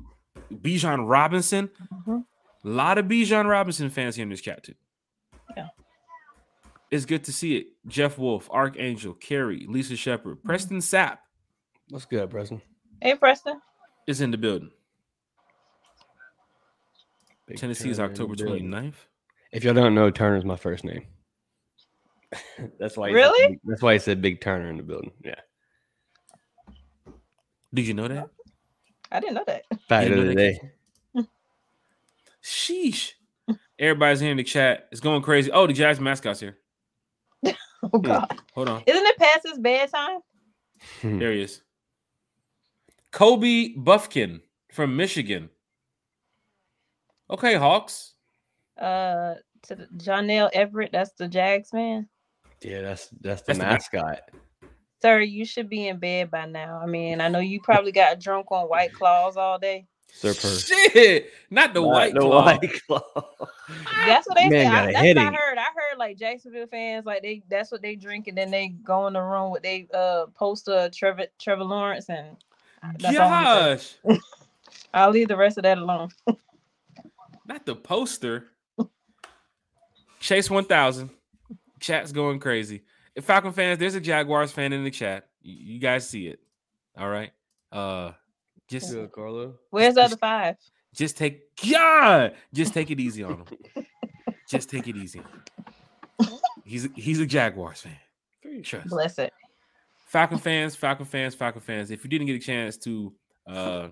[0.51, 1.69] Bijan Robinson.
[2.07, 2.25] Mhm.
[2.63, 4.75] A lot of Bijan Robinson fans here in this chat too.
[5.57, 5.69] Yeah.
[6.91, 7.67] It's good to see it.
[7.87, 11.19] Jeff Wolf, Archangel, Carrie, Lisa Shepard, Preston Sapp
[11.89, 12.61] What's good, Preston?
[13.01, 13.59] Hey, Preston.
[14.07, 14.71] is in the building.
[17.47, 18.69] Big Tennessee's Turner October building.
[18.69, 19.07] 29th.
[19.51, 21.05] If y'all don't know, Turner's my first name.
[22.79, 23.09] that's why.
[23.09, 23.47] he said Really?
[23.49, 25.11] Big- that's why he said Big Turner in the building.
[25.23, 25.35] Yeah.
[27.73, 28.29] Did you know that?
[29.11, 29.63] I didn't know that.
[29.87, 30.59] Fact didn't of the day.
[32.43, 33.13] Sheesh.
[33.77, 34.87] Everybody's here in the chat.
[34.91, 35.51] It's going crazy.
[35.51, 36.57] Oh, the Jazz mascot's here.
[37.93, 38.83] Oh God, Hold on.
[38.85, 40.19] isn't it past his bedtime?
[41.01, 41.17] Hmm.
[41.17, 41.63] There he is.
[43.11, 44.41] Kobe Bufkin
[44.71, 45.49] from Michigan.
[47.27, 48.13] Okay, Hawks.
[48.79, 49.33] Uh,
[49.63, 52.07] to the Jonell Everett, that's the Jags man.
[52.61, 54.21] Yeah, that's that's the That's the mascot.
[55.01, 56.79] Sir, you should be in bed by now.
[56.81, 59.87] I mean, I know you probably got drunk on White Claws all day.
[60.13, 60.59] Sir Purr.
[60.59, 62.45] Shit, not the Not white the claw.
[62.45, 63.01] White Claw.
[64.05, 64.71] That's what they Man said.
[64.71, 65.57] got I, a that's what I heard.
[65.57, 69.07] I heard like Jacksonville fans, like they that's what they drink, and then they go
[69.07, 72.35] in the room with they uh poster Trevor Trevor Lawrence, and
[72.99, 73.79] that's all I'm saying.
[74.09, 74.19] Gosh,
[74.93, 76.09] I'll leave the rest of that alone.
[77.45, 78.47] not the poster.
[80.19, 81.09] Chase one thousand.
[81.81, 82.83] Chat's going crazy.
[83.15, 85.27] If Falcon fans, there's a Jaguars fan in the chat.
[85.41, 86.39] You, you guys see it.
[86.97, 87.31] All right.
[87.71, 88.11] Uh,
[88.67, 89.55] just Good, Carlo.
[89.71, 90.55] Where's the other five?
[90.95, 92.35] just take God.
[92.53, 93.85] Just take it easy on him.
[94.47, 95.21] just take it easy.
[96.63, 98.63] He's a, he's a Jaguars fan.
[98.63, 98.89] Trust.
[98.89, 99.33] Bless it.
[100.07, 101.89] Falcon fans, Falcon fans, Falcon fans.
[101.91, 103.13] If you didn't get a chance to
[103.47, 103.87] uh,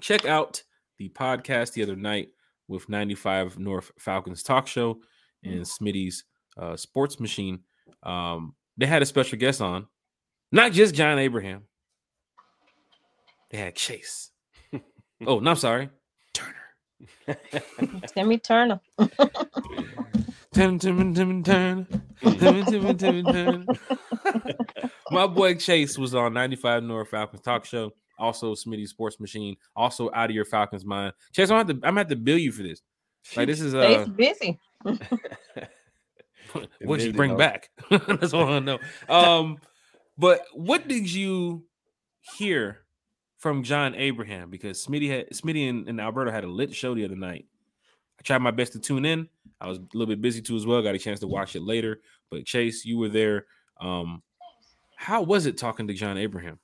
[0.00, 0.62] check out
[0.98, 2.28] the podcast the other night
[2.68, 5.00] with 95 North Falcons Talk Show
[5.42, 6.24] and Smitty's
[6.60, 7.60] uh, Sports Machine,
[8.02, 9.86] um, they had a special guest on,
[10.52, 11.64] not just John Abraham.
[13.50, 14.30] They had Chase.
[15.26, 15.88] oh, no, I'm sorry,
[16.32, 17.36] Turner.
[18.14, 18.80] Timmy Turner.
[20.52, 21.86] Tim, Tim, Tim, Turner.
[22.22, 23.64] Tim, Tim, Tim, Turner.
[25.10, 27.92] My boy Chase was on 95 North Falcons Talk Show.
[28.18, 29.56] Also, Smitty Sports Machine.
[29.74, 31.14] Also, out of your Falcons mind.
[31.32, 32.82] Chase, I'm gonna have to, I'm gonna have to bill you for this.
[33.36, 34.58] Like this is Stays uh, busy.
[36.84, 37.70] what did you bring back.
[37.90, 38.78] That's all I know.
[39.08, 39.58] Um,
[40.18, 41.64] but what did you
[42.36, 42.78] hear
[43.38, 44.50] from John Abraham?
[44.50, 47.46] Because Smitty had Smitty and, and Alberto had a lit show the other night.
[48.18, 49.28] I tried my best to tune in.
[49.60, 50.82] I was a little bit busy too as well.
[50.82, 52.00] Got a chance to watch it later.
[52.30, 53.46] But Chase, you were there.
[53.80, 54.22] Um,
[54.96, 56.58] how was it talking to John Abraham?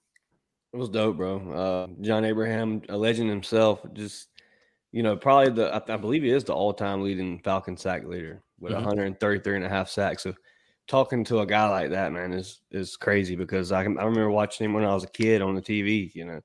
[0.73, 1.53] It was dope, bro.
[1.53, 4.29] Uh, John Abraham, a legend himself, just
[4.97, 8.43] you know, probably the I, I believe he is the all-time leading Falcon sack leader
[8.59, 8.77] with Mhm.
[8.77, 10.23] 133 and a half sacks.
[10.23, 10.35] So
[10.87, 14.31] talking to a guy like that, man, is is crazy because I can, I remember
[14.31, 16.41] watching him when I was a kid on the TV, you know,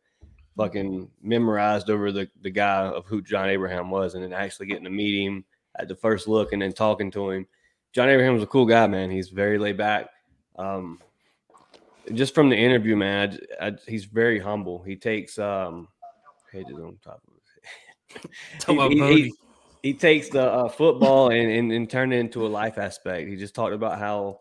[0.58, 4.84] fucking memorized over the the guy of who John Abraham was, and then actually getting
[4.84, 5.46] to meet him
[5.80, 7.48] at the first look and then talking to him.
[7.94, 9.10] John Abraham was a cool guy, man.
[9.10, 10.10] He's very laid back.
[10.58, 11.00] Um,
[12.14, 14.84] just from the interview, man, I, I, he's very humble.
[14.84, 15.88] He takes um,
[16.52, 17.42] pages on top of it.
[17.64, 17.96] Talk about
[18.68, 19.34] he, he,
[19.84, 23.30] he, takes the uh, football and, and and turned it into a life aspect.
[23.30, 24.40] He just talked about how,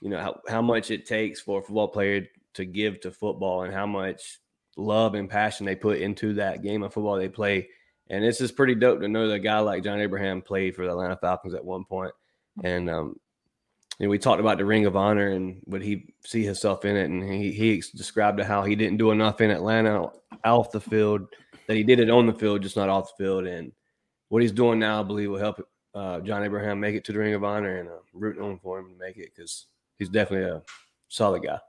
[0.00, 3.62] you know, how, how much it takes for a football player to give to football
[3.62, 4.40] and how much
[4.76, 7.68] love and passion they put into that game of football they play.
[8.08, 10.84] And this is pretty dope to know that a guy like John Abraham played for
[10.84, 12.12] the Atlanta Falcons at one point.
[12.64, 13.16] And um,
[14.00, 16.96] you know, we talked about the Ring of Honor and would he see himself in
[16.96, 20.10] it, and he he described how he didn't do enough in Atlanta
[20.42, 21.28] off the field,
[21.70, 23.46] that he did it on the field, just not off the field.
[23.46, 23.70] And
[24.28, 25.64] what he's doing now, I believe, will help
[25.94, 28.80] uh, John Abraham make it to the Ring of Honor, and uh, rooting on for
[28.80, 29.66] him to make it because
[29.96, 30.62] he's definitely a
[31.06, 31.60] solid guy.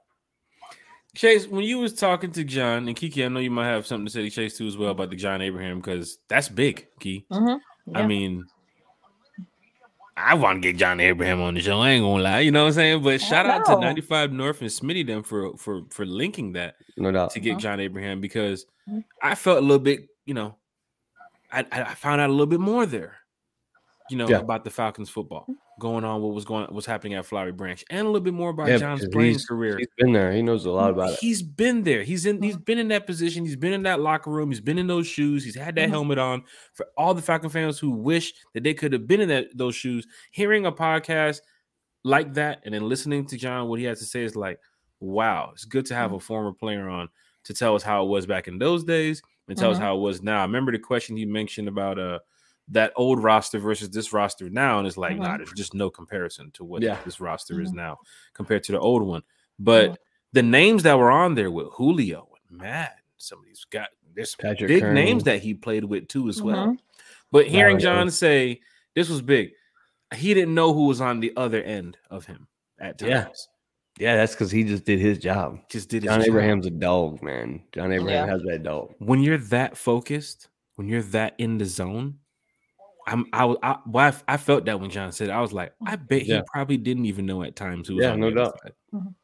[1.14, 4.06] Chase, when you was talking to John and Kiki, I know you might have something
[4.06, 7.24] to say to Chase too as well about the John Abraham because that's big, Key.
[7.30, 7.60] Mhm.
[7.94, 8.44] I mean,
[10.16, 11.80] I want to get John Abraham on the show.
[11.80, 13.02] I ain't gonna lie, you know what I'm saying.
[13.02, 17.10] But shout out to 95 North and Smitty them for for for linking that No
[17.10, 17.30] doubt.
[17.30, 17.60] to get Uh-huh.
[17.60, 19.04] John Abraham because Mhm.
[19.22, 20.56] I felt a little bit, you know,
[21.50, 23.16] I, I I found out a little bit more there,
[24.10, 24.38] you know, Yeah.
[24.38, 25.46] about the Falcons football
[25.82, 28.50] going on, what was going, what's happening at Flowery Branch, and a little bit more
[28.50, 29.76] about Yeah, John's because playing he's- career.
[29.76, 30.32] He's been there.
[30.32, 31.18] He knows a lot about it.
[31.20, 32.04] He's been there.
[32.04, 32.40] He's in.
[32.40, 33.44] He's been in that position.
[33.44, 34.50] He's been in that locker room.
[34.50, 35.44] He's been in those shoes.
[35.44, 35.92] He's had that Mhm.
[35.92, 36.44] helmet on.
[36.72, 39.74] For all the Falcon fans who wish that they could have been in that those
[39.74, 41.40] shoes, hearing a podcast
[42.04, 44.58] like that and then listening to John what he has to say is like,
[45.00, 47.08] wow, it's good to have a former player on
[47.44, 49.82] to tell us how it was back in those days and tell us Mhm.
[49.82, 50.38] how it was now.
[50.38, 52.20] I remember the question he mentioned about uh
[52.68, 55.38] that old roster versus this roster now, and it's like, nah, Mhm.
[55.38, 56.98] there's just no comparison to what Yeah.
[57.04, 57.76] this roster is Mhm.
[57.76, 57.98] now
[58.34, 59.22] compared to the old one.
[59.58, 59.96] But Mhm.
[60.32, 64.30] the names that were on there with Julio and Matt, some of these got there's
[64.32, 64.94] some Patrick big Kern.
[64.94, 66.68] names that he played with too as well.
[66.68, 66.78] Mhm.
[67.30, 67.84] But hearing Mario.
[67.94, 68.60] John say
[68.94, 69.52] this was big,
[70.14, 72.46] he didn't know who was on the other end of him
[72.78, 73.10] at times.
[73.10, 73.28] Yeah.
[73.98, 75.60] Yeah, that's because he just did his job.
[75.68, 76.28] Just did his John job.
[76.28, 77.62] Abraham's a dog, man.
[77.72, 78.32] John Abraham Yeah.
[78.32, 78.94] has that dog.
[78.98, 82.18] when you're that focused, when you're that in the zone,
[83.06, 85.32] I'm I was I, well, I, f- I felt that when John said it.
[85.32, 86.36] I was like, I bet Yeah.
[86.38, 88.60] he probably didn't even know at times who was Yeah, on no the doubt.
[88.62, 88.72] side.
[88.94, 89.14] Mhm.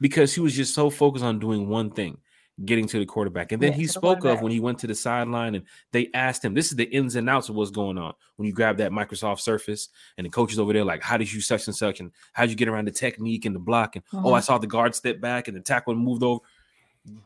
[0.00, 2.18] because he was just so focused on doing one thing,
[2.64, 3.52] getting to the quarterback.
[3.52, 6.44] And then Yeah, he spoke of when he went to the sideline and they asked
[6.44, 8.90] him, "This is the ins and outs of what's going on when you grab that
[8.90, 9.88] Microsoft Surface."
[10.18, 12.56] And the coaches over there like, "How did you such and such?" and "How'd you
[12.56, 14.44] get around the technique and the block?" and "Oh, I Mhm.
[14.44, 16.40] saw the guard step back and the tackle moved over."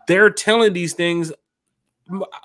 [0.06, 1.32] They're telling these things.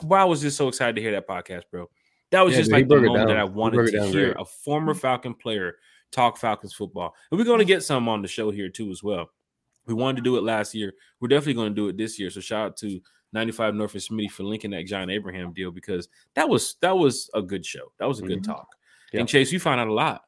[0.03, 1.90] Wow, I was just so excited to hear that podcast, bro.
[2.34, 3.38] That was Yeah, just dude, like the moment that.
[3.38, 4.41] I wanted to down hear great.
[4.41, 5.76] a former Falcon player
[6.11, 7.14] talk Falcons football.
[7.31, 9.30] And we're going to get some on the show here too as well.
[9.85, 10.93] We wanted to do it last year.
[11.22, 12.30] We're definitely going to do it this year.
[12.30, 12.99] So shout out to
[13.34, 17.30] 95 North and Smitty for linking that John Abraham deal because that was that was
[17.34, 17.91] a good show.
[17.99, 18.45] That was a good Mhm.
[18.47, 18.68] talk.
[19.11, 19.19] Yeah.
[19.22, 20.23] And Chase, you found out a lot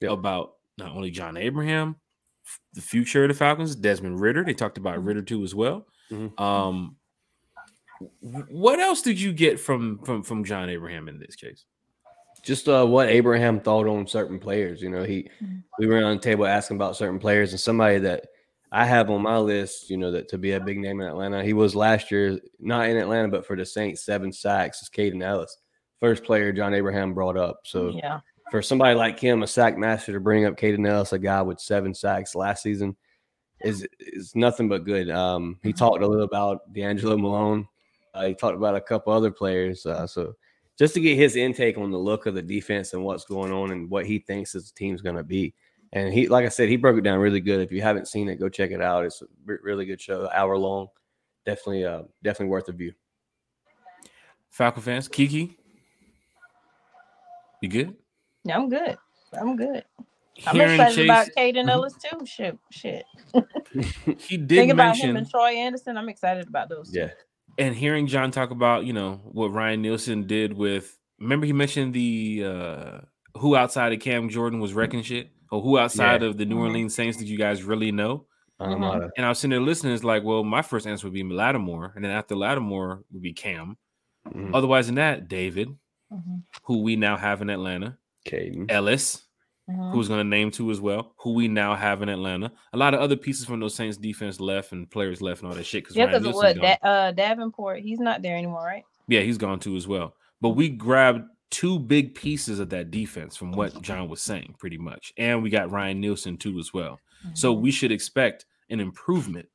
[0.00, 0.10] Yeah.
[0.12, 1.96] about not only John Abraham,
[2.44, 4.44] f- the future of the Falcons, Desmond Ridder.
[4.44, 5.06] They talked about Mhm.
[5.06, 5.86] Ridder too as well.
[6.10, 6.38] Mhm.
[6.40, 6.96] Um,
[8.20, 11.64] what else did you get from from from John Abraham in this case?
[12.42, 14.80] Just uh, what Abraham thought on certain players.
[14.82, 15.28] You know, he
[15.78, 18.26] we were on the table asking about certain players, and somebody that
[18.72, 21.42] I have on my list, you know, that to be a big name in Atlanta.
[21.42, 25.22] He was last year, not in Atlanta, but for the Saints, seven sacks is Kaden
[25.22, 25.56] Elliss,
[25.98, 27.60] first player John Abraham brought up.
[27.64, 28.20] So yeah.
[28.50, 31.58] for somebody like him, a sack master, to bring up Kaden Elliss, a guy with
[31.60, 32.96] seven sacks last season,
[33.62, 35.10] is is nothing but good.
[35.10, 35.78] Um, he Mhm.
[35.78, 37.66] talked a little about DeAngelo Malone.
[38.16, 39.84] Uh, he talked about a couple other players.
[39.86, 40.34] Uh, so
[40.78, 43.70] just to get his intake on the look of the defense and what's going on
[43.72, 45.54] and what he thinks his team's going to be.
[45.92, 47.60] And he, like I said, he broke it down really good.
[47.60, 49.04] If you haven't seen it, go check it out.
[49.04, 50.88] It's a really good show, hour long.
[51.44, 52.92] Definitely, uh, definitely worth a view.
[54.50, 55.56] Falcon fans, Kiki,
[57.60, 57.94] you good?
[58.44, 58.96] Yeah, I'm good.
[59.38, 59.84] I'm good.
[60.46, 61.70] I'm Hearing excited about Chase, Kaden Mhm.
[61.70, 62.26] Elliss too.
[62.26, 63.04] Shit, shit.
[64.18, 65.96] he did Think about him mention and Troy Anderson.
[65.96, 66.90] I'm excited about those.
[66.94, 67.10] Yeah,
[67.58, 70.98] and hearing John talk about you know what Ryan Nielsen did with.
[71.18, 72.98] Remember he mentioned the uh
[73.38, 76.60] who outside of Cam Jordan was wrecking shit, or who outside of the New Mhm.
[76.60, 78.26] Orleans Saints did you guys really know?
[78.58, 79.92] I'm out of- And I was sitting there listening.
[79.92, 83.34] It's like, well, my first answer would be Lattimore, and then after Lattimore would be
[83.34, 83.76] Cam.
[84.28, 84.52] Mhm.
[84.54, 85.68] Otherwise than that, David,
[86.10, 86.42] Mhm.
[86.64, 88.70] who we now have in Atlanta, Kaden.
[88.70, 89.25] Elliss,
[89.68, 89.92] Mhm.
[89.92, 92.52] who's going to name two as well, who we now have in Atlanta.
[92.72, 95.56] A lot of other pieces from those Saints defense left and players left and all
[95.56, 95.82] that shit.
[95.82, 98.84] Because Yeah, because what da- uh, Davenport, he's not there anymore, right?
[99.08, 100.14] yeah, he's gone too as well.
[100.40, 104.78] But we grabbed two big pieces of that defense from what John was saying, pretty
[104.78, 107.00] much, and we got Ryan Nielsen too as well.
[107.34, 107.60] So Mhm.
[107.62, 109.48] we should expect an improvement,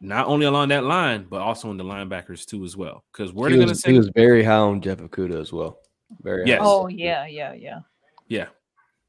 [0.00, 3.04] not only along that line, but also in the linebackers too as well.
[3.12, 5.78] Because we're he going to was, he was very high on Jeff Okudah as well.
[6.22, 6.60] Very Yes.
[6.60, 6.66] high.
[6.66, 7.80] Oh yeah, yeah, yeah.
[8.28, 8.48] Yeah.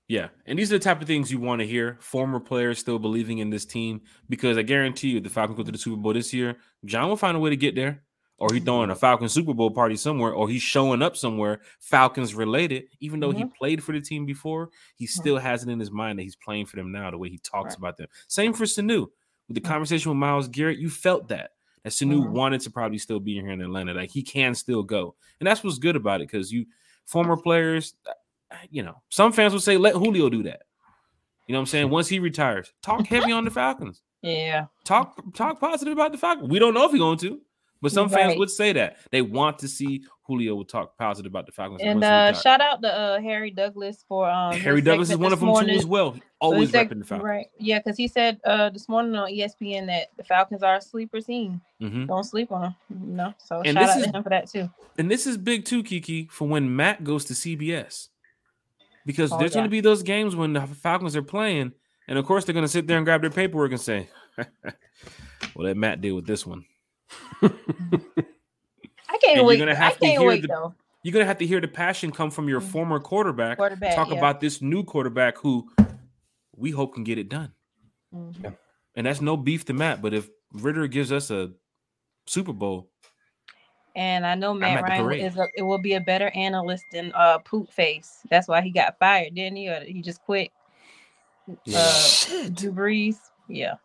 [0.07, 0.29] Yeah.
[0.45, 1.97] And these are the type of things you want to hear.
[1.99, 5.63] Former players still believing in this team because I guarantee you, if the Falcons go
[5.63, 8.03] to the Super Bowl this year, John will find a way to get there.
[8.39, 12.35] Or he's throwing a Falcons Super Bowl party somewhere, or he's showing up somewhere Falcons
[12.35, 12.83] related.
[12.99, 16.19] Even though he played for the team before, he still has it in his mind
[16.19, 17.77] that he's playing for them now, the way he talks Right.
[17.79, 18.07] about them.
[18.27, 19.07] Same for Sanu.
[19.47, 19.65] With the Mhm.
[19.65, 21.53] conversation with Myles Garrett, you felt that.
[21.83, 22.29] That Sanu Mhm.
[22.29, 23.95] wanted to probably still be here in Atlanta.
[23.95, 25.15] Like he can still go.
[25.39, 26.67] And that's what's good about it because you
[27.05, 27.95] former players,
[28.69, 30.61] you know, some fans would say, let Julio do that.
[31.47, 31.89] You know what I'm saying?
[31.89, 34.01] Once he retires, talk heavy on the Falcons.
[34.21, 34.65] Yeah.
[34.83, 36.49] Talk talk positive about the Falcons.
[36.49, 37.39] We don't know if he's going to,
[37.81, 38.97] but some fans would say that.
[39.11, 41.79] They want to see Julio would talk positive about the Falcons.
[41.81, 45.39] And uh shout out to uh Harry Douglas for um Harry Douglas is one of
[45.39, 45.75] them morning.
[45.75, 46.11] too as well.
[46.11, 47.25] He Always seg- repping the Falcons.
[47.25, 47.45] Right.
[47.59, 51.21] Yeah, because he said uh this morning on ESPN that the Falcons are a sleeper
[51.21, 51.61] team.
[51.81, 52.07] Mhm.
[52.07, 52.75] Don't sleep on them.
[52.89, 53.33] You know.
[53.37, 54.69] So And shout this out is- to him for that too.
[54.97, 58.09] And this is big too, Kiki, for when Matt goes to CBS.
[59.07, 61.71] Because Oh, there's going to be those games when the Falcons are playing,
[62.07, 65.65] and of course they're going to sit there and grab their paperwork and say, "Well,
[65.65, 66.65] let Matt deal with this one."
[67.41, 69.57] I can't you're wait.
[69.59, 70.75] gonna have to can't hear wait the- though.
[71.03, 72.65] you're gonna have to hear the passion come from your Mhm.
[72.71, 73.57] former quarterback.
[73.57, 74.15] Quarterback, talk yeah.
[74.17, 75.69] about this new quarterback who
[76.55, 77.53] we hope can get it done.
[78.13, 78.57] Mhm.
[78.95, 81.51] And that's no beef to Matt, but if Ridder gives us a
[82.25, 82.91] Super Bowl,
[83.97, 87.39] And I know Matt Ryan is a, it will be a better analyst than uh
[87.39, 88.19] Poop Face.
[88.29, 89.69] That's why he got fired, didn't he?
[89.69, 90.51] Or he just quit.
[91.49, 93.17] Uh, Drew Brees,
[93.47, 93.75] yeah.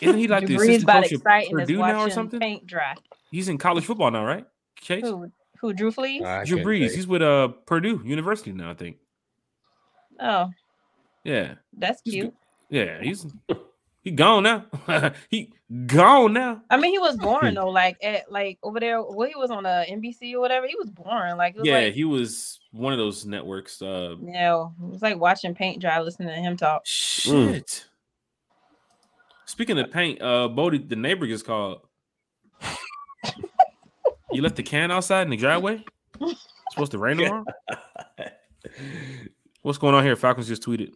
[0.00, 2.38] isn't he like the assistant coach of exciting is Purdue now or something?
[2.38, 2.94] paint dry.
[3.30, 4.46] He's in college football now, right?
[4.80, 5.02] Chase?
[5.02, 5.32] Who?
[5.60, 5.72] Who?
[5.72, 6.22] Drew Flees?
[6.22, 6.94] I Drew Brees.
[6.94, 8.98] He's with uh Purdue University now, I think.
[10.20, 10.50] Oh,
[11.24, 11.54] Yeah.
[11.76, 12.34] that's He's cute.
[12.68, 13.26] Yeah, he's
[14.02, 14.66] he gone now.
[15.30, 15.52] he
[15.86, 16.62] gone now.
[16.68, 17.70] I mean, he was born though.
[17.70, 20.66] Like at like over there, well, he was on uh, NBC or whatever.
[20.66, 21.36] He was born.
[21.36, 23.80] Like was Yeah, like, he was one of those networks.
[23.80, 26.82] Uh you know, it was like watching paint dry, listening to him talk.
[26.84, 27.86] shit.
[29.44, 31.82] Speaking of paint, uh Bodie, the neighbor gets called.
[34.32, 35.84] you left the can outside in the driveway?
[36.20, 37.44] It's supposed to rain tomorrow?
[39.62, 40.16] What's going on here?
[40.16, 40.92] Falcons just tweeted.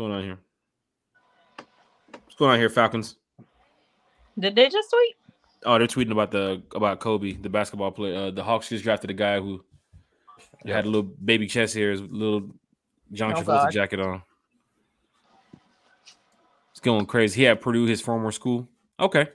[0.00, 0.38] What's going on here?
[2.24, 3.16] What's going on here, Falcons?
[4.38, 5.14] Did they just tweet?
[5.66, 8.16] Oh, they're tweeting about the about Kobe, the basketball player.
[8.16, 9.62] Uh, the Hawks just drafted a guy who
[10.64, 12.48] had a little baby chest hair, his little
[13.12, 13.72] John Oh, Travolta God.
[13.72, 14.22] jacket on.
[16.70, 17.42] It's going crazy.
[17.42, 18.66] He had Purdue, his former school.
[18.98, 19.28] Okay,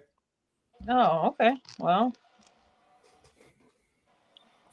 [0.89, 1.53] Oh, okay.
[1.77, 2.11] Well,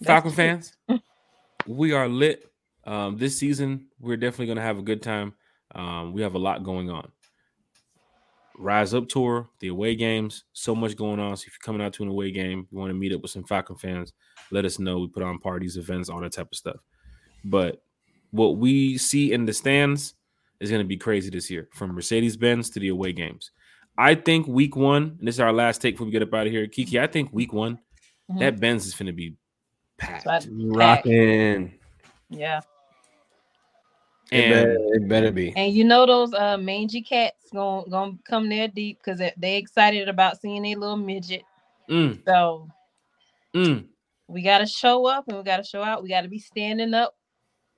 [0.03, 0.73] Falcon fans,
[1.67, 2.51] we are lit.
[2.85, 5.35] Um, this season, we're definitely going to have a good time.
[5.75, 7.11] Um, we have a lot going on.
[8.59, 11.37] Rise Up Tour, the away games, so much going on.
[11.37, 13.31] So if you're coming out to an away game, you want to meet up with
[13.31, 14.13] some Falcon fans,
[14.51, 14.99] let us know.
[14.99, 16.77] We put on parties, events, all that type of stuff.
[17.45, 17.83] But
[18.31, 20.15] what we see in the stands
[20.61, 23.51] is going to be crazy this year, from Mercedes Benz to the away games.
[23.99, 26.47] I think week one, and this is our last take before we get up out
[26.47, 27.01] of here, Kiki.
[27.01, 27.79] I think week one,
[28.31, 28.39] Mhm.
[28.41, 29.35] that Benz is going to be
[29.99, 30.47] packed.
[30.51, 31.79] Rocking.
[32.31, 32.61] yeah.
[34.33, 35.53] It And better, it better be.
[35.57, 40.09] And you know those uh mangy cats gonna gonna come there deep because they, excited
[40.09, 41.43] about seeing a little midget.
[41.91, 42.67] mm, So
[43.55, 43.85] mm,
[44.29, 46.03] we gotta show up and we gotta show out.
[46.03, 47.15] We gotta be standing up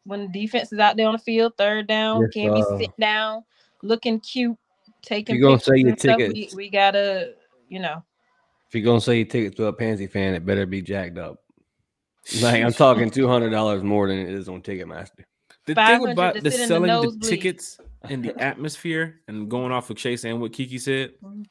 [0.05, 2.23] when the defense is out there on the field, third down.
[2.23, 3.43] Yes, Can't be uh, sitting down,
[3.83, 4.57] looking cute,
[5.03, 6.19] taking you gonna sell your stuff.
[6.19, 6.55] We, tickets.
[6.55, 7.35] we gotta,
[7.69, 8.05] you know.
[8.69, 11.41] If you're gonna say your ticket to a Pansy fan, it better be jacked up.
[12.41, 15.25] Like I'm talking two hundred dollars more than it is on Ticketmaster.
[15.67, 19.73] The thing about the sit in the selling the tickets and the atmosphere and going
[19.73, 21.15] off of Chase and what Kiki said.
[21.23, 21.47] Mhm.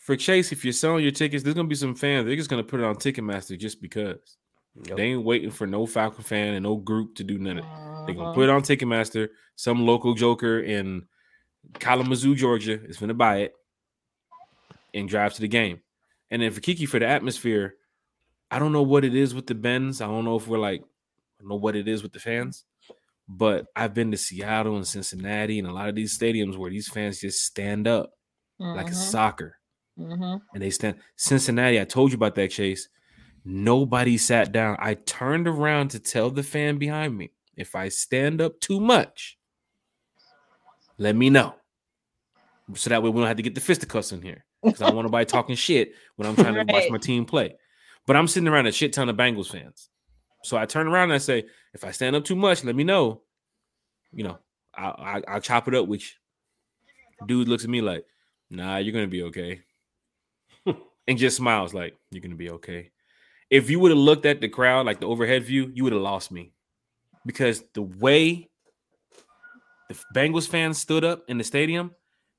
[0.00, 2.26] For Chase, if you're selling your tickets, there's gonna be some fans.
[2.26, 4.36] They're just gonna put it on Ticketmaster just because.
[4.84, 4.96] Yep.
[4.96, 7.70] They ain't waiting for no Falcon fan and no group to do none of it.
[8.06, 9.30] They're gonna put it on Ticketmaster.
[9.56, 11.06] Some local joker in
[11.78, 13.54] Kalamazoo, Georgia, is gonna buy it
[14.94, 15.80] and drive to the game.
[16.30, 17.76] And then for Kiki for the atmosphere,
[18.50, 20.00] I don't know what it is with the Benz.
[20.00, 22.64] I don't know if we're like, I don't know what it is with the fans.
[23.32, 26.88] But I've been to Seattle and Cincinnati and a lot of these stadiums where these
[26.88, 28.10] fans just stand up
[28.58, 28.88] like Mhm.
[28.90, 29.56] it's soccer
[29.96, 30.40] Mhm.
[30.52, 30.96] and they stand.
[31.14, 32.88] Cincinnati, I told you about that chase.
[33.44, 34.76] Nobody sat down.
[34.80, 39.38] I turned around to tell the fan behind me if I stand up too much,
[40.98, 41.54] let me know.
[42.74, 44.44] So that way we don't have to get the fisticuffs in here.
[44.62, 47.54] Because I don't want nobody talking shit when I'm trying to watch my team play.
[48.06, 49.88] But I'm sitting around a shit ton of Bengals fans.
[50.42, 51.44] So I turn around and I say,
[51.74, 53.22] if I stand up too much, let me know.
[54.12, 54.38] You know,
[54.74, 57.26] I'll, I, I'll chop it up with you.
[57.26, 58.04] Dude looks at me like,
[58.48, 59.60] nah, you're going to be okay.
[61.06, 62.90] and just smiles like, you're going to be okay.
[63.50, 66.02] If you would have looked at the crowd, like the overhead view, you would have
[66.02, 66.52] lost me.
[67.26, 68.48] Because the way
[69.88, 71.94] the Bengals fans stood up in the stadium,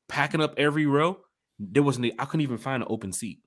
[0.07, 1.19] packing up every row,
[1.60, 3.40] there wasn't, I couldn't even find an open seat.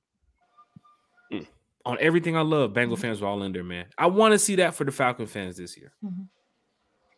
[1.32, 1.46] Mm.
[1.86, 3.86] On everything I love, Bengal fans were all in there, man.
[3.98, 5.92] I want to see that for the Falcon fans this year.
[6.02, 6.28] Mhm.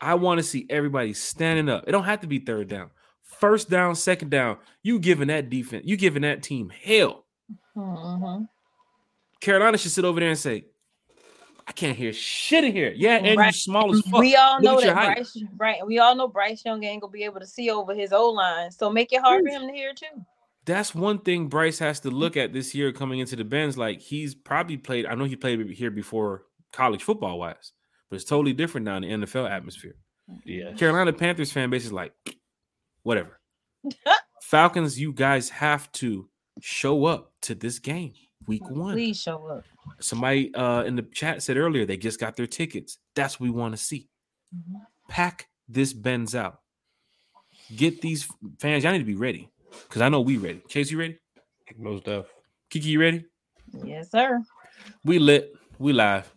[0.00, 1.84] I want to see everybody standing up.
[1.86, 2.90] It don't have to be third down.
[3.22, 7.26] First down, second down, you giving that defense, you giving that team hell.
[7.76, 8.48] Mhm.
[9.40, 10.64] Carolina should sit over there and say,
[11.68, 12.92] I can't hear shit in here.
[12.96, 14.20] Yeah, and you small as fuck.
[14.20, 14.94] We all know that.
[14.94, 15.84] Bryce, right?
[15.86, 18.70] We all know Bryce Young ain't gonna be able to see over his O line,
[18.70, 20.24] so make it hard for him to hear too.
[20.66, 23.78] That's one thing Bryce has to look at this year coming into the Benz.
[23.78, 27.72] Like he's probably played, I know he played here before college football wise,
[28.10, 29.94] but it's totally different now in the NFL atmosphere.
[30.44, 30.72] Yeah.
[30.72, 32.12] Carolina Panthers fan base is like,
[33.04, 33.38] whatever.
[34.42, 36.28] Falcons, you guys have to
[36.60, 38.14] show up to this game
[38.48, 38.94] week one.
[38.94, 39.64] Please show up.
[40.00, 42.98] Somebody uh, in the chat said earlier they just got their tickets.
[43.14, 44.08] That's what we want to see.
[44.54, 44.80] Mhm.
[45.08, 46.60] Pack this Benz out.
[47.74, 48.28] Get these
[48.58, 48.82] fans.
[48.82, 49.48] Y'all need to be ready
[49.88, 50.62] because I know we ready.
[50.68, 51.18] Chase, you ready?
[51.78, 52.26] Most stuff.
[52.70, 53.24] Kiki, you ready?
[53.84, 54.40] Yes, sir.
[55.04, 55.52] We lit.
[55.78, 56.32] We live.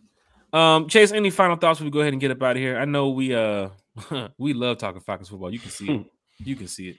[0.51, 1.79] Um, Chase, any final thoughts?
[1.79, 2.77] We go ahead and get up out of here.
[2.77, 3.69] I know we uh
[4.37, 5.51] we love talking Falcons football.
[5.53, 6.05] You can see it.
[6.43, 6.97] You can see it.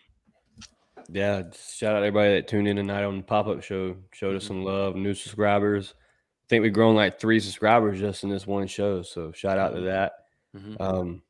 [1.12, 1.42] Yeah,
[1.74, 3.96] shout out everybody that tuned in tonight on the pop up show.
[4.12, 5.94] Showed us some love, new subscribers.
[5.98, 9.02] I think we've grown like three subscribers just in this one show.
[9.02, 10.12] So shout out to that.
[10.56, 10.76] Mhm.
[10.80, 11.22] Um,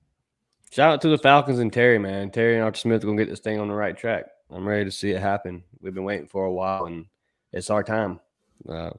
[0.70, 2.30] shout out to the Falcons and Terry, man.
[2.30, 4.26] Terry and Arthur Smith are gonna get this thing on the right track.
[4.52, 5.62] I'm ready to see it happen.
[5.80, 7.06] We've been waiting for a while, and
[7.52, 8.20] it's our time.
[8.68, 8.90] Uh,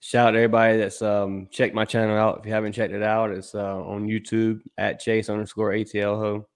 [0.00, 2.40] shout out to everybody that's um, checked my channel out.
[2.40, 6.46] If you haven't checked it out, it's uh, on YouTube at Chase underscore ATL Ho.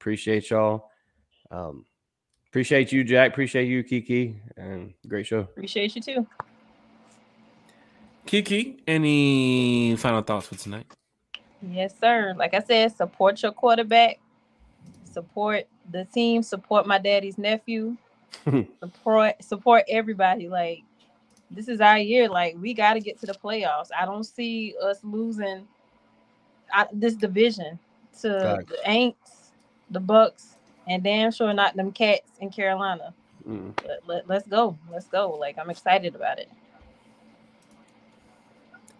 [0.00, 0.90] Appreciate y'all.
[1.50, 1.84] Um,
[2.48, 3.32] appreciate you, Jack.
[3.32, 5.40] Appreciate you, Kiki, and great show.
[5.40, 6.26] Appreciate you too.
[8.24, 10.86] Kiki, any final thoughts for tonight?
[11.60, 12.34] Yes, sir.
[12.36, 14.18] Like I said, support your quarterback,
[15.04, 17.96] support the team, support my daddy's nephew,
[18.80, 20.48] support support everybody.
[20.48, 20.82] Like
[21.50, 22.28] this is our year.
[22.28, 23.88] Like we got to get to the playoffs.
[23.96, 25.66] I don't see us losing
[26.72, 27.78] I, this division
[28.20, 28.70] to Facts.
[28.70, 29.50] the Aints,
[29.90, 30.56] the Bucks,
[30.86, 33.14] and damn sure not them Cats in Carolina.
[33.48, 33.76] Mm.
[33.86, 34.78] Let, let, let's go.
[34.90, 35.30] Let's go.
[35.30, 36.48] Like I'm excited about it.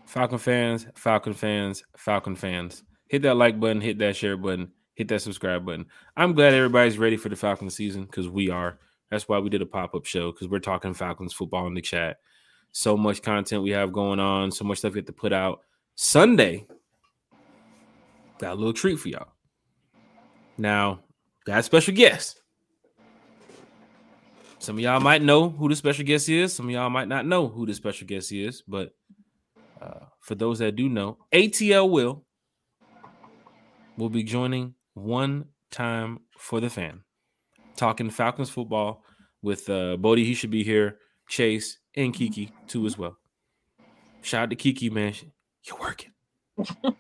[0.07, 2.83] Falcon fans, Falcon fans, Falcon fans.
[3.09, 5.87] Hit that like button, hit that share button, hit that subscribe button.
[6.17, 8.79] I'm glad everybody's ready for the Falcon season because we are.
[9.11, 11.83] That's why we did a pop up show because we're talking Falcons football in the
[11.83, 12.19] chat.
[12.73, 15.61] So much content we have going on, so much stuff we have to put out.
[15.95, 16.67] Sunday,
[18.39, 19.29] got a little treat for y'all.
[20.57, 21.01] Now,
[21.45, 22.41] got a special guest.
[24.59, 26.55] Some of y'all might know who the special guest is.
[26.55, 28.95] Some of y'all might not know who the special guest is, but
[29.81, 32.25] uh, for those that do know, ATL will
[33.99, 37.03] will be joining one time for the fan,
[37.77, 39.05] talking Falcons football
[39.43, 40.25] with uh, Bodie.
[40.25, 40.99] He should be here,
[41.29, 43.17] Chase and Kiki too as well.
[44.23, 45.15] Shout out to Kiki, man.
[45.65, 46.13] You're working.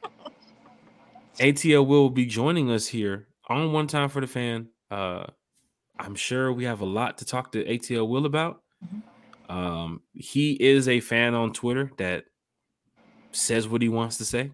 [1.38, 4.68] ATL will be joining us here on one time for the fan.
[4.90, 5.24] Uh,
[5.98, 8.62] I'm sure we have a lot to talk to ATL Will about.
[9.48, 12.24] Um, he is a fan on Twitter that
[13.32, 14.50] says what he wants to say.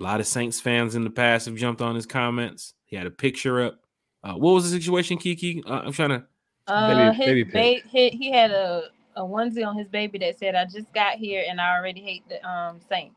[0.00, 2.74] A lot of Saints fans in the past have jumped on his comments.
[2.84, 3.80] He had a picture up.
[4.22, 5.62] Uh, what was the situation, Kiki?
[5.66, 6.24] Uh, I'm trying to.
[6.66, 7.44] Uh, Baby- his baby
[7.82, 8.84] ba- he, he had a,
[9.16, 12.26] a onesie on his baby that said, "I just got here and I already hate
[12.28, 13.14] the um Saints."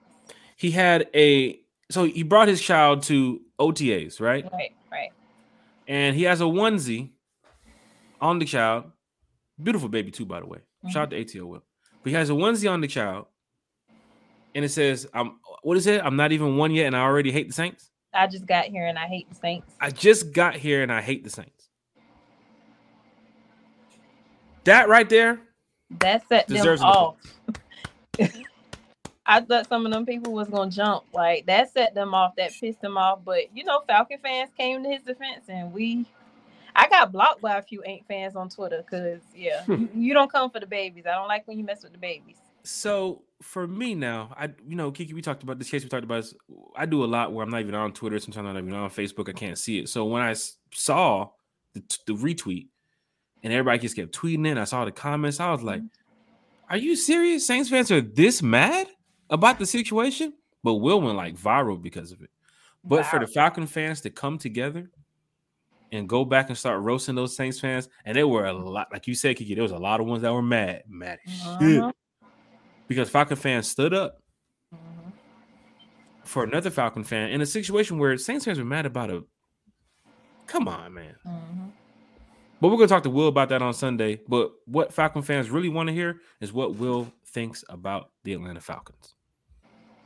[0.58, 1.60] He had a.
[1.90, 4.44] So he brought his child to OTAs, right?
[4.52, 5.10] Right, right.
[5.88, 7.12] And he has a onesie
[8.20, 8.92] on the child.
[9.62, 10.60] Beautiful baby too, by the way.
[10.90, 11.64] Shout out to ATL Will.
[12.04, 13.28] But he has a onesie on the child,
[14.56, 16.02] and it says, "I'm." What is it?
[16.04, 17.90] I'm not even one yet, and I already hate the Saints.
[18.14, 19.74] I just got here and I hate the Saints.
[19.80, 21.70] I just got here, and I hate the Saints.
[24.64, 25.40] That right there
[26.00, 27.16] That set them Deserves an off.
[29.26, 31.04] I thought some of them people was gonna jump.
[31.14, 32.36] Like that set them off.
[32.38, 33.20] That pissed them off.
[33.24, 36.06] But you know, Falcon fans came to his defense, and we.
[36.76, 40.32] I got blocked by a few Ain't fans on Twitter because yeah, you, you don't
[40.32, 41.06] come for the babies.
[41.06, 42.38] I don't like when you mess with the babies.
[42.68, 45.84] So for me now, I you know, Kiki, we talked about this case.
[45.84, 46.24] We talked about.
[46.24, 46.34] This,
[46.76, 48.20] I do a lot where I'm not even on Twitter.
[48.20, 49.30] Sometimes I'm not even on Facebook.
[49.30, 49.90] I can't see it.
[49.90, 50.36] So when I
[50.74, 51.30] saw
[51.74, 52.68] the, the retweet,
[53.42, 55.40] and everybody just kept tweeting it, I saw the comments.
[55.40, 55.82] I was like,
[56.70, 57.48] "Are you serious?
[57.48, 58.88] Saints fans are this mad
[59.30, 62.30] about the situation?" But Will went like viral because of it.
[62.84, 64.90] But for the Falcon fans to come together
[65.94, 69.08] and go back and start roasting those Saints fans, and there were a lot, like
[69.08, 71.62] you said, Kiki, there was a lot of ones that were mad, mad as shit
[71.62, 71.94] Mhm,
[72.88, 74.22] because Falcon fans stood up
[74.74, 75.12] mhm.
[76.24, 79.24] for another Falcon fan in a situation where Saints fans were mad about a.
[80.48, 81.16] Come on, man.
[81.26, 81.72] Mhm.
[82.60, 84.22] But we're gonna talk to Will about that on Sunday.
[84.28, 88.62] But what Falcon fans really want to hear is what Will thinks about the Atlanta
[88.62, 89.14] Falcons.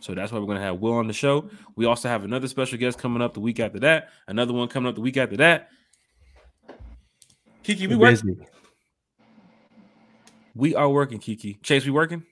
[0.01, 1.49] So that's why we're gonna have Will on the show.
[1.75, 4.09] We also have another special guest coming up the week after that.
[4.27, 5.69] Another one coming up the week after that.
[7.63, 8.21] Kiki, we We're work.
[8.21, 8.35] busy.
[10.55, 11.59] We are working, Kiki.
[11.61, 12.23] Chase, we working.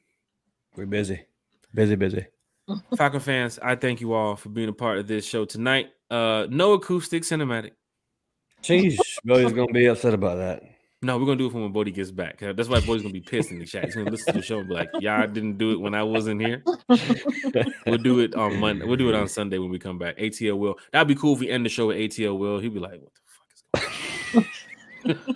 [0.80, 1.20] We're busy.
[1.74, 2.26] Busy, busy.
[2.96, 5.88] Falcon fans, I thank you all for being a part of this show tonight.
[6.10, 7.72] Uh, no acoustic cinematic.
[8.64, 10.64] Jeez, Billy's gonna be upset about that.
[11.02, 12.42] No, we're gonna do it when Bodie gets back.
[12.42, 13.86] Uh, That's why Bodie's gonna be pissed in the chat.
[13.86, 16.04] He's gonna listen to the show and be like, "Y'all didn't do it when I
[16.04, 16.64] wasn't here."
[17.86, 18.86] We'll do it on Monday.
[18.86, 20.18] We'll do it on Sunday when we come back.
[20.18, 20.80] ATL will.
[20.94, 22.60] That'd be cool if we end the show with ATL will.
[22.60, 23.12] He'd be like, "What
[23.74, 24.54] the fuck is
[25.04, 25.36] going on?"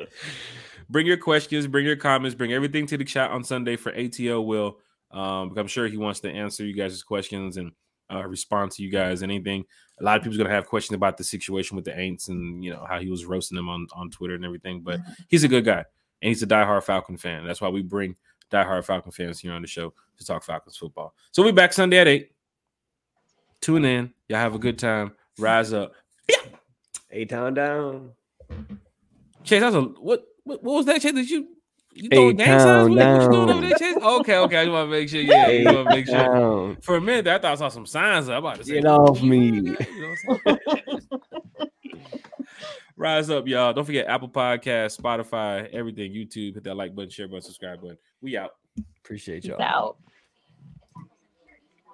[0.90, 4.44] bring your questions, bring your comments, bring everything to the chat on Sunday for ATL
[4.44, 4.78] will.
[5.10, 7.72] Um, I'm sure he wants to answer you guys' questions and
[8.12, 9.22] uh, respond to you guys.
[9.22, 9.64] Anything.
[10.00, 12.70] A lot of people's gonna have questions about the situation with the Aints and you
[12.70, 14.80] know how he was roasting them on on Twitter and everything.
[14.80, 15.84] But he's a good guy
[16.22, 17.46] and he's a diehard Falcon fan.
[17.46, 18.16] That's why we bring
[18.50, 21.14] diehard Falcon fans here on the show to talk Falcons football.
[21.32, 22.32] So we back Sunday at eight.
[23.60, 24.12] Tune in.
[24.28, 25.12] Y'all have a good time.
[25.38, 25.92] Rise up.
[27.10, 28.12] A town down.
[29.44, 30.24] Chase, that's a what?
[30.50, 31.00] What, what was that?
[31.00, 31.46] Chase, did you
[31.92, 32.96] you throwing gang signs?
[32.96, 33.68] A-town What, what you doing over down.
[33.68, 33.96] there, Chase?
[34.02, 34.56] Okay, okay.
[34.56, 35.20] I just want to make sure.
[35.22, 36.16] Yeah, I just want to make sure.
[36.16, 36.76] Down.
[36.82, 38.28] For a minute, I thought I saw some signs.
[38.28, 39.46] I'm about to say, Get off me.
[39.46, 39.76] You know
[40.26, 41.00] what I'm saying?
[42.96, 43.72] Rise up, y'all.
[43.72, 46.54] Don't forget Apple Podcast, Spotify, everything, YouTube.
[46.54, 47.96] Hit that like button, share button, subscribe button.
[48.20, 48.56] We out.
[48.98, 49.62] Appreciate y'all.
[49.62, 49.98] out.